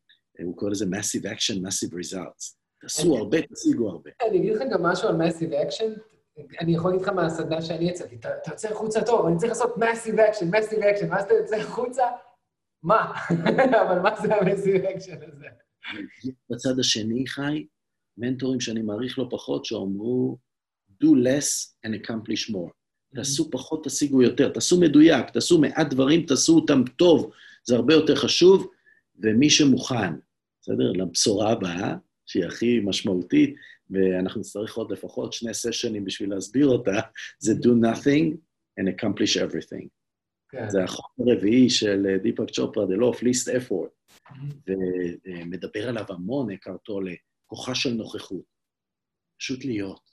הוא 0.44 0.56
קורא 0.56 0.70
לזה 0.70 0.84
Massive 0.84 1.24
Action, 1.24 1.56
Massive 1.56 1.92
Results. 1.92 2.56
תעשו 2.80 3.16
הרבה, 3.16 3.38
תשיגו 3.52 3.90
הרבה. 3.90 4.10
אני 4.28 4.38
אגיד 4.38 4.52
לך 4.52 4.62
גם 4.72 4.82
משהו 4.82 5.08
על 5.08 5.16
Massive 5.16 5.52
Action. 5.52 6.00
אני 6.60 6.74
יכול 6.74 6.90
להגיד 6.90 7.06
לך 7.06 7.12
מהסדנה 7.12 7.62
שאני 7.62 7.90
יצאתי, 7.90 8.16
אתה 8.16 8.50
יוצא 8.50 8.68
החוצה 8.68 9.04
טוב, 9.04 9.26
אני 9.26 9.36
צריך 9.36 9.52
לעשות 9.52 9.76
Massive 9.76 10.16
Action, 10.16 10.54
Massive 10.54 10.82
Action, 10.82 11.06
ואז 11.10 11.24
אתה 11.24 11.34
יוצא 11.34 11.56
החוצה, 11.56 12.04
מה? 12.82 13.12
אבל 13.86 13.98
מה 13.98 14.20
זה 14.22 14.34
ה-Massive 14.34 14.84
Action 14.84 15.28
הזה? 15.28 15.46
בצד 16.50 16.78
השני, 16.78 17.26
חי, 17.26 17.66
מנטורים 18.18 18.60
שאני 18.60 18.82
מעריך 18.82 19.18
לא 19.18 19.26
פחות, 19.30 19.64
שאומרו, 19.64 20.38
do 21.02 21.06
less 21.06 21.74
and 21.86 21.90
accomplish 21.90 22.50
more. 22.50 22.79
תעשו 23.14 23.50
פחות, 23.50 23.84
תשיגו 23.84 24.22
יותר. 24.22 24.48
תעשו 24.48 24.80
מדויק, 24.80 25.30
תעשו 25.30 25.60
מעט 25.60 25.86
דברים, 25.90 26.26
תעשו 26.26 26.56
אותם 26.56 26.82
טוב, 26.96 27.30
זה 27.64 27.76
הרבה 27.76 27.94
יותר 27.94 28.16
חשוב. 28.16 28.70
ומי 29.22 29.50
שמוכן, 29.50 30.12
בסדר? 30.62 30.92
לבשורה 30.92 31.52
הבאה, 31.52 31.94
שהיא 32.26 32.44
הכי 32.44 32.80
משמעותית, 32.84 33.54
ואנחנו 33.90 34.40
נצטרך 34.40 34.76
עוד 34.76 34.92
לפחות 34.92 35.32
שני 35.32 35.54
סשנים 35.54 36.04
בשביל 36.04 36.30
להסביר 36.30 36.66
אותה, 36.66 37.00
זה 37.38 37.52
do 37.52 37.68
nothing 37.68 38.36
and 38.80 38.84
accomplish 38.84 39.36
everything. 39.36 39.88
כן. 40.48 40.70
זה 40.70 40.84
החוק 40.84 41.10
הרביעי 41.18 41.70
של 41.70 42.16
דיפק 42.22 42.50
צ'ופרה, 42.50 42.84
The 42.84 43.00
Law 43.00 43.16
of 43.16 43.20
Least 43.20 43.48
Effort, 43.48 44.16
ומדבר 45.26 45.88
עליו 45.88 46.04
המון, 46.08 46.50
הכרתו 46.50 47.00
לכוחה 47.00 47.74
של 47.74 47.92
נוכחות. 47.92 48.44
פשוט 49.38 49.64
להיות. 49.64 50.10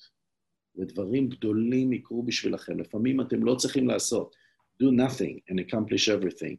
ודברים 0.78 1.30
גדולים 1.30 1.93
יקרו 1.93 2.23
בשבילכם. 2.23 2.80
לפעמים 2.80 3.21
אתם 3.21 3.43
לא 3.43 3.55
צריכים 3.55 3.88
לעשות. 3.88 4.36
do 4.84 4.86
nothing 4.86 5.51
and 5.51 5.59
accomplish 5.59 6.07
everything. 6.07 6.55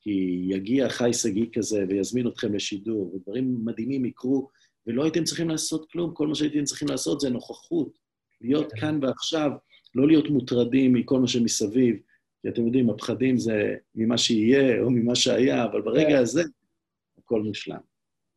כי 0.00 0.46
יגיע 0.48 0.88
חי 0.88 1.12
שגיא 1.12 1.46
כזה 1.52 1.84
ויזמין 1.88 2.28
אתכם 2.28 2.54
לשידור, 2.54 3.14
ודברים 3.14 3.64
מדהימים 3.64 4.04
יקרו, 4.04 4.48
ולא 4.86 5.04
הייתם 5.04 5.24
צריכים 5.24 5.48
לעשות 5.48 5.90
כלום, 5.90 6.14
כל 6.14 6.26
מה 6.26 6.34
שהייתם 6.34 6.64
צריכים 6.64 6.88
לעשות 6.88 7.20
זה 7.20 7.30
נוכחות. 7.30 7.98
להיות 8.40 8.72
כן. 8.72 8.80
כאן 8.80 8.98
ועכשיו, 9.02 9.50
לא 9.94 10.06
להיות 10.06 10.30
מוטרדים 10.30 10.92
מכל 10.92 11.20
מה 11.20 11.28
שמסביב, 11.28 11.96
כי 12.42 12.48
אתם 12.48 12.66
יודעים, 12.66 12.90
הפחדים 12.90 13.38
זה 13.38 13.74
ממה 13.94 14.18
שיהיה 14.18 14.82
או 14.82 14.90
ממה 14.90 15.14
שהיה, 15.14 15.64
אבל 15.64 15.82
ברגע 15.82 16.08
כן. 16.08 16.16
הזה, 16.16 16.42
הכל 17.18 17.42
מושלם. 17.42 17.95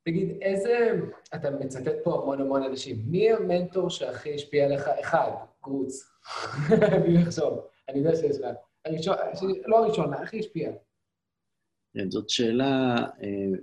תגיד, 0.10 0.38
איזה... 0.42 1.00
אתה 1.36 1.52
מצטט 1.52 1.96
פה 2.04 2.22
המון 2.22 2.42
המון 2.42 2.64
אנשים. 2.64 2.98
מי 3.06 3.32
המנטור 3.32 3.90
שהכי 3.90 4.36
השפיע 4.36 4.66
עליך? 4.66 4.88
אחד, 4.88 5.32
קרוץ. 5.62 6.12
אני 6.94 7.18
לחשוב. 7.18 7.60
אני 7.90 8.00
יודע 8.00 8.16
שיש 8.16 8.38
לך. 8.38 8.56
הראשון, 8.86 9.16
לא 9.66 9.86
הראשון, 9.86 10.14
הכי 10.14 10.40
השפיע. 10.40 10.72
כן, 11.94 12.12
זאת 12.12 12.30
שאלה 12.30 12.96
אה, 13.24 13.60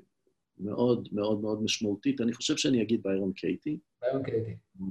מאוד 0.59 1.09
מאוד 1.13 1.41
מאוד 1.41 1.63
משמעותית. 1.63 2.21
אני 2.21 2.33
חושב 2.33 2.57
שאני 2.57 2.83
אגיד 2.83 3.03
ביירון 3.03 3.33
קייטי. 3.33 3.79
ביירון 4.03 4.23
קייטי. 4.23 4.57
אה, 4.81 4.87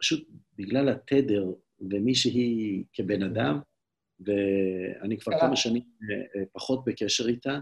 פשוט 0.00 0.28
בגלל 0.56 0.88
התדר 0.88 1.52
ומי 1.80 2.14
שהיא 2.14 2.84
כבן 2.92 3.22
אדם, 3.22 3.60
ואני 4.20 5.18
כבר 5.18 5.32
כמה 5.40 5.56
שנים 5.56 5.82
אה, 6.10 6.42
פחות 6.52 6.84
בקשר 6.84 7.28
איתה, 7.28 7.58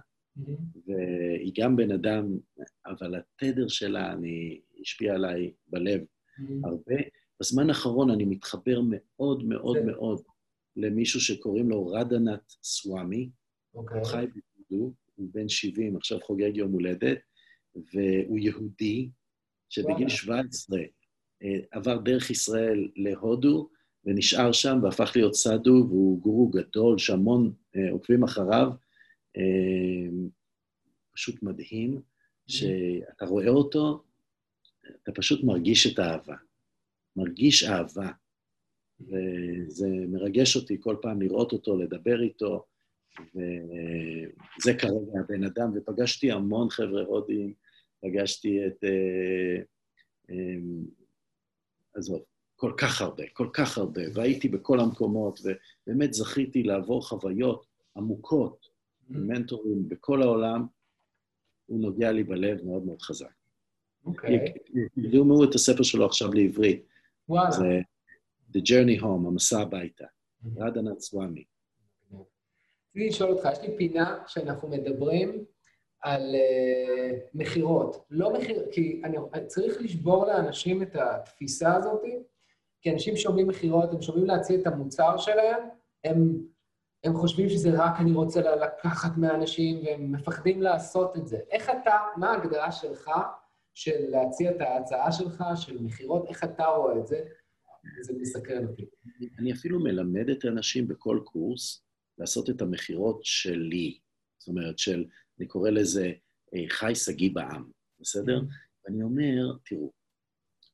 והיא 0.86 1.52
גם 1.60 1.76
בן 1.76 1.90
אדם, 1.90 2.38
אבל 2.86 3.14
התדר 3.14 3.68
שלה, 3.68 4.12
אני, 4.12 4.60
השפיע 4.80 5.14
עליי 5.14 5.52
בלב 5.66 6.00
הרבה. 6.64 6.94
בזמן 7.40 7.68
האחרון 7.68 8.10
אני 8.10 8.24
מתחבר 8.24 8.80
מאוד 8.90 9.44
מאוד 9.44 9.76
מאוד 9.84 10.22
למישהו 10.76 11.20
שקוראים 11.20 11.70
לו 11.70 11.86
רדנת 11.86 12.52
סוואמי. 12.62 13.30
אוקיי. 13.74 13.98
הוא 13.98 14.06
חי 14.06 14.26
בהודו, 14.26 14.92
הוא 15.14 15.28
בן 15.32 15.48
70, 15.48 15.96
עכשיו 15.96 16.20
חוגג 16.20 16.56
יום 16.56 16.72
הולדת, 16.72 17.18
והוא 17.74 18.38
יהודי, 18.38 19.10
שבגיל 19.68 20.08
17 20.08 20.78
אה, 21.42 21.58
עבר 21.70 21.98
דרך 21.98 22.30
ישראל 22.30 22.88
להודו, 22.96 23.68
ונשאר 24.04 24.52
שם 24.52 24.78
והפך 24.82 25.12
להיות 25.16 25.34
סאדו, 25.34 25.86
והוא 25.88 26.20
גורו 26.20 26.48
גדול 26.48 26.98
שהמון 26.98 27.52
אה, 27.76 27.90
עוקבים 27.90 28.24
אחריו. 28.24 28.70
אמ, 29.36 30.28
פשוט 31.12 31.42
מדהים, 31.42 32.00
שאתה 32.46 33.24
רואה 33.24 33.48
אותו, 33.48 34.02
אתה 35.02 35.12
פשוט 35.12 35.44
מרגיש 35.44 35.86
את 35.86 35.98
האהבה. 35.98 36.36
מרגיש 37.16 37.64
אהבה. 37.64 38.10
וזה 39.00 39.88
מרגש 40.08 40.56
אותי 40.56 40.76
כל 40.80 40.96
פעם 41.02 41.22
לראות 41.22 41.52
אותו, 41.52 41.76
לדבר 41.76 42.22
איתו, 42.22 42.64
וזה 43.34 44.74
כרגע 44.78 45.20
הבן 45.20 45.44
אדם, 45.44 45.70
ופגשתי 45.74 46.32
המון 46.32 46.70
חבר'ה 46.70 47.02
הודים, 47.02 47.54
פגשתי 48.00 48.66
את... 48.66 48.84
אה, 48.84 49.62
אמ, 50.30 50.84
עזוב, 51.94 52.24
כל 52.56 52.72
כך 52.76 53.00
הרבה, 53.02 53.22
כל 53.32 53.48
כך 53.52 53.78
הרבה, 53.78 54.02
והייתי 54.14 54.48
בכל 54.48 54.80
המקומות, 54.80 55.40
ובאמת 55.40 56.14
זכיתי 56.14 56.62
לעבור 56.62 57.08
חוויות 57.08 57.66
עמוקות 57.96 58.73
מנטורים 59.08 59.88
בכל 59.88 60.22
העולם, 60.22 60.66
הוא 61.66 61.80
נוגע 61.80 62.12
לי 62.12 62.24
בלב 62.24 62.64
מאוד 62.64 62.84
מאוד 62.84 63.02
חזק. 63.02 63.32
אוקיי. 64.04 64.52
תרגמו 64.94 65.44
את 65.44 65.54
הספר 65.54 65.82
שלו 65.82 66.06
עכשיו 66.06 66.32
לעברית. 66.32 66.86
וואלה. 67.28 67.50
זה 67.50 67.80
The 68.52 68.60
Journey 68.60 69.02
Home, 69.02 69.26
המסע 69.26 69.60
הביתה. 69.60 70.04
רדנה 70.56 70.94
צוואמי. 70.94 71.44
רציתי 72.90 73.08
לשאול 73.08 73.30
אותך, 73.30 73.48
יש 73.52 73.58
לי 73.58 73.76
פינה 73.76 74.18
שאנחנו 74.26 74.68
מדברים 74.68 75.44
על 76.02 76.22
uh, 76.34 77.14
מכירות. 77.34 78.04
לא 78.10 78.32
מכיר... 78.32 78.66
כי 78.72 79.00
אני 79.04 79.16
צריך 79.46 79.82
לשבור 79.82 80.26
לאנשים 80.26 80.82
את 80.82 80.96
התפיסה 80.96 81.74
הזאת, 81.76 82.02
כי 82.80 82.90
אנשים 82.90 83.16
שומעים 83.16 83.48
מכירות, 83.48 83.92
הם 83.92 84.02
שומעים 84.02 84.26
להציע 84.26 84.60
את 84.60 84.66
המוצר 84.66 85.16
שלהם, 85.18 85.62
הם, 86.04 86.46
הם 87.04 87.14
חושבים 87.14 87.48
שזה 87.48 87.70
רק 87.74 88.00
אני 88.00 88.12
רוצה 88.12 88.40
לקחת 88.56 89.16
מהאנשים, 89.16 89.84
והם 89.84 90.12
מפחדים 90.12 90.62
לעשות 90.62 91.16
את 91.16 91.26
זה. 91.26 91.38
איך 91.50 91.70
אתה, 91.70 91.96
מה 92.16 92.30
ההגדרה 92.30 92.72
שלך 92.72 93.10
של 93.74 94.08
להציע 94.08 94.50
את 94.50 94.60
ההצעה 94.60 95.12
שלך, 95.12 95.44
של 95.56 95.82
מכירות, 95.82 96.26
איך 96.28 96.44
אתה 96.44 96.64
רואה 96.64 96.98
את 96.98 97.06
זה? 97.06 97.24
זה 98.00 98.12
מסקרן 98.20 98.66
אותי. 98.66 98.86
אני 99.38 99.52
אפילו 99.52 99.80
מלמד 99.80 100.30
את 100.30 100.44
האנשים 100.44 100.88
בכל 100.88 101.20
קורס 101.24 101.84
לעשות 102.18 102.50
את 102.50 102.62
המכירות 102.62 103.24
שלי. 103.24 103.98
זאת 104.38 104.48
אומרת, 104.48 104.78
של, 104.78 105.04
אני 105.38 105.46
קורא 105.46 105.70
לזה 105.70 106.12
אה, 106.54 106.64
חי 106.68 106.94
שגיא 106.94 107.30
בעם, 107.32 107.70
בסדר? 108.00 108.40
Mm-hmm. 108.40 108.84
ואני 108.84 109.02
אומר, 109.02 109.56
תראו, 109.64 109.92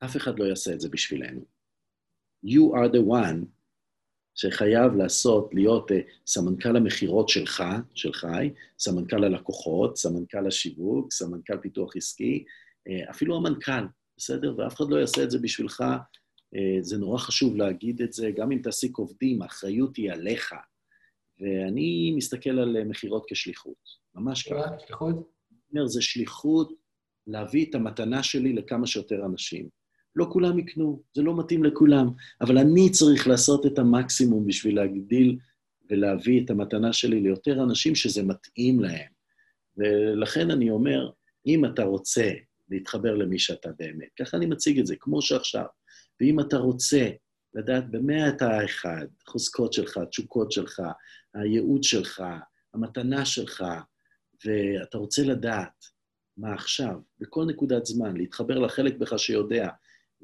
אף 0.04 0.16
אחד 0.16 0.38
לא 0.38 0.44
יעשה 0.44 0.74
את 0.74 0.80
זה 0.80 0.88
בשבילנו. 0.88 1.40
You 2.46 2.74
are 2.74 2.92
the 2.92 3.02
one 3.10 3.46
שחייב 4.40 4.94
לעשות, 4.94 5.54
להיות 5.54 5.90
uh, 5.90 5.94
סמנכ"ל 6.26 6.76
המכירות 6.76 7.28
שלך, 7.28 7.64
של 7.94 8.12
חי, 8.12 8.50
סמנכ"ל 8.78 9.24
הלקוחות, 9.24 9.96
סמנכ"ל 9.96 10.46
השיווק, 10.46 11.12
סמנכ"ל 11.12 11.56
פיתוח 11.56 11.96
עסקי, 11.96 12.44
uh, 12.88 13.10
אפילו 13.10 13.36
המנכ"ל, 13.36 13.84
בסדר? 14.16 14.54
ואף 14.58 14.74
אחד 14.74 14.84
לא 14.88 14.96
יעשה 14.96 15.24
את 15.24 15.30
זה 15.30 15.38
בשבילך. 15.38 15.80
Uh, 15.80 16.58
זה 16.80 16.98
נורא 16.98 17.18
חשוב 17.18 17.56
להגיד 17.56 18.02
את 18.02 18.12
זה, 18.12 18.30
גם 18.36 18.52
אם 18.52 18.58
תעסיק 18.62 18.98
עובדים, 18.98 19.42
האחריות 19.42 19.96
היא 19.96 20.12
עליך. 20.12 20.54
ואני 21.40 22.12
מסתכל 22.16 22.58
על 22.58 22.84
מכירות 22.84 23.24
כשליחות, 23.28 23.88
ממש 24.14 24.42
ככה. 24.42 24.78
שליחות? 24.86 25.14
אני 25.14 25.80
אומר, 25.80 25.86
זה 25.86 26.02
שליחות 26.02 26.72
להביא 27.26 27.66
את 27.70 27.74
המתנה 27.74 28.22
שלי 28.22 28.52
לכמה 28.52 28.86
שיותר 28.86 29.26
אנשים. 29.26 29.68
לא 30.16 30.26
כולם 30.32 30.58
יקנו, 30.58 31.02
זה 31.14 31.22
לא 31.22 31.38
מתאים 31.38 31.64
לכולם, 31.64 32.10
אבל 32.40 32.58
אני 32.58 32.90
צריך 32.90 33.28
לעשות 33.28 33.66
את 33.66 33.78
המקסימום 33.78 34.46
בשביל 34.46 34.76
להגדיל 34.76 35.38
ולהביא 35.90 36.44
את 36.44 36.50
המתנה 36.50 36.92
שלי 36.92 37.20
ליותר 37.20 37.62
אנשים 37.62 37.94
שזה 37.94 38.22
מתאים 38.22 38.80
להם. 38.80 39.10
ולכן 39.76 40.50
אני 40.50 40.70
אומר, 40.70 41.10
אם 41.46 41.64
אתה 41.64 41.82
רוצה 41.82 42.30
להתחבר 42.70 43.14
למי 43.14 43.38
שאתה 43.38 43.70
באמת, 43.78 44.08
ככה 44.18 44.36
אני 44.36 44.46
מציג 44.46 44.78
את 44.78 44.86
זה, 44.86 44.96
כמו 44.96 45.22
שעכשיו, 45.22 45.64
ואם 46.20 46.40
אתה 46.40 46.56
רוצה 46.56 47.10
לדעת 47.54 47.90
במה 47.90 48.28
אתה 48.28 48.50
האחד, 48.50 49.06
חוזקות 49.26 49.72
שלך, 49.72 50.00
תשוקות 50.10 50.52
שלך, 50.52 50.82
הייעוד 51.34 51.84
שלך, 51.84 52.22
המתנה 52.74 53.24
שלך, 53.24 53.64
ואתה 54.44 54.98
רוצה 54.98 55.22
לדעת 55.22 55.84
מה 56.36 56.52
עכשיו, 56.54 56.94
בכל 57.20 57.44
נקודת 57.44 57.86
זמן, 57.86 58.16
להתחבר 58.16 58.58
לחלק 58.58 58.96
בך 58.96 59.18
שיודע, 59.18 59.68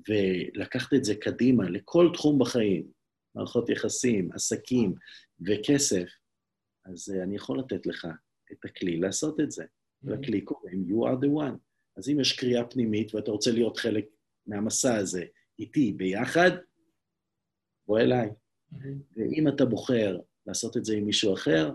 ולקחת 0.08 0.94
את 0.94 1.04
זה 1.04 1.14
קדימה 1.14 1.70
לכל 1.70 2.10
תחום 2.14 2.38
בחיים, 2.38 2.86
מערכות 3.34 3.68
יחסים, 3.68 4.32
עסקים 4.32 4.94
וכסף, 5.40 6.08
אז 6.84 7.08
uh, 7.08 7.22
אני 7.22 7.36
יכול 7.36 7.58
לתת 7.58 7.86
לך 7.86 8.06
את 8.52 8.64
הכלי 8.64 8.96
לעשות 8.96 9.40
את 9.40 9.50
זה. 9.50 9.64
Mm-hmm. 9.64 10.10
לכלי 10.10 10.40
קוראים 10.40 10.84
You 10.88 11.08
are 11.08 11.20
the 11.24 11.28
one. 11.28 11.58
אז 11.96 12.08
אם 12.08 12.20
יש 12.20 12.32
קריאה 12.32 12.64
פנימית 12.64 13.14
ואתה 13.14 13.30
רוצה 13.30 13.50
להיות 13.50 13.76
חלק 13.76 14.06
מהמסע 14.46 14.96
הזה 14.96 15.24
איתי 15.58 15.92
ביחד, 15.92 16.50
בוא 17.86 17.98
אליי. 17.98 18.28
Mm-hmm. 18.28 18.76
ואם 19.16 19.48
אתה 19.48 19.64
בוחר 19.64 20.18
לעשות 20.46 20.76
את 20.76 20.84
זה 20.84 20.94
עם 20.94 21.04
מישהו 21.04 21.34
אחר, 21.34 21.72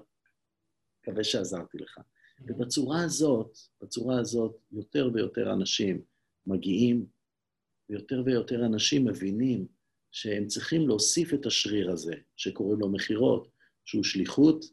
מקווה 1.02 1.24
שעזרתי 1.24 1.78
לך. 1.78 1.98
Mm-hmm. 1.98 2.44
ובצורה 2.48 3.04
הזאת, 3.04 3.58
בצורה 3.82 4.20
הזאת, 4.20 4.56
יותר 4.72 5.10
ויותר 5.14 5.54
אנשים 5.54 6.02
מגיעים 6.48 7.06
ויותר 7.92 8.22
ויותר 8.26 8.66
אנשים 8.66 9.06
מבינים 9.06 9.68
שהם 10.12 10.48
צריכים 10.48 10.88
להוסיף 10.88 11.34
את 11.34 11.46
השריר 11.46 11.92
הזה, 11.92 12.14
שקוראים 12.36 12.80
לו 12.80 12.90
מכירות, 12.90 13.48
שהוא 13.86 14.04
שליחות, 14.04 14.66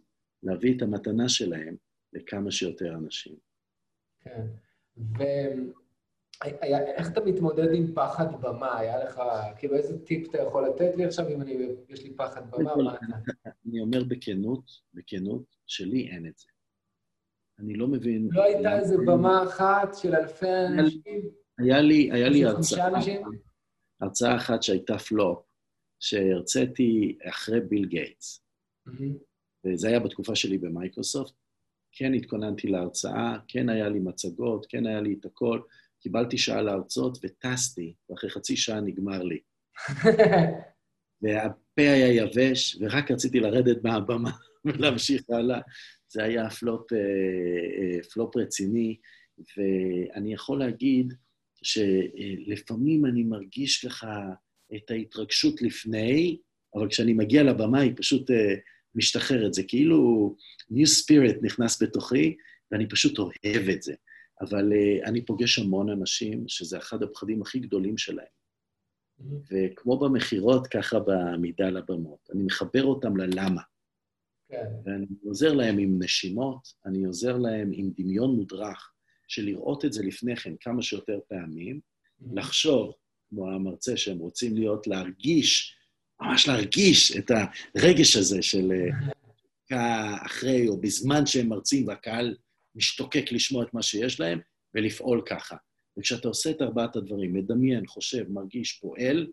להביא 0.42 0.76
את 0.76 0.82
המתנה 0.82 1.28
שלהם 1.28 1.76
לכמה 2.12 2.50
שיותר 2.50 2.94
אנשים. 2.94 3.36
כן. 4.20 4.46
ואיך 4.96 7.12
אתה 7.12 7.20
מתמודד 7.20 7.74
עם 7.74 7.94
פחד 7.94 8.40
במה? 8.40 8.78
היה 8.78 9.04
לך, 9.04 9.20
כאילו, 9.58 9.76
איזה 9.76 10.04
טיפ 10.04 10.30
אתה 10.30 10.38
יכול 10.38 10.68
לתת 10.68 10.96
לי 10.96 11.04
עכשיו 11.04 11.28
אם 11.28 11.42
אני, 11.42 11.68
יש 11.88 12.02
לי 12.02 12.14
פחד 12.14 12.50
במה? 12.50 12.76
מה 12.76 12.94
אתה? 12.94 13.06
אני 13.66 13.80
אומר 13.80 14.04
בכנות, 14.04 14.70
בכנות, 14.94 15.56
שלי 15.66 16.10
אין 16.10 16.26
את 16.26 16.38
זה. 16.38 16.48
אני 17.58 17.74
לא 17.74 17.88
מבין... 17.88 18.28
לא 18.30 18.42
הייתה 18.42 18.78
איזה 18.78 18.96
במה 19.06 19.44
אחת 19.44 19.94
של 19.94 20.14
אלפי 20.14 20.66
אנשים? 20.66 21.47
היה 21.58 21.80
לי, 21.80 22.10
היה 22.12 22.28
לי 22.28 22.44
הרצאה, 22.44 22.88
הרצאה 24.00 24.36
אחת 24.36 24.62
שהייתה 24.62 24.98
פלופ, 24.98 25.38
שהרציתי 26.00 27.18
אחרי 27.28 27.60
ביל 27.60 27.86
גייטס. 27.86 28.44
וזה 29.64 29.88
היה 29.88 30.00
בתקופה 30.00 30.34
שלי 30.34 30.58
במייקרוסופט. 30.58 31.32
כן 31.92 32.14
התכוננתי 32.14 32.68
להרצאה, 32.68 33.38
כן 33.48 33.68
היה 33.68 33.88
לי 33.88 33.98
מצגות, 33.98 34.66
כן 34.68 34.86
היה 34.86 35.00
לי 35.00 35.16
את 35.20 35.24
הכל. 35.24 35.60
קיבלתי 36.00 36.38
שעה 36.38 36.62
להרצות 36.62 37.18
וטסתי, 37.22 37.94
ואחרי 38.10 38.30
חצי 38.30 38.56
שעה 38.56 38.80
נגמר 38.80 39.22
לי. 39.22 39.38
והפה 41.22 41.82
היה 41.82 42.24
יבש, 42.24 42.76
ורק 42.80 43.10
רציתי 43.10 43.40
לרדת 43.40 43.84
מהבמה 43.84 44.30
ולהמשיך 44.64 45.22
הלאה. 45.30 45.60
זה 46.08 46.24
היה 46.24 46.50
פלופ, 46.50 46.92
אה, 46.92 46.98
אה, 46.98 48.02
פלופ 48.12 48.36
רציני, 48.36 48.96
ואני 49.38 50.34
יכול 50.34 50.58
להגיד, 50.58 51.14
שלפעמים 51.62 53.06
אני 53.06 53.22
מרגיש 53.22 53.86
ככה 53.86 54.30
את 54.76 54.90
ההתרגשות 54.90 55.62
לפני, 55.62 56.38
אבל 56.74 56.88
כשאני 56.88 57.12
מגיע 57.12 57.42
לבמה 57.42 57.80
היא 57.80 57.92
פשוט 57.96 58.30
uh, 58.30 58.34
משתחררת. 58.94 59.54
זה 59.54 59.62
כאילו 59.68 60.36
New 60.72 60.88
Spirit 61.02 61.36
נכנס 61.42 61.82
בתוכי, 61.82 62.36
ואני 62.70 62.88
פשוט 62.88 63.18
אוהב 63.18 63.68
את 63.68 63.82
זה. 63.82 63.94
אבל 64.40 64.72
uh, 64.72 65.08
אני 65.08 65.24
פוגש 65.24 65.58
המון 65.58 65.90
אנשים 65.90 66.44
שזה 66.48 66.78
אחד 66.78 67.02
הפחדים 67.02 67.42
הכי 67.42 67.58
גדולים 67.58 67.98
שלהם. 67.98 68.26
Mm-hmm. 68.26 69.24
וכמו 69.50 69.98
במכירות, 69.98 70.66
ככה 70.66 70.98
בעמידה 71.00 71.70
לבמות. 71.70 72.30
אני 72.34 72.42
מחבר 72.42 72.84
אותם 72.84 73.16
ללמה. 73.16 73.62
כן. 74.48 74.66
ואני 74.84 75.06
עוזר 75.24 75.52
להם 75.52 75.78
עם 75.78 76.02
נשימות, 76.02 76.68
אני 76.86 77.04
עוזר 77.04 77.36
להם 77.36 77.70
עם 77.72 77.90
דמיון 77.96 78.36
מודרך. 78.36 78.92
של 79.28 79.44
לראות 79.44 79.84
את 79.84 79.92
זה 79.92 80.02
לפני 80.02 80.36
כן 80.36 80.52
כמה 80.60 80.82
שיותר 80.82 81.18
פעמים, 81.28 81.80
mm-hmm. 81.80 82.26
לחשוב, 82.34 82.92
כמו 83.28 83.50
המרצה 83.50 83.96
שהם 83.96 84.18
רוצים 84.18 84.56
להיות, 84.56 84.86
להרגיש, 84.86 85.76
ממש 86.20 86.48
להרגיש 86.48 87.16
את 87.16 87.30
הרגש 87.30 88.16
הזה 88.16 88.42
של 88.42 88.72
אה, 89.72 90.26
אחרי 90.26 90.68
או 90.68 90.80
בזמן 90.80 91.26
שהם 91.26 91.48
מרצים 91.48 91.88
והקהל 91.88 92.36
משתוקק 92.74 93.32
לשמוע 93.32 93.64
את 93.64 93.74
מה 93.74 93.82
שיש 93.82 94.20
להם, 94.20 94.40
ולפעול 94.74 95.22
ככה. 95.26 95.56
וכשאתה 95.98 96.28
עושה 96.28 96.50
את 96.50 96.62
ארבעת 96.62 96.96
הדברים, 96.96 97.34
מדמיין, 97.34 97.86
חושב, 97.86 98.24
מרגיש, 98.28 98.72
פועל, 98.72 99.26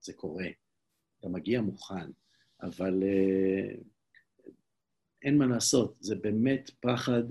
זה 0.00 0.12
קורה. 0.12 0.46
אתה 1.20 1.28
מגיע 1.28 1.60
מוכן. 1.60 2.10
אבל 2.62 3.02
uh, 3.02 3.82
אין 5.22 5.38
מה 5.38 5.46
לעשות, 5.46 5.96
זה 6.00 6.14
באמת 6.14 6.70
פחד 6.80 7.22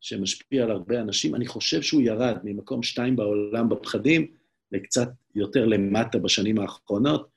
שמשפיע 0.00 0.64
על 0.64 0.70
הרבה 0.70 1.00
אנשים. 1.00 1.34
אני 1.34 1.46
חושב 1.46 1.82
שהוא 1.82 2.02
ירד 2.02 2.36
ממקום 2.44 2.82
שתיים 2.82 3.16
בעולם 3.16 3.68
בפחדים 3.68 4.26
לקצת 4.72 5.08
יותר 5.34 5.64
למטה 5.66 6.18
בשנים 6.18 6.58
האחרונות, 6.58 7.28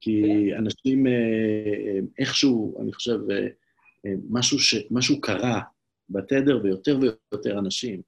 כי 0.00 0.50
אנשים 0.58 1.06
אה, 1.06 1.12
אה, 1.12 1.98
איכשהו, 2.18 2.82
אני 2.82 2.92
חושב, 2.92 3.18
אה, 3.30 4.12
משהו, 4.30 4.58
ש, 4.58 4.74
משהו 4.90 5.20
קרה 5.20 5.60
בתדר, 6.10 6.60
ויותר 6.62 6.98
ויותר 7.00 7.58
אנשים 7.58 8.02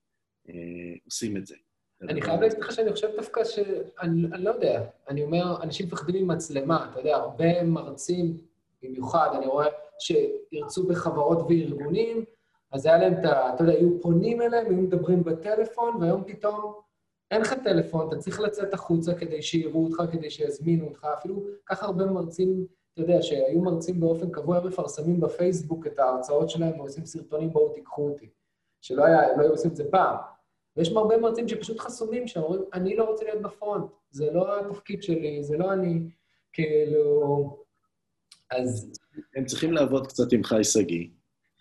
עושים 1.04 1.36
את 1.36 1.46
זה. 1.46 1.54
אני 2.02 2.22
חייב 2.22 2.40
להגיד 2.40 2.58
לך 2.58 2.72
שאני 2.72 2.92
חושב 2.92 3.08
דווקא 3.16 3.44
ש... 3.44 3.58
אני, 4.00 4.26
אני 4.32 4.44
לא 4.44 4.50
יודע, 4.50 4.84
אני 5.08 5.22
אומר, 5.22 5.62
אנשים 5.62 5.86
מפחדים 5.86 6.24
ממצלמה, 6.24 6.88
אתה 6.90 7.00
יודע, 7.00 7.16
הרבה 7.16 7.62
מרצים, 7.62 8.36
במיוחד, 8.82 9.28
אני 9.38 9.46
רואה 9.46 9.66
שירצו 9.98 10.86
בחברות 10.86 11.38
וארגונים, 11.48 12.24
אז 12.72 12.86
היה 12.86 12.98
להם 12.98 13.12
את 13.12 13.24
ה... 13.24 13.54
אתה 13.54 13.62
יודע, 13.62 13.72
היו 13.72 14.00
פונים 14.00 14.42
אליהם, 14.42 14.66
היו 14.66 14.76
מדברים 14.76 15.24
בטלפון, 15.24 15.96
והיום 15.96 16.24
פתאום 16.26 16.72
אין 17.30 17.40
לך 17.40 17.54
טלפון, 17.64 18.08
אתה 18.08 18.16
צריך 18.16 18.40
לצאת 18.40 18.74
החוצה 18.74 19.14
כדי 19.14 19.42
שיראו 19.42 19.84
אותך, 19.84 20.02
כדי 20.12 20.30
שיזמינו 20.30 20.86
אותך. 20.86 21.06
אפילו 21.18 21.44
ככה 21.66 21.86
הרבה 21.86 22.06
מרצים, 22.06 22.66
אתה 22.92 23.02
יודע, 23.02 23.22
שהיו 23.22 23.60
מרצים 23.60 24.00
באופן 24.00 24.30
קבוע, 24.30 24.56
הם 24.56 24.66
מפרסמים 24.66 25.20
בפייסבוק 25.20 25.86
את 25.86 25.98
ההרצאות 25.98 26.50
שלהם, 26.50 26.80
ועושים 26.80 27.06
סרטונים, 27.06 27.50
בואו 27.50 27.72
תיקחו 27.72 28.08
אותי. 28.08 28.28
שלא 28.80 29.04
היה, 29.04 29.36
לא 29.36 29.42
היו 29.42 29.50
עושים 29.50 29.70
את 29.70 29.76
זה 29.76 29.84
פעם. 29.90 30.16
ויש 30.76 30.92
הרבה 30.92 31.16
מרצים 31.16 31.48
שפשוט 31.48 31.78
חסומים, 31.78 32.26
שאומרים, 32.26 32.62
אני 32.72 32.96
לא 32.96 33.04
רוצה 33.04 33.24
להיות 33.24 33.42
בפרונט, 33.42 33.84
זה 34.10 34.30
לא 34.30 34.60
התפקיד 34.60 35.02
שלי, 35.02 35.42
זה 35.42 35.56
לא 35.56 35.72
אני, 35.72 36.10
כאילו... 36.52 37.56
אז... 38.50 38.92
הם 39.36 39.44
צריכים 39.44 39.72
לעבוד 39.72 40.06
קצת 40.06 40.32
עם 40.32 40.44
חי 40.44 40.64
שגיא. 40.64 41.08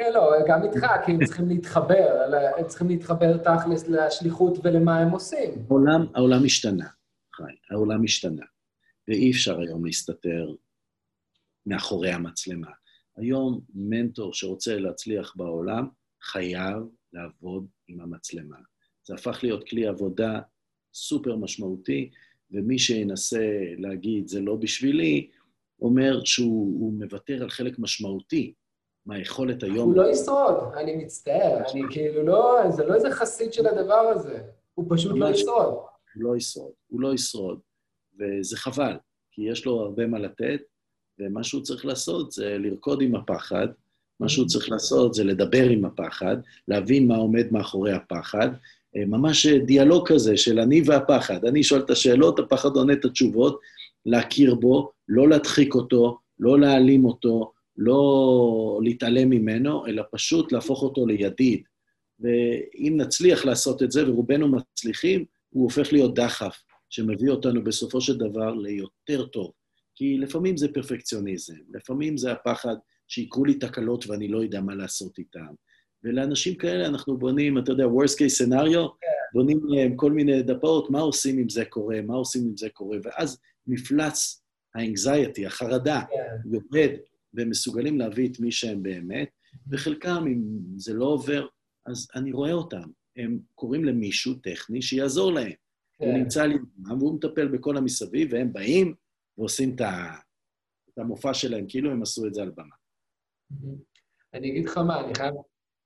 כן, 0.02 0.14
לא, 0.14 0.32
גם 0.47 0.64
איתך, 0.64 0.86
כי 1.06 1.12
הם 1.12 1.26
צריכים 1.26 1.47
להתחבר, 1.47 2.22
הם 2.58 2.68
צריכים 2.68 2.88
להתחבר 2.88 3.38
תכלס 3.38 3.88
לשליחות 3.88 4.58
ולמה 4.64 5.00
הם 5.00 5.10
עושים. 5.10 5.52
העולם, 5.70 6.06
העולם 6.16 6.45
השתנה, 6.45 6.88
חי, 7.36 7.43
העולם 7.70 8.04
השתנה. 8.04 8.45
ואי 9.08 9.32
אפשר 9.32 9.60
היום 9.60 9.86
להסתתר 9.86 10.56
מאחורי 11.66 12.12
המצלמה. 12.12 12.72
היום 13.18 13.62
מנטור 13.74 14.34
שרוצה 14.34 14.80
להצליח 14.80 15.34
בעולם 15.36 15.88
חייב 16.22 16.84
לעבוד 17.14 17.68
עם 17.88 18.02
המצלמה. 18.02 18.58
זה 19.04 19.14
הפך 19.14 19.39
להיות 19.43 19.70
כלי 19.70 19.88
עבודה 19.88 20.39
סופר 20.93 21.36
משמעותי, 21.36 22.10
ומי 22.52 22.80
שינסה 22.80 23.47
להגיד, 23.78 24.28
זה 24.28 24.41
לא 24.41 24.56
בשבילי, 24.56 25.30
אומר 25.82 26.24
שהוא 26.24 26.93
מוותר 26.93 27.43
על 27.43 27.50
חלק 27.50 27.80
משמעותי 27.80 28.54
מהיכולת 29.10 29.64
היום... 29.64 29.89
הוא 29.89 29.97
לא 29.97 30.10
ישרוד, 30.10 30.55
אני 30.78 30.95
מצטער, 30.95 31.57
אני 31.72 31.82
כאילו 31.89 32.24
לא, 32.24 32.62
זה 32.70 32.86
לא 32.86 32.93
איזה 32.95 33.12
חסיד 33.12 33.53
של 33.53 33.68
הדבר 33.68 33.93
הזה, 33.93 34.41
הוא 34.74 34.86
פשוט 34.89 35.12
לא 35.16 35.30
ישרוד. 35.30 35.74
הוא 36.16 36.24
לא 36.24 36.38
ישרוד, 36.38 36.72
הוא 36.88 37.01
לא 37.01 37.14
ישרוד, 37.14 37.60
וזה 38.20 38.57
חבל, 38.57 38.97
כי 39.32 39.41
יש 39.41 39.66
לו 39.66 39.80
הרבה 39.82 40.07
מה 40.07 40.20
לתת, 40.20 40.60
ומה 41.20 41.43
שהוא 41.43 41.62
צריך 41.62 41.86
לעשות 41.86 42.32
זה 42.32 42.57
לרקוד 42.60 43.01
עם 43.01 43.16
הפחד, 43.16 43.68
מה 44.20 44.30
שהוא 44.30 44.47
צריך 44.47 44.70
לעשות 44.70 45.14
זה 45.14 45.24
לדבר 45.24 45.70
עם 45.70 45.86
הפחד, 45.86 46.38
להבין 46.68 47.07
מה 47.07 47.16
עומד 47.16 47.45
מאחורי 47.51 47.93
הפחד, 47.93 48.49
אה, 48.95 49.05
ממש 49.05 49.47
דיאלוג 49.47 50.07
כזה 50.07 50.38
של 50.38 50.60
אני 50.60 50.82
והפחד. 50.86 51.45
אני 51.45 51.64
שואל 51.64 51.82
את 51.82 51.89
השאלות, 51.89 52.39
הפחד 52.39 52.70
עונה 52.76 52.93
את 52.93 53.05
התשובות, 53.05 53.60
להכיר 54.05 54.55
בו, 54.55 54.91
לא 55.07 55.30
להדחיק 55.30 55.76
אותו, 55.76 56.18
לא 56.39 56.60
להעלים 56.60 57.05
אותו, 57.05 57.51
לא 57.80 58.80
להתעלם 58.84 59.30
ממנו, 59.30 59.88
אלא 59.88 60.03
פשוט 60.11 60.51
להפוך 60.51 60.84
אותו 60.84 61.05
לידיד. 61.05 61.61
ואם 62.19 62.93
נצליח 62.97 63.45
לעשות 63.45 63.84
את 63.84 63.91
זה, 63.91 64.09
ורובנו 64.09 64.47
מצליחים, 64.47 65.25
הוא 65.49 65.63
הופך 65.63 65.93
להיות 65.93 66.15
דחף, 66.15 66.61
שמביא 66.89 67.30
אותנו 67.30 67.63
בסופו 67.63 68.01
של 68.01 68.17
דבר 68.17 68.53
ליותר 68.53 69.25
טוב. 69.25 69.51
כי 69.95 70.17
לפעמים 70.17 70.57
זה 70.57 70.67
פרפקציוניזם, 70.73 71.53
לפעמים 71.73 72.17
זה 72.17 72.32
הפחד 72.32 72.75
שיקרו 73.07 73.45
לי 73.45 73.53
תקלות 73.53 74.07
ואני 74.07 74.27
לא 74.27 74.43
יודע 74.43 74.61
מה 74.61 74.75
לעשות 74.75 75.17
איתם. 75.17 75.53
ולאנשים 76.03 76.55
כאלה 76.55 76.86
אנחנו 76.88 77.17
בונים, 77.17 77.57
אתה 77.57 77.71
יודע, 77.71 77.86
worst 77.86 78.15
case 78.15 78.45
scenario, 78.45 78.88
yeah. 78.88 79.34
בונים 79.34 79.59
להם 79.67 79.95
כל 79.95 80.11
מיני 80.11 80.43
דפות, 80.43 80.89
מה 80.89 80.99
עושים 80.99 81.39
אם 81.39 81.49
זה 81.49 81.65
קורה, 81.65 82.01
מה 82.01 82.15
עושים 82.15 82.41
אם 82.49 82.57
זה 82.57 82.69
קורה, 82.69 82.97
ואז 83.03 83.39
מפלץ 83.67 84.43
האנגזייטי, 84.75 85.45
החרדה, 85.45 86.01
yeah. 86.01 86.15
יורד, 86.51 86.91
והם 87.34 87.49
מסוגלים 87.49 87.99
להביא 87.99 88.30
את 88.32 88.39
מי 88.39 88.51
שהם 88.51 88.84
באמת, 88.84 89.30
וחלקם, 89.67 90.25
אם 90.27 90.41
זה 90.77 90.93
לא 90.93 91.05
עובר, 91.05 91.47
אז 91.86 92.07
אני 92.15 92.32
רואה 92.32 92.53
אותם. 92.53 92.89
הם 93.17 93.39
קוראים 93.55 93.86
למישהו 93.86 94.34
טכני 94.34 94.82
שיעזור 94.82 95.34
להם. 95.34 95.51
Yeah. 95.51 96.05
הוא 96.05 96.13
נמצא 96.13 96.45
לי, 96.45 96.55
והוא 96.99 97.15
מטפל 97.15 97.47
בכל 97.47 97.77
המסביב, 97.77 98.30
והם 98.32 98.53
באים 98.53 98.93
ועושים 99.38 99.75
את 99.80 100.97
המופע 100.97 101.34
שלהם, 101.34 101.65
כאילו 101.67 101.91
הם 101.91 102.01
עשו 102.01 102.27
את 102.27 102.34
זה 102.34 102.41
על 102.41 102.51
במה. 102.55 102.75
אני 104.34 104.49
אגיד 104.51 104.65
לך 104.65 104.77
מה, 104.77 105.05
אני 105.05 105.15
חייב 105.15 105.34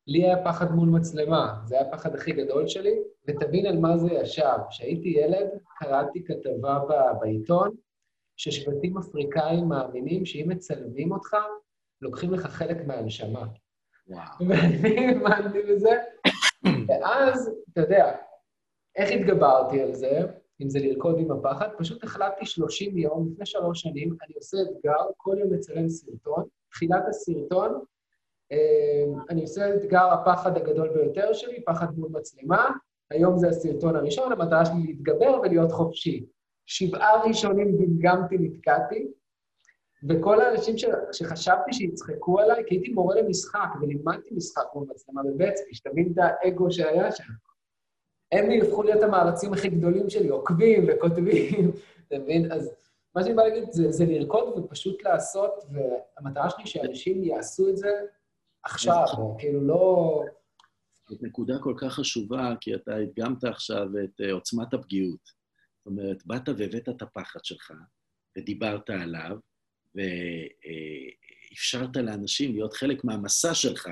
לי 0.08 0.24
היה 0.24 0.44
פחד 0.44 0.72
מול 0.72 0.90
מצלמה, 0.90 1.62
זה 1.66 1.76
היה 1.76 1.88
הפחד 1.88 2.16
הכי 2.16 2.32
גדול 2.32 2.68
שלי, 2.68 2.94
ותבין 3.28 3.66
על 3.66 3.80
מה 3.80 3.98
זה 3.98 4.14
ישב. 4.14 4.58
כשהייתי 4.70 5.10
ילד, 5.10 5.48
קראתי 5.80 6.24
כתבה 6.24 6.80
בעיתון, 7.22 7.76
ששבטים 8.38 8.98
אפריקאים 8.98 9.68
מאמינים 9.70 10.26
שאם 10.26 10.46
מצלמים 10.50 11.12
אותך, 11.12 11.38
לוקחים 12.02 12.34
לך 12.34 12.46
חלק 12.46 12.78
מהנשמה. 12.88 13.46
וואו. 14.08 14.50
ואני 14.50 15.08
האמנתי 15.08 15.60
בזה, 15.70 15.92
ואז, 16.88 17.52
אתה 17.74 17.82
יודע, 17.82 18.16
איך 18.96 19.12
התגברתי 19.12 19.82
על 19.82 19.94
זה, 19.94 20.20
אם 20.62 20.70
זה 20.70 20.80
לרקוד 20.80 21.20
עם 21.20 21.32
הפחד? 21.32 21.68
פשוט 21.78 22.04
החלטתי 22.04 22.46
30 22.46 22.98
יום, 22.98 23.30
לפני 23.32 23.46
שלוש 23.46 23.82
שנים, 23.82 24.16
אני 24.26 24.36
עושה 24.36 24.58
אתגר, 24.62 25.04
כל 25.18 25.36
יום 25.40 25.54
מצלם 25.54 25.90
סרטון, 25.90 26.44
תחילת 26.72 27.04
הסרטון, 27.08 27.84
אה, 28.52 29.04
אני 29.30 29.42
עושה 29.42 29.76
אתגר 29.76 30.06
הפחד 30.14 30.58
הגדול 30.58 30.90
ביותר 30.90 31.34
שלי, 31.34 31.64
פחד 31.66 31.88
מול 31.98 32.10
מצלמה. 32.12 32.70
היום 33.12 33.38
זה 33.38 33.48
הסרטון 33.50 33.96
הראשון, 33.96 34.32
המטרה 34.32 34.66
שלי 34.66 34.84
להתגבר 34.86 35.40
ולהיות 35.42 35.72
חופשי. 35.72 36.26
שבעה 36.66 37.24
ראשונים 37.24 37.78
גמגמתי, 37.78 38.38
נתקעתי, 38.40 39.08
וכל 40.10 40.42
האנשים 40.42 40.78
ש... 40.78 40.86
שחשבתי 41.12 41.74
שיצחקו 41.74 42.40
עליי, 42.40 42.64
כי 42.68 42.76
הייתי 42.76 42.92
מורה 42.92 43.22
למשחק, 43.22 43.70
ולימדתי 43.82 44.30
משחק 44.36 44.64
מול 44.76 44.88
מצלמה 44.90 45.22
בבצקי, 45.24 45.76
שתבין 45.76 46.14
את 46.14 46.18
האגו 46.18 46.72
שהיה 46.72 47.12
שם. 47.12 47.24
הם 48.32 48.46
הפכו 48.62 48.84
להיות 48.84 49.04
המערצים 49.04 49.54
הכי 49.54 49.70
גדולים 49.70 50.10
שלי, 50.10 50.28
עוקבים 50.28 50.86
וכותבים, 50.88 51.72
אתה 52.08 52.20
מבין? 52.20 52.52
אז 52.52 52.72
מה 53.16 53.24
שאני 53.24 53.36
בא 53.36 53.44
להגיד 53.44 53.72
זה, 53.72 53.92
זה 53.92 54.06
לרקוד 54.06 54.58
ופשוט 54.58 55.04
לעשות, 55.04 55.52
והמטרה 55.72 56.50
שלי 56.50 56.68
שאנשים 56.68 57.24
יעשו 57.24 57.70
את 57.70 57.78
זה 57.78 57.92
עכשיו, 58.64 59.06
כאילו 59.38 59.62
לא... 59.62 60.24
זאת 61.10 61.24
נקודה 61.24 61.54
כל 61.60 61.74
כך 61.78 61.94
חשובה, 61.94 62.54
כי 62.62 62.76
אתה 62.76 62.96
הדגמת 62.96 63.44
עכשיו 63.44 63.88
את 64.04 64.22
uh, 64.22 64.32
עוצמת 64.32 64.74
הפגיעות. 64.74 65.43
זאת 65.84 65.88
אומרת, 65.88 66.26
באת 66.26 66.50
והבאת 66.50 66.90
את 66.90 67.02
הפחד 67.02 67.46
שלך, 67.46 67.74
ודיברת 68.38 68.90
עליו, 68.90 69.38
ואפשרת 71.52 71.96
לאנשים 71.96 72.54
להיות 72.54 72.74
חלק 72.74 73.04
מהמסע 73.04 73.54
שלך, 73.54 73.90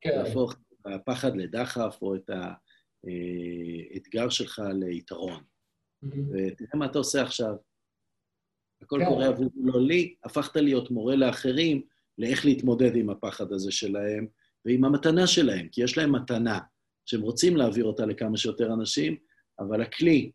כן. 0.00 0.10
להפוך 0.18 0.52
את 0.52 0.86
הפחד 0.86 1.36
לדחף, 1.36 1.98
או 2.02 2.14
את 2.14 2.30
האתגר 3.94 4.24
אה, 4.24 4.30
שלך 4.30 4.62
ליתרון. 4.74 5.42
Mm-hmm. 6.04 6.18
ותראה 6.32 6.70
מה 6.74 6.86
אתה 6.86 6.98
עושה 6.98 7.22
עכשיו. 7.22 7.54
הכל 8.82 8.98
כן. 9.00 9.08
קורה 9.08 9.26
עבור 9.26 9.50
לא 9.56 9.80
לי, 9.80 10.14
הפכת 10.24 10.56
להיות 10.56 10.90
מורה 10.90 11.16
לאחרים, 11.16 11.82
לאיך 12.18 12.44
להתמודד 12.44 12.96
עם 12.96 13.10
הפחד 13.10 13.52
הזה 13.52 13.72
שלהם 13.72 14.26
ועם 14.64 14.84
המתנה 14.84 15.26
שלהם, 15.26 15.68
כי 15.68 15.84
יש 15.84 15.98
להם 15.98 16.14
מתנה 16.14 16.58
שהם 17.06 17.20
רוצים 17.20 17.56
להעביר 17.56 17.84
אותה 17.84 18.06
לכמה 18.06 18.36
שיותר 18.36 18.74
אנשים, 18.74 19.16
אבל 19.58 19.82
הכלי 19.82 20.30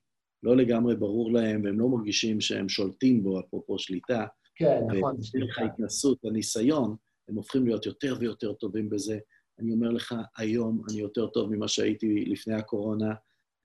לא 0.45 0.57
לגמרי 0.57 0.95
ברור 0.95 1.31
להם, 1.33 1.63
והם 1.63 1.79
לא 1.79 1.89
מרגישים 1.89 2.41
שהם 2.41 2.69
שולטים 2.69 3.23
בו, 3.23 3.39
אפרופו 3.39 3.79
שליטה. 3.79 4.25
כן, 4.55 4.79
נכון. 4.87 5.15
ודרך 5.15 5.59
ההתנסות, 5.59 6.25
הניסיון, 6.25 6.95
הם 7.29 7.35
הופכים 7.35 7.65
להיות 7.65 7.85
יותר 7.85 8.15
ויותר 8.19 8.53
טובים 8.53 8.89
בזה. 8.89 9.19
אני 9.59 9.73
אומר 9.73 9.89
לך, 9.89 10.15
היום 10.37 10.83
אני 10.89 10.99
יותר 10.99 11.27
טוב 11.27 11.55
ממה 11.55 11.67
שהייתי 11.67 12.25
לפני 12.25 12.53
הקורונה, 12.53 13.13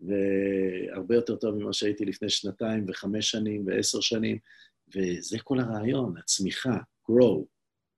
והרבה 0.01 1.15
יותר 1.15 1.37
טוב 1.37 1.55
ממה 1.55 1.73
שהייתי 1.73 2.05
לפני 2.05 2.29
שנתיים 2.29 2.85
וחמש 2.89 3.31
שנים 3.31 3.65
ועשר 3.67 4.01
שנים, 4.01 4.39
וזה 4.97 5.39
כל 5.45 5.61
הרעיון, 5.61 6.15
הצמיחה, 6.19 6.77
grow. 7.11 7.41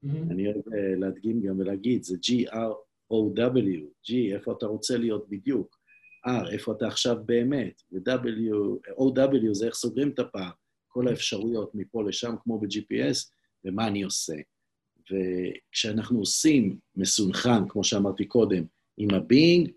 Mm-hmm. 0.04 0.30
אני 0.30 0.46
אוהב 0.46 0.68
uh, 0.68 1.00
להדגים 1.00 1.42
גם 1.42 1.60
ולהגיד, 1.60 2.02
זה 2.02 2.16
G-R-O-W, 2.16 4.10
G, 4.10 4.14
איפה 4.34 4.52
אתה 4.52 4.66
רוצה 4.66 4.96
להיות 4.96 5.28
בדיוק, 5.28 5.81
R, 6.26 6.50
איפה 6.52 6.72
אתה 6.72 6.86
עכשיו 6.86 7.16
באמת, 7.26 7.82
ו-O-W 7.92 9.52
זה 9.52 9.66
איך 9.66 9.74
סוגרים 9.74 10.08
את 10.08 10.18
הפער, 10.18 10.50
כל 10.88 11.08
האפשרויות 11.08 11.74
מפה 11.74 12.02
לשם, 12.04 12.34
כמו 12.42 12.60
ב-GPS, 12.60 13.30
ומה 13.64 13.86
אני 13.86 14.02
עושה. 14.02 14.34
וכשאנחנו 15.10 16.18
עושים 16.18 16.78
מסונכן, 16.96 17.68
כמו 17.68 17.84
שאמרתי 17.84 18.24
קודם, 18.24 18.64
עם 18.96 19.10
ה-being, 19.14 19.70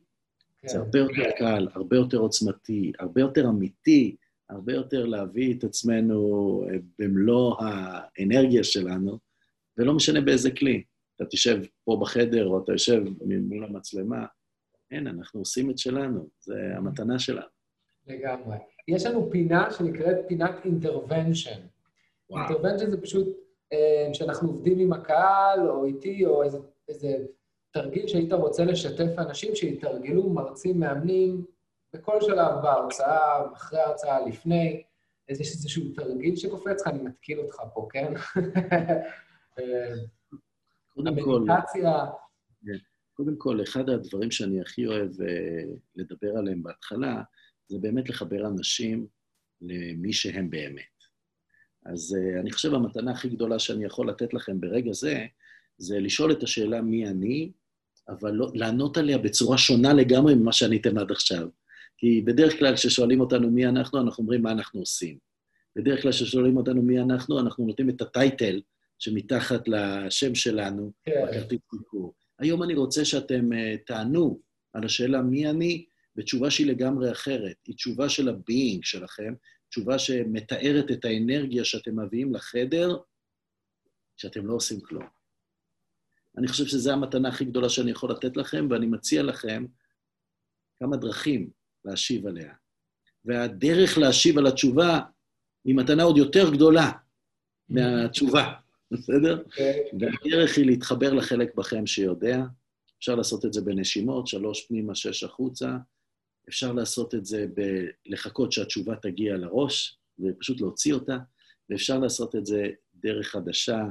כן. 0.62 0.68
זה 0.68 0.78
הרבה 0.78 1.00
יותר 1.00 1.32
קל, 1.38 1.68
הרבה 1.74 1.96
יותר 1.96 2.18
עוצמתי, 2.18 2.92
הרבה 3.00 3.22
יותר 3.22 3.50
אמיתי, 3.50 4.16
הרבה 4.50 4.74
יותר 4.74 5.06
להביא 5.06 5.54
את 5.58 5.64
עצמנו 5.64 6.18
אה, 6.70 6.78
במלוא 7.00 7.56
האנרגיה 7.60 8.64
שלנו, 8.64 9.20
ולא 9.78 9.94
משנה 9.94 10.22
באיזה 10.22 10.52
כלי. 10.52 10.84
אתה 11.16 11.26
תשב 11.26 11.62
פה 11.84 12.00
בחדר, 12.02 12.48
או 12.48 12.64
אתה 12.64 12.72
יושב 12.72 13.04
מול 13.42 13.66
המצלמה, 13.66 14.26
אין, 14.96 15.08
אנחנו 15.08 15.40
עושים 15.40 15.70
את 15.70 15.78
שלנו, 15.78 16.28
זה 16.40 16.54
המתנה 16.78 17.20
שלנו. 17.20 17.48
לגמרי. 18.08 18.58
יש 18.88 19.06
לנו 19.06 19.30
פינה 19.32 19.72
שנקראת 19.72 20.18
פינת 20.28 20.66
אינטרוונשן. 20.66 21.62
אינטרוונשן 22.30 22.92
זה 22.92 23.02
פשוט 23.02 23.28
אה, 23.74 24.10
שאנחנו 24.14 24.50
עובדים 24.50 24.80
עם 24.80 24.94
הקהל, 24.94 25.70
או 25.70 25.86
איתי, 25.86 26.26
או 26.26 26.44
איזה, 26.44 26.58
איזה 26.90 27.18
תרגיל 27.72 28.08
שהיית 28.08 28.34
רוצה 28.34 28.66
לשתף 28.66 29.20
אנשים 29.20 29.56
שיתרגלו, 29.56 30.30
מרצים, 30.30 30.80
מאמנים, 30.80 31.46
בכל 31.94 32.22
שלב 32.22 32.62
בהרצאה, 32.62 33.54
אחרי 33.54 33.80
ההרצאה, 33.80 34.28
לפני. 34.28 34.84
יש 35.30 35.40
איזשהו 35.40 35.84
תרגיל 35.96 36.36
שקופץ 36.36 36.82
לך, 36.82 36.88
אני 36.88 37.00
מתקיל 37.04 37.40
אותך 37.40 37.56
פה, 37.74 37.88
כן? 37.92 38.14
המדיטציה... 40.98 42.06
קודם 43.16 43.36
כל, 43.38 43.64
אחד 43.64 43.90
הדברים 43.90 44.32
שאני 44.32 44.62
הכי 44.62 44.88
אוהב 44.88 45.22
אה, 45.22 45.64
לדבר 45.96 46.38
עליהם 46.38 46.64
בהתחלה, 46.64 47.24
זה 47.68 47.78
באמת 47.80 48.10
לחבר 48.10 48.48
אנשים 48.48 49.08
למי 49.62 50.14
שהם 50.14 50.50
באמת. 50.50 50.96
אז 51.86 52.16
uh, 52.18 52.40
אני 52.40 52.52
חושב 52.52 52.74
המתנה 52.74 53.12
הכי 53.12 53.30
גדולה 53.30 53.60
שאני 53.60 53.86
יכול 53.86 54.10
לתת 54.10 54.34
לכם 54.34 54.60
ברגע 54.60 54.92
זה, 54.92 55.26
זה 55.78 56.00
לשאול 56.00 56.32
את 56.32 56.44
השאלה 56.44 56.82
מי 56.82 57.08
אני, 57.08 57.52
אבל 58.10 58.32
לא, 58.32 58.52
לענות 58.54 58.98
עליה 58.98 59.18
בצורה 59.18 59.58
שונה 59.58 59.94
לגמרי 59.94 60.36
ממה 60.36 60.54
שעניתם 60.54 60.98
עד 60.98 61.12
עכשיו. 61.12 61.48
כי 61.98 62.22
בדרך 62.22 62.60
כלל 62.60 62.76
כששואלים 62.76 63.20
אותנו 63.20 63.52
מי 63.52 63.68
אנחנו, 63.68 64.02
אנחנו 64.02 64.22
אומרים 64.22 64.42
מה 64.42 64.52
אנחנו 64.52 64.80
עושים. 64.80 65.18
בדרך 65.76 66.02
כלל 66.02 66.12
כששואלים 66.12 66.58
אותנו 66.58 66.82
מי 66.82 67.00
אנחנו, 67.00 67.40
אנחנו 67.40 67.66
נותנים 67.66 67.90
את 67.90 68.02
הטייטל 68.02 68.62
שמתחת 69.00 69.68
לשם 69.68 70.36
שלנו 70.36 70.92
כן. 71.04 71.12
בכרטיס 71.28 71.60
ביקור. 71.72 72.14
היום 72.40 72.64
אני 72.64 72.74
רוצה 72.74 73.06
שאתם 73.06 73.52
אה, 73.52 73.86
תענו 73.86 74.40
על 74.74 74.86
השאלה 74.86 75.22
מי 75.22 75.50
אני, 75.50 75.86
בתשובה 76.16 76.52
שהיא 76.52 76.68
לגמרי 76.68 77.12
אחרת. 77.12 77.56
היא 77.66 77.76
תשובה 77.76 78.10
של 78.10 78.30
ה 78.30 78.39
being 78.39 78.84
שלכם, 78.84 79.34
תשובה 79.70 80.00
שמתארת 80.00 80.92
את 80.92 81.06
האנרגיה 81.06 81.66
שאתם 81.66 82.00
מביאים 82.00 82.34
לחדר, 82.34 82.98
שאתם 84.18 84.48
לא 84.48 84.54
עושים 84.54 84.82
כלום. 84.82 85.06
אני 86.38 86.48
חושב 86.48 86.66
שזו 86.66 86.92
המתנה 86.92 87.30
הכי 87.30 87.46
גדולה 87.46 87.70
שאני 87.70 87.92
יכול 87.92 88.12
לתת 88.12 88.38
לכם, 88.38 88.68
ואני 88.70 88.86
מציע 88.86 89.24
לכם 89.24 89.66
כמה 90.80 90.98
דרכים 90.98 91.50
להשיב 91.86 92.28
עליה. 92.28 92.54
והדרך 93.26 93.98
להשיב 93.98 94.38
על 94.38 94.48
התשובה 94.48 95.00
היא 95.66 95.76
מתנה 95.76 96.04
עוד 96.04 96.18
יותר 96.18 96.52
גדולה 96.54 96.92
מהתשובה, 97.70 98.54
בסדר? 98.98 99.44
אוקיי. 99.44 99.84
והדרך 100.00 100.58
היא 100.58 100.66
להתחבר 100.66 101.14
לחלק 101.14 101.56
בכם 101.56 101.86
שיודע. 101.86 102.44
אפשר 103.00 103.16
לעשות 103.16 103.46
את 103.46 103.54
זה 103.54 103.62
בנשימות, 103.62 104.28
שלוש 104.28 104.66
פנימה, 104.68 104.96
שש 104.96 105.24
החוצה. 105.24 105.78
אפשר 106.50 106.74
לעשות 106.74 107.16
את 107.16 107.26
זה 107.26 107.46
בלחכות 108.06 108.52
שהתשובה 108.52 108.96
תגיע 108.96 109.38
לראש, 109.38 109.98
ופשוט 110.20 110.62
להוציא 110.62 110.94
אותה, 110.94 111.18
ואפשר 111.70 112.00
לעשות 112.00 112.36
את 112.36 112.46
זה 112.46 112.70
דרך 112.96 113.28
חדשה, 113.28 113.84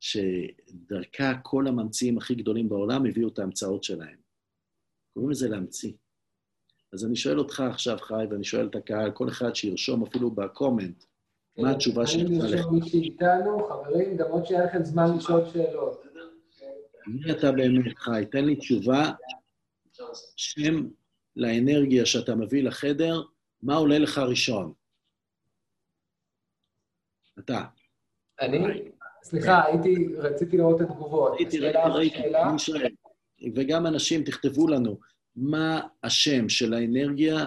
שדרכה 0.00 1.34
כל 1.42 1.66
הממציאים 1.66 2.18
הכי 2.18 2.34
גדולים 2.34 2.68
בעולם 2.68 3.06
הביאו 3.06 3.28
את 3.28 3.38
ההמצאות 3.38 3.84
שלהם. 3.84 4.16
קוראים 5.14 5.30
לזה 5.30 5.48
להמציא. 5.48 5.92
אז 6.92 7.04
אני 7.04 7.16
שואל 7.16 7.38
אותך 7.38 7.60
עכשיו, 7.60 7.98
חי, 7.98 8.24
ואני 8.30 8.44
שואל 8.44 8.66
את 8.66 8.74
הקהל, 8.74 9.10
כל 9.10 9.28
אחד 9.28 9.54
שירשום 9.54 10.06
אפילו 10.06 10.30
בקומנט, 10.30 11.04
מה 11.58 11.70
התשובה 11.70 12.06
שלך 12.06 12.22
לך. 12.22 12.28
אני 12.28 12.38
לרשום 12.38 12.74
מי 12.74 12.88
שאיתנו, 12.88 13.68
חברים, 13.68 14.16
גם 14.16 14.30
עוד 14.30 14.46
שהיה 14.46 14.64
לכם 14.64 14.84
זמן 14.84 15.16
לשאול 15.16 15.40
שאלות. 15.52 16.02
מי 17.06 17.32
אתה 17.32 17.52
באמת, 17.52 17.98
חי? 17.98 18.24
תן 18.30 18.44
לי 18.44 18.56
תשובה, 18.56 19.12
שם 20.36 20.88
לאנרגיה 21.36 22.06
שאתה 22.06 22.34
מביא 22.34 22.62
לחדר, 22.62 23.22
מה 23.62 23.74
עולה 23.74 23.98
לך 23.98 24.18
ראשון? 24.18 24.72
אתה. 27.38 27.64
אני? 28.40 28.58
סליחה, 29.22 29.64
הייתי, 29.64 30.08
רציתי 30.16 30.56
לראות 30.56 30.80
את 30.82 30.90
התגובות. 30.90 31.32
הייתי, 31.38 31.58
ראיתי, 31.58 31.78
ראיתי. 31.94 32.94
וגם 33.54 33.86
אנשים, 33.86 34.24
תכתבו 34.24 34.68
לנו, 34.68 34.98
מה 35.36 35.80
השם 36.02 36.48
של 36.48 36.74
האנרגיה 36.74 37.44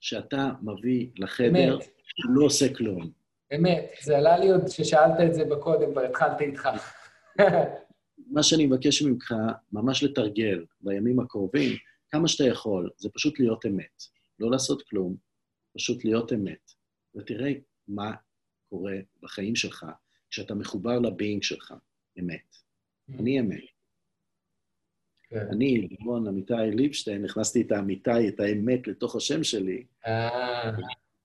שאתה 0.00 0.50
מביא 0.62 1.08
לחדר. 1.16 1.78
שלא 2.04 2.44
עושה 2.44 2.74
כלום. 2.74 3.17
אמת, 3.54 3.90
זה 4.02 4.18
עלה 4.18 4.38
לי 4.38 4.50
עוד 4.50 4.64
כששאלת 4.66 5.14
את 5.26 5.34
זה 5.34 5.44
בקודם, 5.44 5.92
כבר 5.92 6.00
התחלתי 6.04 6.44
איתך. 6.44 6.68
מה 8.34 8.42
שאני 8.42 8.66
מבקש 8.66 9.02
ממך, 9.02 9.34
ממש 9.72 10.02
לתרגל 10.02 10.64
בימים 10.80 11.20
הקרובים, 11.20 11.76
כמה 12.10 12.28
שאתה 12.28 12.44
יכול, 12.44 12.90
זה 12.96 13.08
פשוט 13.14 13.40
להיות 13.40 13.66
אמת. 13.66 14.02
לא 14.38 14.50
לעשות 14.50 14.82
כלום, 14.82 15.16
פשוט 15.76 16.04
להיות 16.04 16.32
אמת. 16.32 16.72
ותראה 17.16 17.52
מה 17.88 18.14
קורה 18.68 18.94
בחיים 19.22 19.56
שלך 19.56 19.86
כשאתה 20.30 20.54
מחובר 20.54 20.98
לביינג 20.98 21.42
שלך, 21.42 21.74
אמת. 22.20 22.40
Mm-hmm. 22.40 23.20
אני 23.20 23.40
אמת. 23.40 23.60
כן. 25.30 25.46
אני, 25.52 25.88
לימון 25.90 26.26
אמיתי 26.26 26.54
ליבשטיין, 26.72 27.24
הכנסתי 27.24 27.62
את 27.62 27.72
האמיתי, 27.72 28.28
את 28.28 28.40
האמת 28.40 28.88
לתוך 28.88 29.16
השם 29.16 29.44
שלי. 29.44 29.86
אה. 30.06 30.70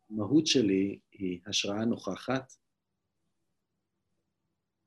המהות 0.10 0.48
שלי 0.48 1.00
היא 1.24 1.40
השראה 1.46 1.86
נוכחת, 1.86 2.54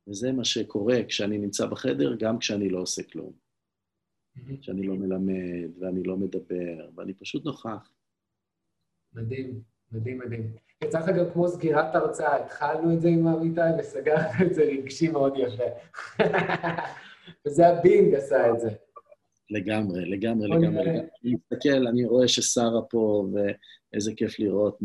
וזה 0.09 0.33
מה 0.33 0.45
שקורה 0.45 0.97
כשאני 1.09 1.39
נמצא 1.39 1.67
בחדר, 1.67 2.17
גם 2.19 2.39
כשאני 2.39 2.69
לא 2.69 2.79
עושה 2.79 3.03
כלום. 3.03 3.33
כשאני 4.61 4.87
לא 4.87 4.95
מלמד, 4.95 5.71
ואני 5.79 6.03
לא 6.03 6.17
מדבר, 6.17 6.91
ואני 6.95 7.15
פשוט 7.15 7.45
נוכח. 7.45 7.93
מדהים, 9.13 9.63
מדהים, 9.93 10.19
מדהים. 10.19 10.57
יצא 10.85 10.99
לך 10.99 11.09
גם 11.09 11.25
כמו 11.33 11.49
סגירת 11.49 11.95
הרצאה, 11.95 12.45
התחלנו 12.45 12.95
את 12.95 13.01
זה 13.01 13.09
עם 13.09 13.27
אמיתי 13.27 13.61
וסגרת 13.79 14.31
את 14.47 14.55
זה 14.55 14.63
רגשי 14.63 15.09
מאוד 15.09 15.35
יפה. 15.37 15.65
וזה 17.47 17.67
הבינג 17.69 18.15
עשה 18.15 18.51
את 18.51 18.61
זה. 18.61 18.71
לגמרי, 19.51 20.11
לגמרי, 20.11 20.49
לגמרי. 20.49 20.91
אני 20.91 21.35
מסתכל, 21.35 21.87
אני 21.87 22.05
רואה 22.05 22.29
ששרה 22.29 22.83
פה, 22.91 23.27
ואיזה 23.97 24.15
כיף 24.15 24.39
לראות 24.39 24.79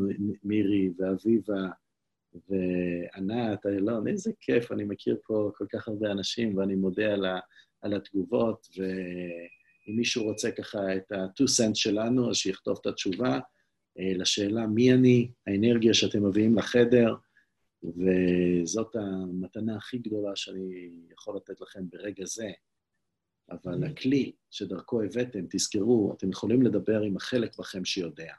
מירי 0.43 0.89
ואביבה 0.97 1.67
וענת, 2.49 3.65
איילון, 3.65 4.07
איזה 4.07 4.31
כיף, 4.39 4.71
אני 4.71 4.83
מכיר 4.83 5.17
פה 5.27 5.51
כל 5.55 5.65
כך 5.69 5.87
הרבה 5.87 6.11
אנשים, 6.11 6.57
ואני 6.57 6.75
מודה 6.75 7.13
על, 7.13 7.25
ה, 7.25 7.39
על 7.81 7.93
התגובות, 7.93 8.67
ואם 8.77 9.95
מישהו 9.95 10.23
רוצה 10.23 10.51
ככה 10.51 10.95
את 10.95 11.11
ה-two 11.11 11.43
cents 11.43 11.75
שלנו, 11.75 12.29
אז 12.29 12.35
שיכתוב 12.35 12.77
את 12.81 12.85
התשובה 12.85 13.39
אה, 13.99 14.13
לשאלה 14.15 14.67
מי 14.67 14.93
אני, 14.93 15.31
האנרגיה 15.47 15.93
שאתם 15.93 16.25
מביאים 16.27 16.57
לחדר, 16.57 17.15
וזאת 17.83 18.95
המתנה 18.95 19.75
הכי 19.75 19.97
גדולה 19.97 20.35
שאני 20.35 20.99
יכול 21.13 21.35
לתת 21.35 21.61
לכם 21.61 21.89
ברגע 21.89 22.25
זה. 22.25 22.51
אבל 23.51 23.83
הכלי 23.83 24.31
שדרכו 24.51 25.01
הבאתם, 25.01 25.45
תזכרו, 25.49 26.13
אתם 26.17 26.29
יכולים 26.29 26.61
לדבר 26.61 27.01
עם 27.01 27.17
החלק 27.17 27.59
בכם 27.59 27.85
שיודע. 27.85 28.33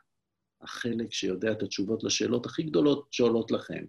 החלק 0.63 1.13
שיודע 1.13 1.53
את 1.53 1.63
התשובות 1.63 2.05
לשאלות 2.05 2.47
הכי 2.47 2.63
גדולות 2.63 3.07
שעולות 3.11 3.51
לכם. 3.51 3.85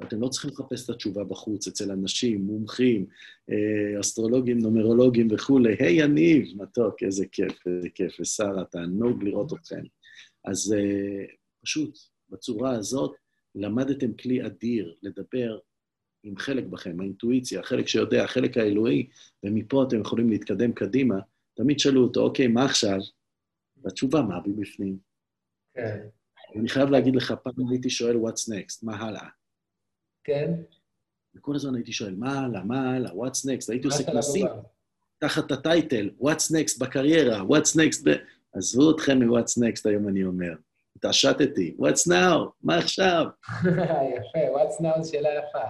ואתם 0.00 0.20
לא 0.20 0.28
צריכים 0.28 0.50
לחפש 0.50 0.84
את 0.84 0.90
התשובה 0.90 1.24
בחוץ, 1.24 1.66
אצל 1.68 1.90
אנשים, 1.90 2.40
מומחים, 2.40 3.06
אה, 3.50 4.00
אסטרולוגים, 4.00 4.58
נומרולוגים 4.58 5.28
וכולי. 5.30 5.76
היי, 5.78 6.00
hey, 6.00 6.04
יניב, 6.04 6.62
מתוק, 6.62 7.02
איזה 7.02 7.26
כיף, 7.26 7.66
איזה 7.66 7.88
כיף, 7.88 8.20
ושרה, 8.20 8.64
תענוג 8.64 9.24
לראות 9.24 9.52
אתכם. 9.52 9.82
אז 10.44 10.74
uh, 10.78 11.32
פשוט, 11.62 11.98
בצורה 12.30 12.70
הזאת, 12.70 13.14
למדתם 13.54 14.12
כלי 14.12 14.46
אדיר 14.46 14.94
לדבר 15.02 15.58
עם 16.22 16.36
חלק 16.36 16.64
בכם, 16.64 17.00
האינטואיציה, 17.00 17.60
החלק 17.60 17.88
שיודע, 17.88 18.24
החלק 18.24 18.56
האלוהי, 18.56 19.08
ומפה 19.44 19.84
אתם 19.88 20.00
יכולים 20.00 20.30
להתקדם 20.30 20.72
קדימה, 20.72 21.18
תמיד 21.54 21.78
שאלו 21.78 22.02
אותו, 22.02 22.20
אוקיי, 22.20 22.46
מה 22.46 22.64
עכשיו? 22.64 22.98
והתשובה, 23.84 24.22
מה 24.22 24.38
מבפנים? 24.46 25.11
כן. 25.74 25.98
אני 26.56 26.68
חייב 26.68 26.90
להגיד 26.90 27.16
לך, 27.16 27.34
פעם 27.42 27.68
הייתי 27.70 27.90
שואל, 27.90 28.16
what's 28.16 28.52
next? 28.52 28.78
מה 28.82 28.96
הלאה? 28.96 29.28
כן. 30.24 30.52
וכל 31.34 31.54
הזמן 31.54 31.74
הייתי 31.74 31.92
שואל, 31.92 32.14
מה 32.14 32.38
הלאה, 32.40 32.64
מה 32.64 32.94
הלאה, 32.94 33.10
what's 33.10 33.46
next? 33.46 33.66
הייתי 33.68 33.86
עושה 33.86 34.04
כנסים 34.04 34.46
תחת 35.18 35.50
הטייטל, 35.52 36.10
what's 36.20 36.52
next 36.52 36.78
בקריירה, 36.80 37.40
what's 37.40 37.76
next 37.76 38.02
ב... 38.04 38.10
עזבו 38.54 38.90
אתכם 38.90 39.18
מ-what's 39.18 39.62
next 39.62 39.82
היום 39.84 40.08
אני 40.08 40.24
אומר. 40.24 40.52
התעשתתי, 40.96 41.76
what's 41.78 42.08
now, 42.08 42.50
מה 42.62 42.78
עכשיו? 42.78 43.26
יפה, 44.14 44.38
what's 44.38 44.80
now 44.80 45.00
זו 45.02 45.12
שאלה 45.12 45.28
יפה. 45.34 45.64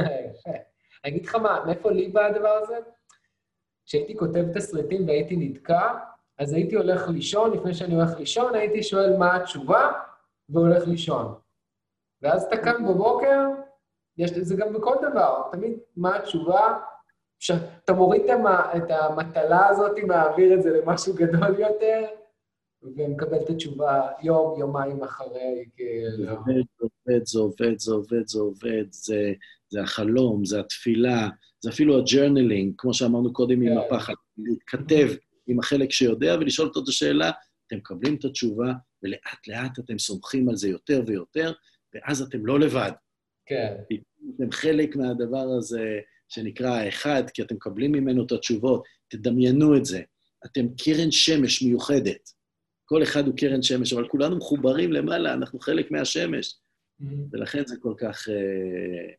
יפה. 0.00 0.50
אני 1.04 1.12
אגיד 1.12 1.26
לך 1.26 1.34
מה, 1.34 1.64
מאיפה 1.66 1.90
לי 1.90 2.08
בא 2.08 2.26
הדבר 2.26 2.48
הזה? 2.62 2.74
כשהייתי 3.86 4.16
כותב 4.16 4.52
תסריטים 4.54 5.06
והייתי 5.06 5.36
נתקע, 5.36 5.98
אז 6.38 6.52
הייתי 6.52 6.76
הולך 6.76 7.08
לישון, 7.08 7.52
לפני 7.52 7.74
שאני 7.74 7.94
הולך 7.94 8.18
לישון, 8.18 8.54
הייתי 8.54 8.82
שואל 8.82 9.16
מה 9.16 9.36
התשובה, 9.36 9.92
והולך 10.48 10.86
לישון. 10.86 11.34
ואז 12.22 12.44
אתה 12.44 12.56
קם 12.56 12.88
בבוקר, 12.88 13.40
יש, 14.18 14.30
זה 14.30 14.56
גם 14.56 14.72
בכל 14.72 14.94
דבר, 15.10 15.42
תמיד 15.52 15.72
מה 15.96 16.16
התשובה, 16.16 16.78
שאתה 17.38 17.92
מוריד 17.92 18.22
את 18.76 18.90
המטלה 18.90 19.68
הזאת, 19.68 19.98
מעביר 20.06 20.54
את 20.54 20.62
זה 20.62 20.70
למשהו 20.70 21.14
גדול 21.14 21.60
יותר, 21.60 22.04
ומקבל 22.82 23.36
את 23.44 23.50
התשובה 23.50 24.08
יום, 24.22 24.60
יומיים 24.60 25.02
אחרי, 25.02 25.64
כאילו. 25.76 26.16
זה 26.16 26.30
עובד, 26.80 27.24
זה 27.24 27.40
עובד, 27.40 27.78
זה 27.78 27.92
עובד, 27.92 28.26
זה 28.26 28.40
עובד, 28.40 28.84
זה, 28.90 29.32
זה 29.68 29.82
החלום, 29.82 30.44
זה 30.44 30.60
התפילה, 30.60 31.28
זה 31.60 31.70
אפילו 31.70 31.98
ה 31.98 32.04
journaling, 32.04 32.74
כמו 32.78 32.94
שאמרנו 32.94 33.32
קודם 33.32 33.62
עם 33.62 33.68
כן. 33.68 33.78
הפחד, 33.78 34.14
להתכתב 34.38 35.08
עם 35.46 35.58
החלק 35.58 35.92
שיודע 35.92 36.36
ולשאול 36.40 36.68
אותו 36.68 36.82
את 36.82 36.88
השאלה, 36.88 37.30
אתם 37.66 37.76
מקבלים 37.76 38.14
את 38.14 38.24
התשובה, 38.24 38.72
ולאט-לאט 39.02 39.78
אתם 39.78 39.98
סומכים 39.98 40.48
על 40.48 40.56
זה 40.56 40.68
יותר 40.68 41.02
ויותר, 41.06 41.52
ואז 41.94 42.22
אתם 42.22 42.46
לא 42.46 42.60
לבד. 42.60 42.92
כן. 43.46 43.74
אתם 44.36 44.52
חלק 44.52 44.96
מהדבר 44.96 45.46
הזה 45.58 46.00
שנקרא 46.28 46.70
האחד, 46.70 47.22
כי 47.34 47.42
אתם 47.42 47.54
מקבלים 47.54 47.92
ממנו 47.92 48.26
את 48.26 48.32
התשובות. 48.32 48.84
תדמיינו 49.08 49.76
את 49.76 49.84
זה. 49.84 50.02
אתם 50.46 50.66
קרן 50.84 51.10
שמש 51.10 51.62
מיוחדת. 51.62 52.30
כל 52.84 53.02
אחד 53.02 53.26
הוא 53.26 53.36
קרן 53.36 53.62
שמש, 53.62 53.92
אבל 53.92 54.08
כולנו 54.08 54.36
מחוברים 54.36 54.92
למעלה, 54.92 55.34
אנחנו 55.34 55.60
חלק 55.60 55.90
מהשמש. 55.90 56.54
Mm-hmm. 56.54 57.06
ולכן 57.32 57.66
זה 57.66 57.76
כל 57.80 57.94
כך 57.98 58.28
אה, 58.28 59.12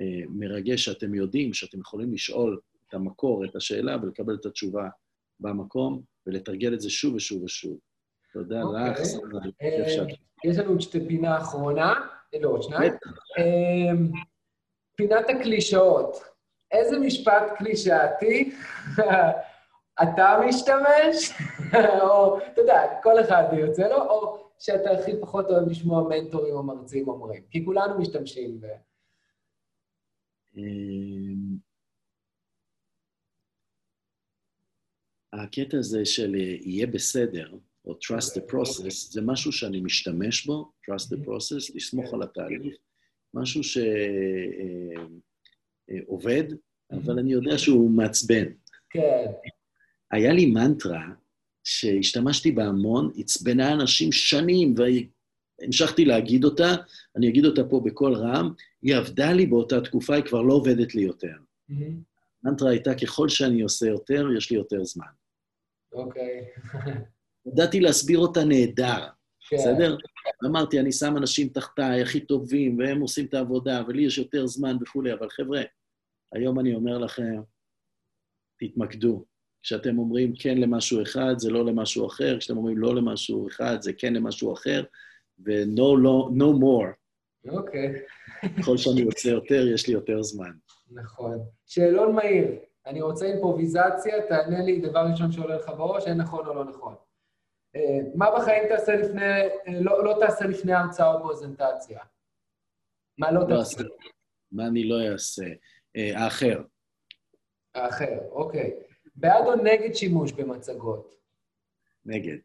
אה, 0.00 0.22
מרגש 0.28 0.84
שאתם 0.84 1.14
יודעים 1.14 1.54
שאתם 1.54 1.80
יכולים 1.80 2.12
לשאול 2.12 2.60
את 2.88 2.94
המקור, 2.94 3.44
את 3.44 3.56
השאלה, 3.56 3.96
ולקבל 4.02 4.34
את 4.34 4.46
התשובה 4.46 4.88
במקום, 5.40 6.02
ולתרגל 6.26 6.74
את 6.74 6.80
זה 6.80 6.90
שוב 6.90 7.14
ושוב 7.14 7.42
ושוב. 7.42 7.78
תודה 8.32 8.62
okay. 8.62 8.64
אוקיי. 8.64 8.90
לך, 8.90 9.46
אה, 9.62 10.04
יש 10.44 10.58
לנו 10.58 10.70
עוד 10.70 10.80
שתי 10.80 11.08
פינה 11.08 11.38
אחרונה. 11.38 11.94
לא, 12.40 12.48
עוד 12.48 12.62
שניים. 12.62 12.92
אמ, 13.38 14.10
פינת 14.96 15.24
הקלישאות. 15.30 16.16
איזה 16.70 16.98
משפט 16.98 17.42
קלישאתי 17.58 18.52
אתה 20.02 20.40
משתמש, 20.48 21.32
או, 22.02 22.38
אתה 22.38 22.60
יודע, 22.60 22.82
כל 23.02 23.20
אחד 23.20 23.44
יוצא 23.52 23.88
לו, 23.88 23.96
או 23.96 24.48
שאתה 24.58 24.90
הכי 24.90 25.20
פחות 25.20 25.50
אוהב 25.50 25.68
לשמוע 25.68 26.08
מנטורים 26.08 26.54
או 26.54 26.62
מרצים 26.62 27.08
אומרים, 27.08 27.42
כי 27.50 27.64
כולנו 27.64 27.98
משתמשים 27.98 28.60
ב... 28.60 28.66
הקטע 35.32 35.78
הזה 35.78 36.04
של 36.04 36.34
אה, 36.34 36.56
יהיה 36.60 36.86
בסדר, 36.86 37.54
או 37.84 37.92
trust 37.92 38.34
the 38.34 38.52
process, 38.52 39.12
זה 39.12 39.22
משהו 39.22 39.52
שאני 39.52 39.80
משתמש 39.80 40.46
בו, 40.46 40.72
trust 40.90 41.04
the 41.04 41.16
mm-hmm. 41.16 41.26
process, 41.26 41.72
לסמוך 41.74 42.14
על 42.14 42.22
התהליך, 42.22 42.76
משהו 43.34 43.60
שעובד, 45.94 46.44
אה, 46.52 46.56
אה, 46.92 46.98
אבל 46.98 47.14
mm-hmm. 47.14 47.20
אני 47.20 47.32
יודע 47.32 47.58
שהוא 47.58 47.90
מעצבן. 47.90 48.44
כן. 48.90 49.24
היה 50.10 50.32
לי 50.32 50.46
מנטרה 50.46 51.06
שהשתמשתי 51.64 52.52
בה 52.52 52.64
המון, 52.64 53.10
עצבנה 53.16 53.72
אנשים 53.72 54.12
שנים, 54.12 54.74
והמשכתי 54.76 56.04
להגיד 56.04 56.44
אותה, 56.44 56.74
אני 57.16 57.28
אגיד 57.28 57.44
אותה 57.44 57.64
פה 57.64 57.80
בקול 57.84 58.14
רם, 58.14 58.52
היא 58.82 58.96
עבדה 58.96 59.32
לי 59.32 59.46
באותה 59.46 59.80
תקופה, 59.80 60.14
היא 60.14 60.24
כבר 60.24 60.42
לא 60.42 60.54
עובדת 60.54 60.94
לי 60.94 61.02
יותר. 61.02 61.34
המנטרה 62.44 62.70
הייתה, 62.70 62.94
ככל 62.94 63.28
שאני 63.28 63.60
עושה 63.62 63.86
יותר, 63.86 64.26
יש 64.36 64.50
לי 64.50 64.56
יותר 64.56 64.84
זמן. 64.84 65.06
אוקיי. 65.92 66.44
ידעתי 67.46 67.80
להסביר 67.80 68.18
אותה 68.18 68.44
נהדר, 68.44 69.06
כן. 69.48 69.56
בסדר? 69.56 69.96
אמרתי, 70.46 70.80
אני 70.80 70.92
שם 70.92 71.16
אנשים 71.16 71.48
תחתיי, 71.48 72.02
הכי 72.02 72.20
טובים, 72.20 72.78
והם 72.78 73.00
עושים 73.00 73.26
את 73.26 73.34
העבודה, 73.34 73.82
ולי 73.88 74.02
יש 74.02 74.18
יותר 74.18 74.46
זמן 74.46 74.76
וכולי, 74.82 75.12
אבל 75.12 75.30
חבר'ה, 75.30 75.62
היום 76.32 76.60
אני 76.60 76.74
אומר 76.74 76.98
לכם, 76.98 77.40
תתמקדו. 78.58 79.24
כשאתם 79.62 79.98
אומרים 79.98 80.32
כן 80.38 80.58
למשהו 80.58 81.02
אחד, 81.02 81.34
זה 81.36 81.50
לא 81.50 81.64
למשהו 81.66 82.06
אחר, 82.06 82.38
כשאתם 82.38 82.56
אומרים 82.56 82.78
לא 82.78 82.94
למשהו 82.94 83.48
אחד, 83.48 83.76
זה 83.80 83.92
כן 83.92 84.14
למשהו 84.14 84.52
אחר, 84.54 84.84
ו-no 85.38 85.98
no, 86.04 86.30
no 86.30 86.62
more. 86.62 86.92
אוקיי. 87.48 87.92
ככל 88.58 88.76
שאני 88.76 89.02
רוצה 89.02 89.28
יותר, 89.28 89.68
יש 89.74 89.86
לי 89.86 89.94
יותר 89.94 90.22
זמן. 90.22 90.50
נכון. 90.90 91.38
שאלון 91.66 92.14
מהיר, 92.14 92.46
אני 92.88 93.00
רוצה 93.00 93.26
אימפרוביזציה, 93.26 94.26
תענה 94.28 94.62
לי 94.62 94.80
דבר 94.80 95.06
ראשון 95.10 95.32
שעולה 95.32 95.56
לך 95.56 95.68
בראש, 95.68 96.06
אין 96.06 96.16
נכון 96.16 96.46
או 96.46 96.54
לא 96.54 96.64
נכון. 96.64 96.94
אה, 97.76 97.98
מה 98.14 98.26
בחיים 98.36 98.68
תעשה 98.68 98.96
לפני, 98.96 99.22
אה, 99.22 99.80
לא, 99.80 100.04
לא 100.04 100.16
תעשה 100.20 100.44
לפני 100.44 100.72
הרצאה 100.72 101.14
או 101.14 101.22
פרזנטציה? 101.22 102.00
מה 103.18 103.32
לא, 103.32 103.40
לא 103.40 103.56
תעשה? 103.56 103.82
מה 104.52 104.66
אני 104.66 104.84
לא 104.84 104.96
אעשה? 105.12 105.46
אה, 105.96 106.24
האחר. 106.24 106.62
האחר, 107.74 108.18
אוקיי. 108.30 108.80
בעד 109.16 109.46
או 109.46 109.54
נגד 109.54 109.94
שימוש 109.94 110.32
במצגות? 110.32 111.14
נגד. 112.04 112.38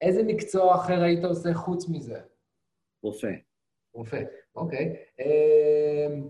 איזה 0.00 0.22
מקצוע 0.22 0.74
אחר 0.74 1.02
היית 1.02 1.24
עושה 1.24 1.54
חוץ 1.54 1.88
מזה? 1.88 2.20
רופא. 3.02 3.32
רופא, 3.94 4.22
אוקיי. 4.54 4.96
אמ, 5.18 6.28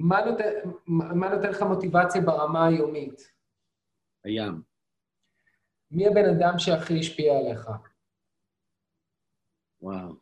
מה 0.00 0.24
נותן, 0.24 0.44
מה 0.86 1.28
נותן 1.28 1.50
לך 1.50 1.62
מוטיבציה 1.62 2.20
ברמה 2.20 2.66
היומית? 2.66 3.32
הים. 4.24 4.62
מי 5.90 6.06
הבן 6.06 6.24
אדם 6.24 6.58
שהכי 6.58 6.98
השפיע 7.00 7.38
עליך? 7.38 7.70
וואו. 9.82 10.12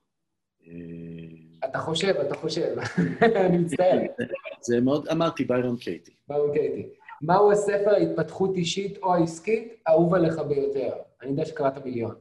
אתה 1.65 1.79
חושב, 1.79 2.15
אתה 2.27 2.35
חושב. 2.35 2.77
אני 3.47 3.59
מצטער. 3.59 3.99
זה 4.69 4.81
מאוד, 4.81 5.09
אמרתי, 5.09 5.45
ביירון 5.45 5.77
קייטי. 5.77 6.15
ביירון 6.29 6.53
קייטי. 6.53 6.89
מהו 7.23 7.53
הספר 7.53 7.91
ההתפתחות 7.91 8.57
אישית 8.57 8.99
או 8.99 9.15
העסקית 9.15 9.83
האהוב 9.87 10.15
עליך 10.15 10.39
ביותר? 10.39 10.93
אני 11.23 11.31
יודע 11.31 11.45
שקראת 11.45 11.85
מיליון. 11.85 12.15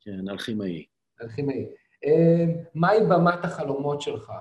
כן, 0.00 0.28
אלכימאי. 0.28 0.86
אלכימאי. 1.22 1.66
אה, 2.04 2.44
מהי 2.74 3.00
במת 3.00 3.44
החלומות 3.44 4.00
שלך? 4.00 4.32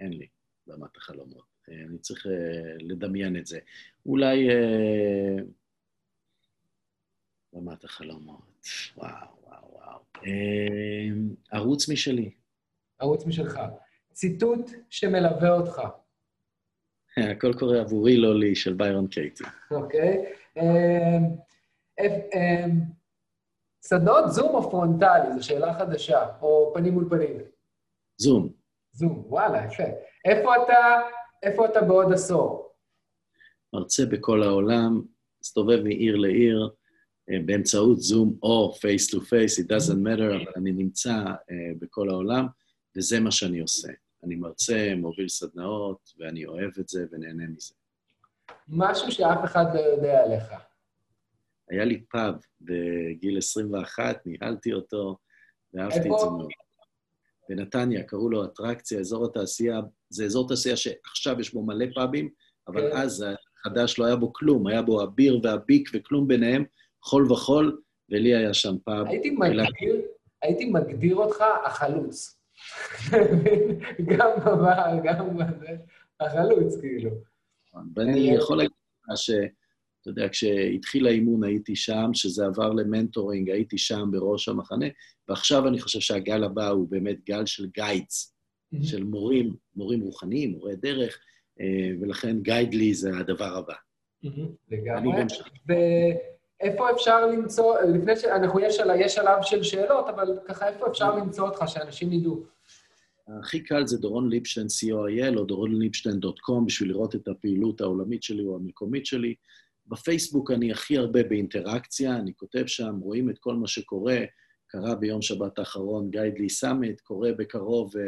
אין 0.00 0.12
לי 0.12 0.26
במת 0.66 0.96
החלומות. 0.96 1.44
אה, 1.68 1.74
אני 1.88 1.98
צריך 1.98 2.26
אה, 2.26 2.32
לדמיין 2.80 3.36
את 3.36 3.46
זה. 3.46 3.58
אולי... 4.06 4.48
במת 7.52 7.84
החלומות. 7.84 8.66
וואו, 8.96 9.26
וואו, 9.42 9.72
וואו. 9.72 10.00
ערוץ 11.50 11.88
משלי. 11.88 12.30
ערוץ 12.98 13.26
משלך. 13.26 13.60
ציטוט 14.12 14.70
שמלווה 14.90 15.50
אותך. 15.50 15.82
הכל 17.32 17.52
קורה 17.58 17.80
עבורי, 17.80 18.16
לא 18.16 18.38
לי, 18.38 18.54
של 18.54 18.72
ביירון 18.74 19.06
קייטי. 19.06 19.44
אוקיי. 19.70 20.32
סדנות 23.82 24.24
זום 24.32 24.54
או 24.54 24.70
פרונטלי? 24.70 25.32
זו 25.34 25.46
שאלה 25.46 25.78
חדשה, 25.78 26.26
או 26.40 26.72
פנים 26.74 26.92
מול 26.92 27.08
פנים? 27.10 27.36
זום. 28.16 28.52
זום, 28.96 29.24
וואלה, 29.26 29.64
יפה. 29.64 29.82
איפה 30.24 30.64
אתה, 30.64 31.00
איפה 31.42 31.66
אתה 31.66 31.80
בעוד 31.80 32.12
עשור? 32.12 32.72
מרצה 33.72 34.06
בכל 34.06 34.42
העולם, 34.42 35.02
מסתובב 35.40 35.82
מעיר 35.82 36.16
לעיר, 36.16 36.70
אה, 37.30 37.36
באמצעות 37.46 38.00
זום 38.00 38.38
או 38.42 38.72
face 38.72 39.10
to 39.10 39.20
face, 39.20 39.60
it 39.60 39.62
doesn't 39.62 40.06
matter, 40.06 40.36
אבל 40.42 40.52
אני 40.56 40.72
נמצא 40.72 41.14
אה, 41.50 41.72
בכל 41.78 42.10
העולם, 42.10 42.46
וזה 42.96 43.20
מה 43.20 43.30
שאני 43.30 43.60
עושה. 43.60 43.88
אני 44.24 44.34
מרצה, 44.34 44.92
מוביל 44.96 45.28
סדנאות, 45.28 46.12
ואני 46.18 46.46
אוהב 46.46 46.70
את 46.80 46.88
זה 46.88 47.06
ונהנה 47.12 47.46
מזה. 47.46 47.74
משהו 48.68 49.12
שאף 49.12 49.44
אחד 49.44 49.64
לא 49.74 49.80
יודע 49.80 50.24
עליך. 50.24 50.44
היה 51.70 51.84
לי 51.84 52.00
פאב 52.00 52.34
בגיל 52.60 53.38
21, 53.38 54.26
ניהלתי 54.26 54.72
אותו, 54.72 55.16
ואהבתי 55.74 55.98
את 55.98 56.02
זה 56.02 56.26
מאוד. 56.26 56.48
בנתניה, 57.48 58.02
קראו 58.02 58.30
לו 58.30 58.44
אטרקציה, 58.44 59.00
אזור 59.00 59.24
התעשייה, 59.24 59.80
זה 60.10 60.24
אזור 60.24 60.48
תעשייה 60.48 60.76
שעכשיו 60.76 61.40
יש 61.40 61.54
בו 61.54 61.62
מלא 61.62 61.86
פאבים, 61.94 62.28
אבל 62.68 62.90
כן. 62.90 62.96
אז 62.96 63.24
חדש 63.64 63.98
לא 63.98 64.04
היה 64.04 64.16
בו 64.16 64.32
כלום, 64.32 64.66
היה 64.66 64.82
בו 64.82 65.02
הביר 65.02 65.40
והביק 65.42 65.90
וכלום 65.94 66.28
ביניהם, 66.28 66.64
חול 67.02 67.32
וחול, 67.32 67.80
ולי 68.10 68.34
היה 68.34 68.54
שם 68.54 68.76
פאב. 68.84 69.06
הייתי 69.06 69.30
מגדיר, 69.30 70.02
הייתי 70.42 70.64
מגדיר 70.64 71.16
אותך 71.16 71.44
החלוץ. 71.64 72.38
גם 74.10 74.30
בבר, 74.40 74.98
גם 75.04 75.36
בזה, 75.36 75.76
החלוץ, 76.20 76.80
כאילו. 76.80 77.10
ואני 77.96 78.30
יכול 78.34 78.56
להגיד 78.56 78.72
לך 79.08 79.18
ש... 79.18 79.30
אתה 80.06 80.20
יודע, 80.20 80.28
כשהתחיל 80.28 81.06
האימון 81.06 81.44
הייתי 81.44 81.76
שם, 81.76 82.10
שזה 82.14 82.46
עבר 82.46 82.72
ל 82.72 82.79
mentoring, 82.79 83.50
הייתי 83.50 83.78
שם 83.78 84.08
בראש 84.12 84.48
המחנה, 84.48 84.86
ועכשיו 85.28 85.68
אני 85.68 85.80
חושב 85.80 86.00
שהגל 86.00 86.44
הבא 86.44 86.68
הוא 86.68 86.88
באמת 86.88 87.16
גל 87.24 87.46
של 87.46 87.66
guides, 87.66 88.34
של 88.82 89.04
מורים, 89.04 89.54
מורים 89.76 90.00
רוחניים, 90.00 90.50
מורי 90.50 90.76
דרך, 90.76 91.18
אה, 91.60 91.90
ולכן 92.00 92.40
גיידלי 92.40 92.94
זה 92.94 93.10
הדבר 93.18 93.56
הבא. 93.56 93.74
לגמרי. 94.70 95.22
איפה 96.60 96.90
אפשר 96.90 97.26
למצוא, 97.26 97.80
לפני 97.80 98.16
ש... 98.16 98.24
אנחנו, 98.24 98.60
יש, 98.60 98.78
יש 98.98 99.14
שלב 99.14 99.38
של 99.42 99.62
שאלות, 99.62 100.08
אבל 100.08 100.38
ככה, 100.44 100.68
איפה 100.68 100.86
אפשר 100.86 101.16
למצוא 101.16 101.48
אותך, 101.48 101.64
שאנשים 101.66 102.12
ידעו? 102.12 102.42
הכי 103.40 103.60
קל 103.60 103.86
זה 103.86 103.98
דורון 103.98 104.28
ליפשטיין 104.28 104.66
co.il 104.66 105.38
או 105.38 105.44
דורון 105.44 105.78
ליפשטיין.com 105.78 106.66
בשביל 106.66 106.90
לראות 106.90 107.14
את 107.14 107.28
הפעילות 107.28 107.80
העולמית 107.80 108.22
שלי 108.22 108.44
או 108.44 108.56
המקומית 108.56 109.06
שלי. 109.06 109.34
בפייסבוק 109.88 110.50
אני 110.50 110.72
הכי 110.72 110.96
הרבה 110.98 111.22
באינטראקציה, 111.22 112.16
אני 112.16 112.34
כותב 112.36 112.66
שם, 112.66 112.98
רואים 113.00 113.30
את 113.30 113.38
כל 113.38 113.54
מה 113.54 113.66
שקורה. 113.66 114.18
קרה 114.68 114.94
ביום 114.94 115.22
שבת 115.22 115.58
האחרון 115.58 116.10
גיידלי 116.10 116.48
סאמיט, 116.48 117.00
קורה 117.00 117.32
בקרוב 117.32 117.96
uh, 117.96 118.00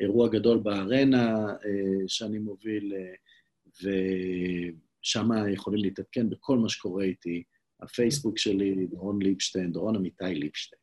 אירוע 0.00 0.28
גדול 0.28 0.58
בארנה 0.58 1.46
uh, 1.46 1.58
שאני 2.06 2.38
מוביל, 2.38 2.92
uh, 2.92 3.80
ושם 3.80 5.28
יכולים 5.52 5.80
להתעדכן 5.80 6.30
בכל 6.30 6.58
מה 6.58 6.68
שקורה 6.68 7.04
איתי. 7.04 7.42
הפייסבוק 7.82 8.38
שלי, 8.38 8.86
דורון 8.86 9.22
ליפשטיין, 9.22 9.72
דורון 9.72 9.96
אמיתי 9.96 10.34
ליפשטיין. 10.34 10.80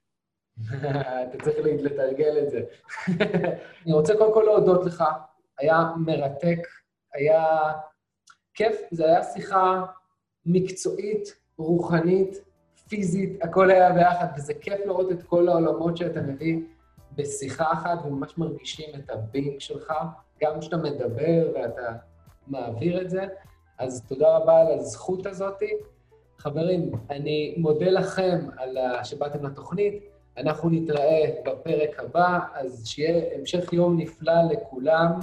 אתה 1.29 1.43
צריך 1.43 1.57
לתרגל 1.65 2.37
את 2.43 2.49
זה. 2.49 2.61
אני 3.85 3.93
רוצה 3.93 4.13
קודם 4.17 4.33
כל 4.33 4.43
להודות 4.45 4.85
לך, 4.85 5.03
היה 5.59 5.77
מרתק, 6.05 6.59
היה 7.13 7.45
כיף, 8.53 8.75
זו 8.91 9.05
הייתה 9.05 9.23
שיחה 9.23 9.85
מקצועית, 10.45 11.35
רוחנית, 11.57 12.41
פיזית, 12.87 13.43
הכל 13.43 13.71
היה 13.71 13.93
ביחד, 13.93 14.27
וזה 14.37 14.53
כיף 14.53 14.79
לראות 14.85 15.11
את 15.11 15.23
כל 15.23 15.47
העולמות 15.47 15.97
שאתה 15.97 16.21
מביא 16.21 16.59
בשיחה 17.15 17.73
אחת, 17.73 18.05
וממש 18.05 18.37
מרגישים 18.37 18.89
את 18.95 19.09
הבינג 19.09 19.59
שלך, 19.59 19.93
גם 20.41 20.59
כשאתה 20.59 20.77
מדבר 20.77 21.51
ואתה 21.55 21.91
מעביר 22.47 23.01
את 23.01 23.09
זה. 23.09 23.25
אז 23.79 24.05
תודה 24.07 24.37
רבה 24.37 24.61
על 24.61 24.79
הזכות 24.79 25.25
הזאת. 25.25 25.59
חברים, 26.37 26.91
אני 27.09 27.55
מודה 27.57 27.89
לכם 27.89 28.39
על 28.57 28.77
שבאתם 29.03 29.45
לתוכנית. 29.45 30.03
אנחנו 30.37 30.69
נתראה 30.69 31.25
בפרק 31.45 31.99
הבא, 31.99 32.39
אז 32.53 32.87
שיהיה 32.87 33.23
המשך 33.35 33.73
יום 33.73 33.97
נפלא 33.97 34.33
לכולם. 34.51 35.19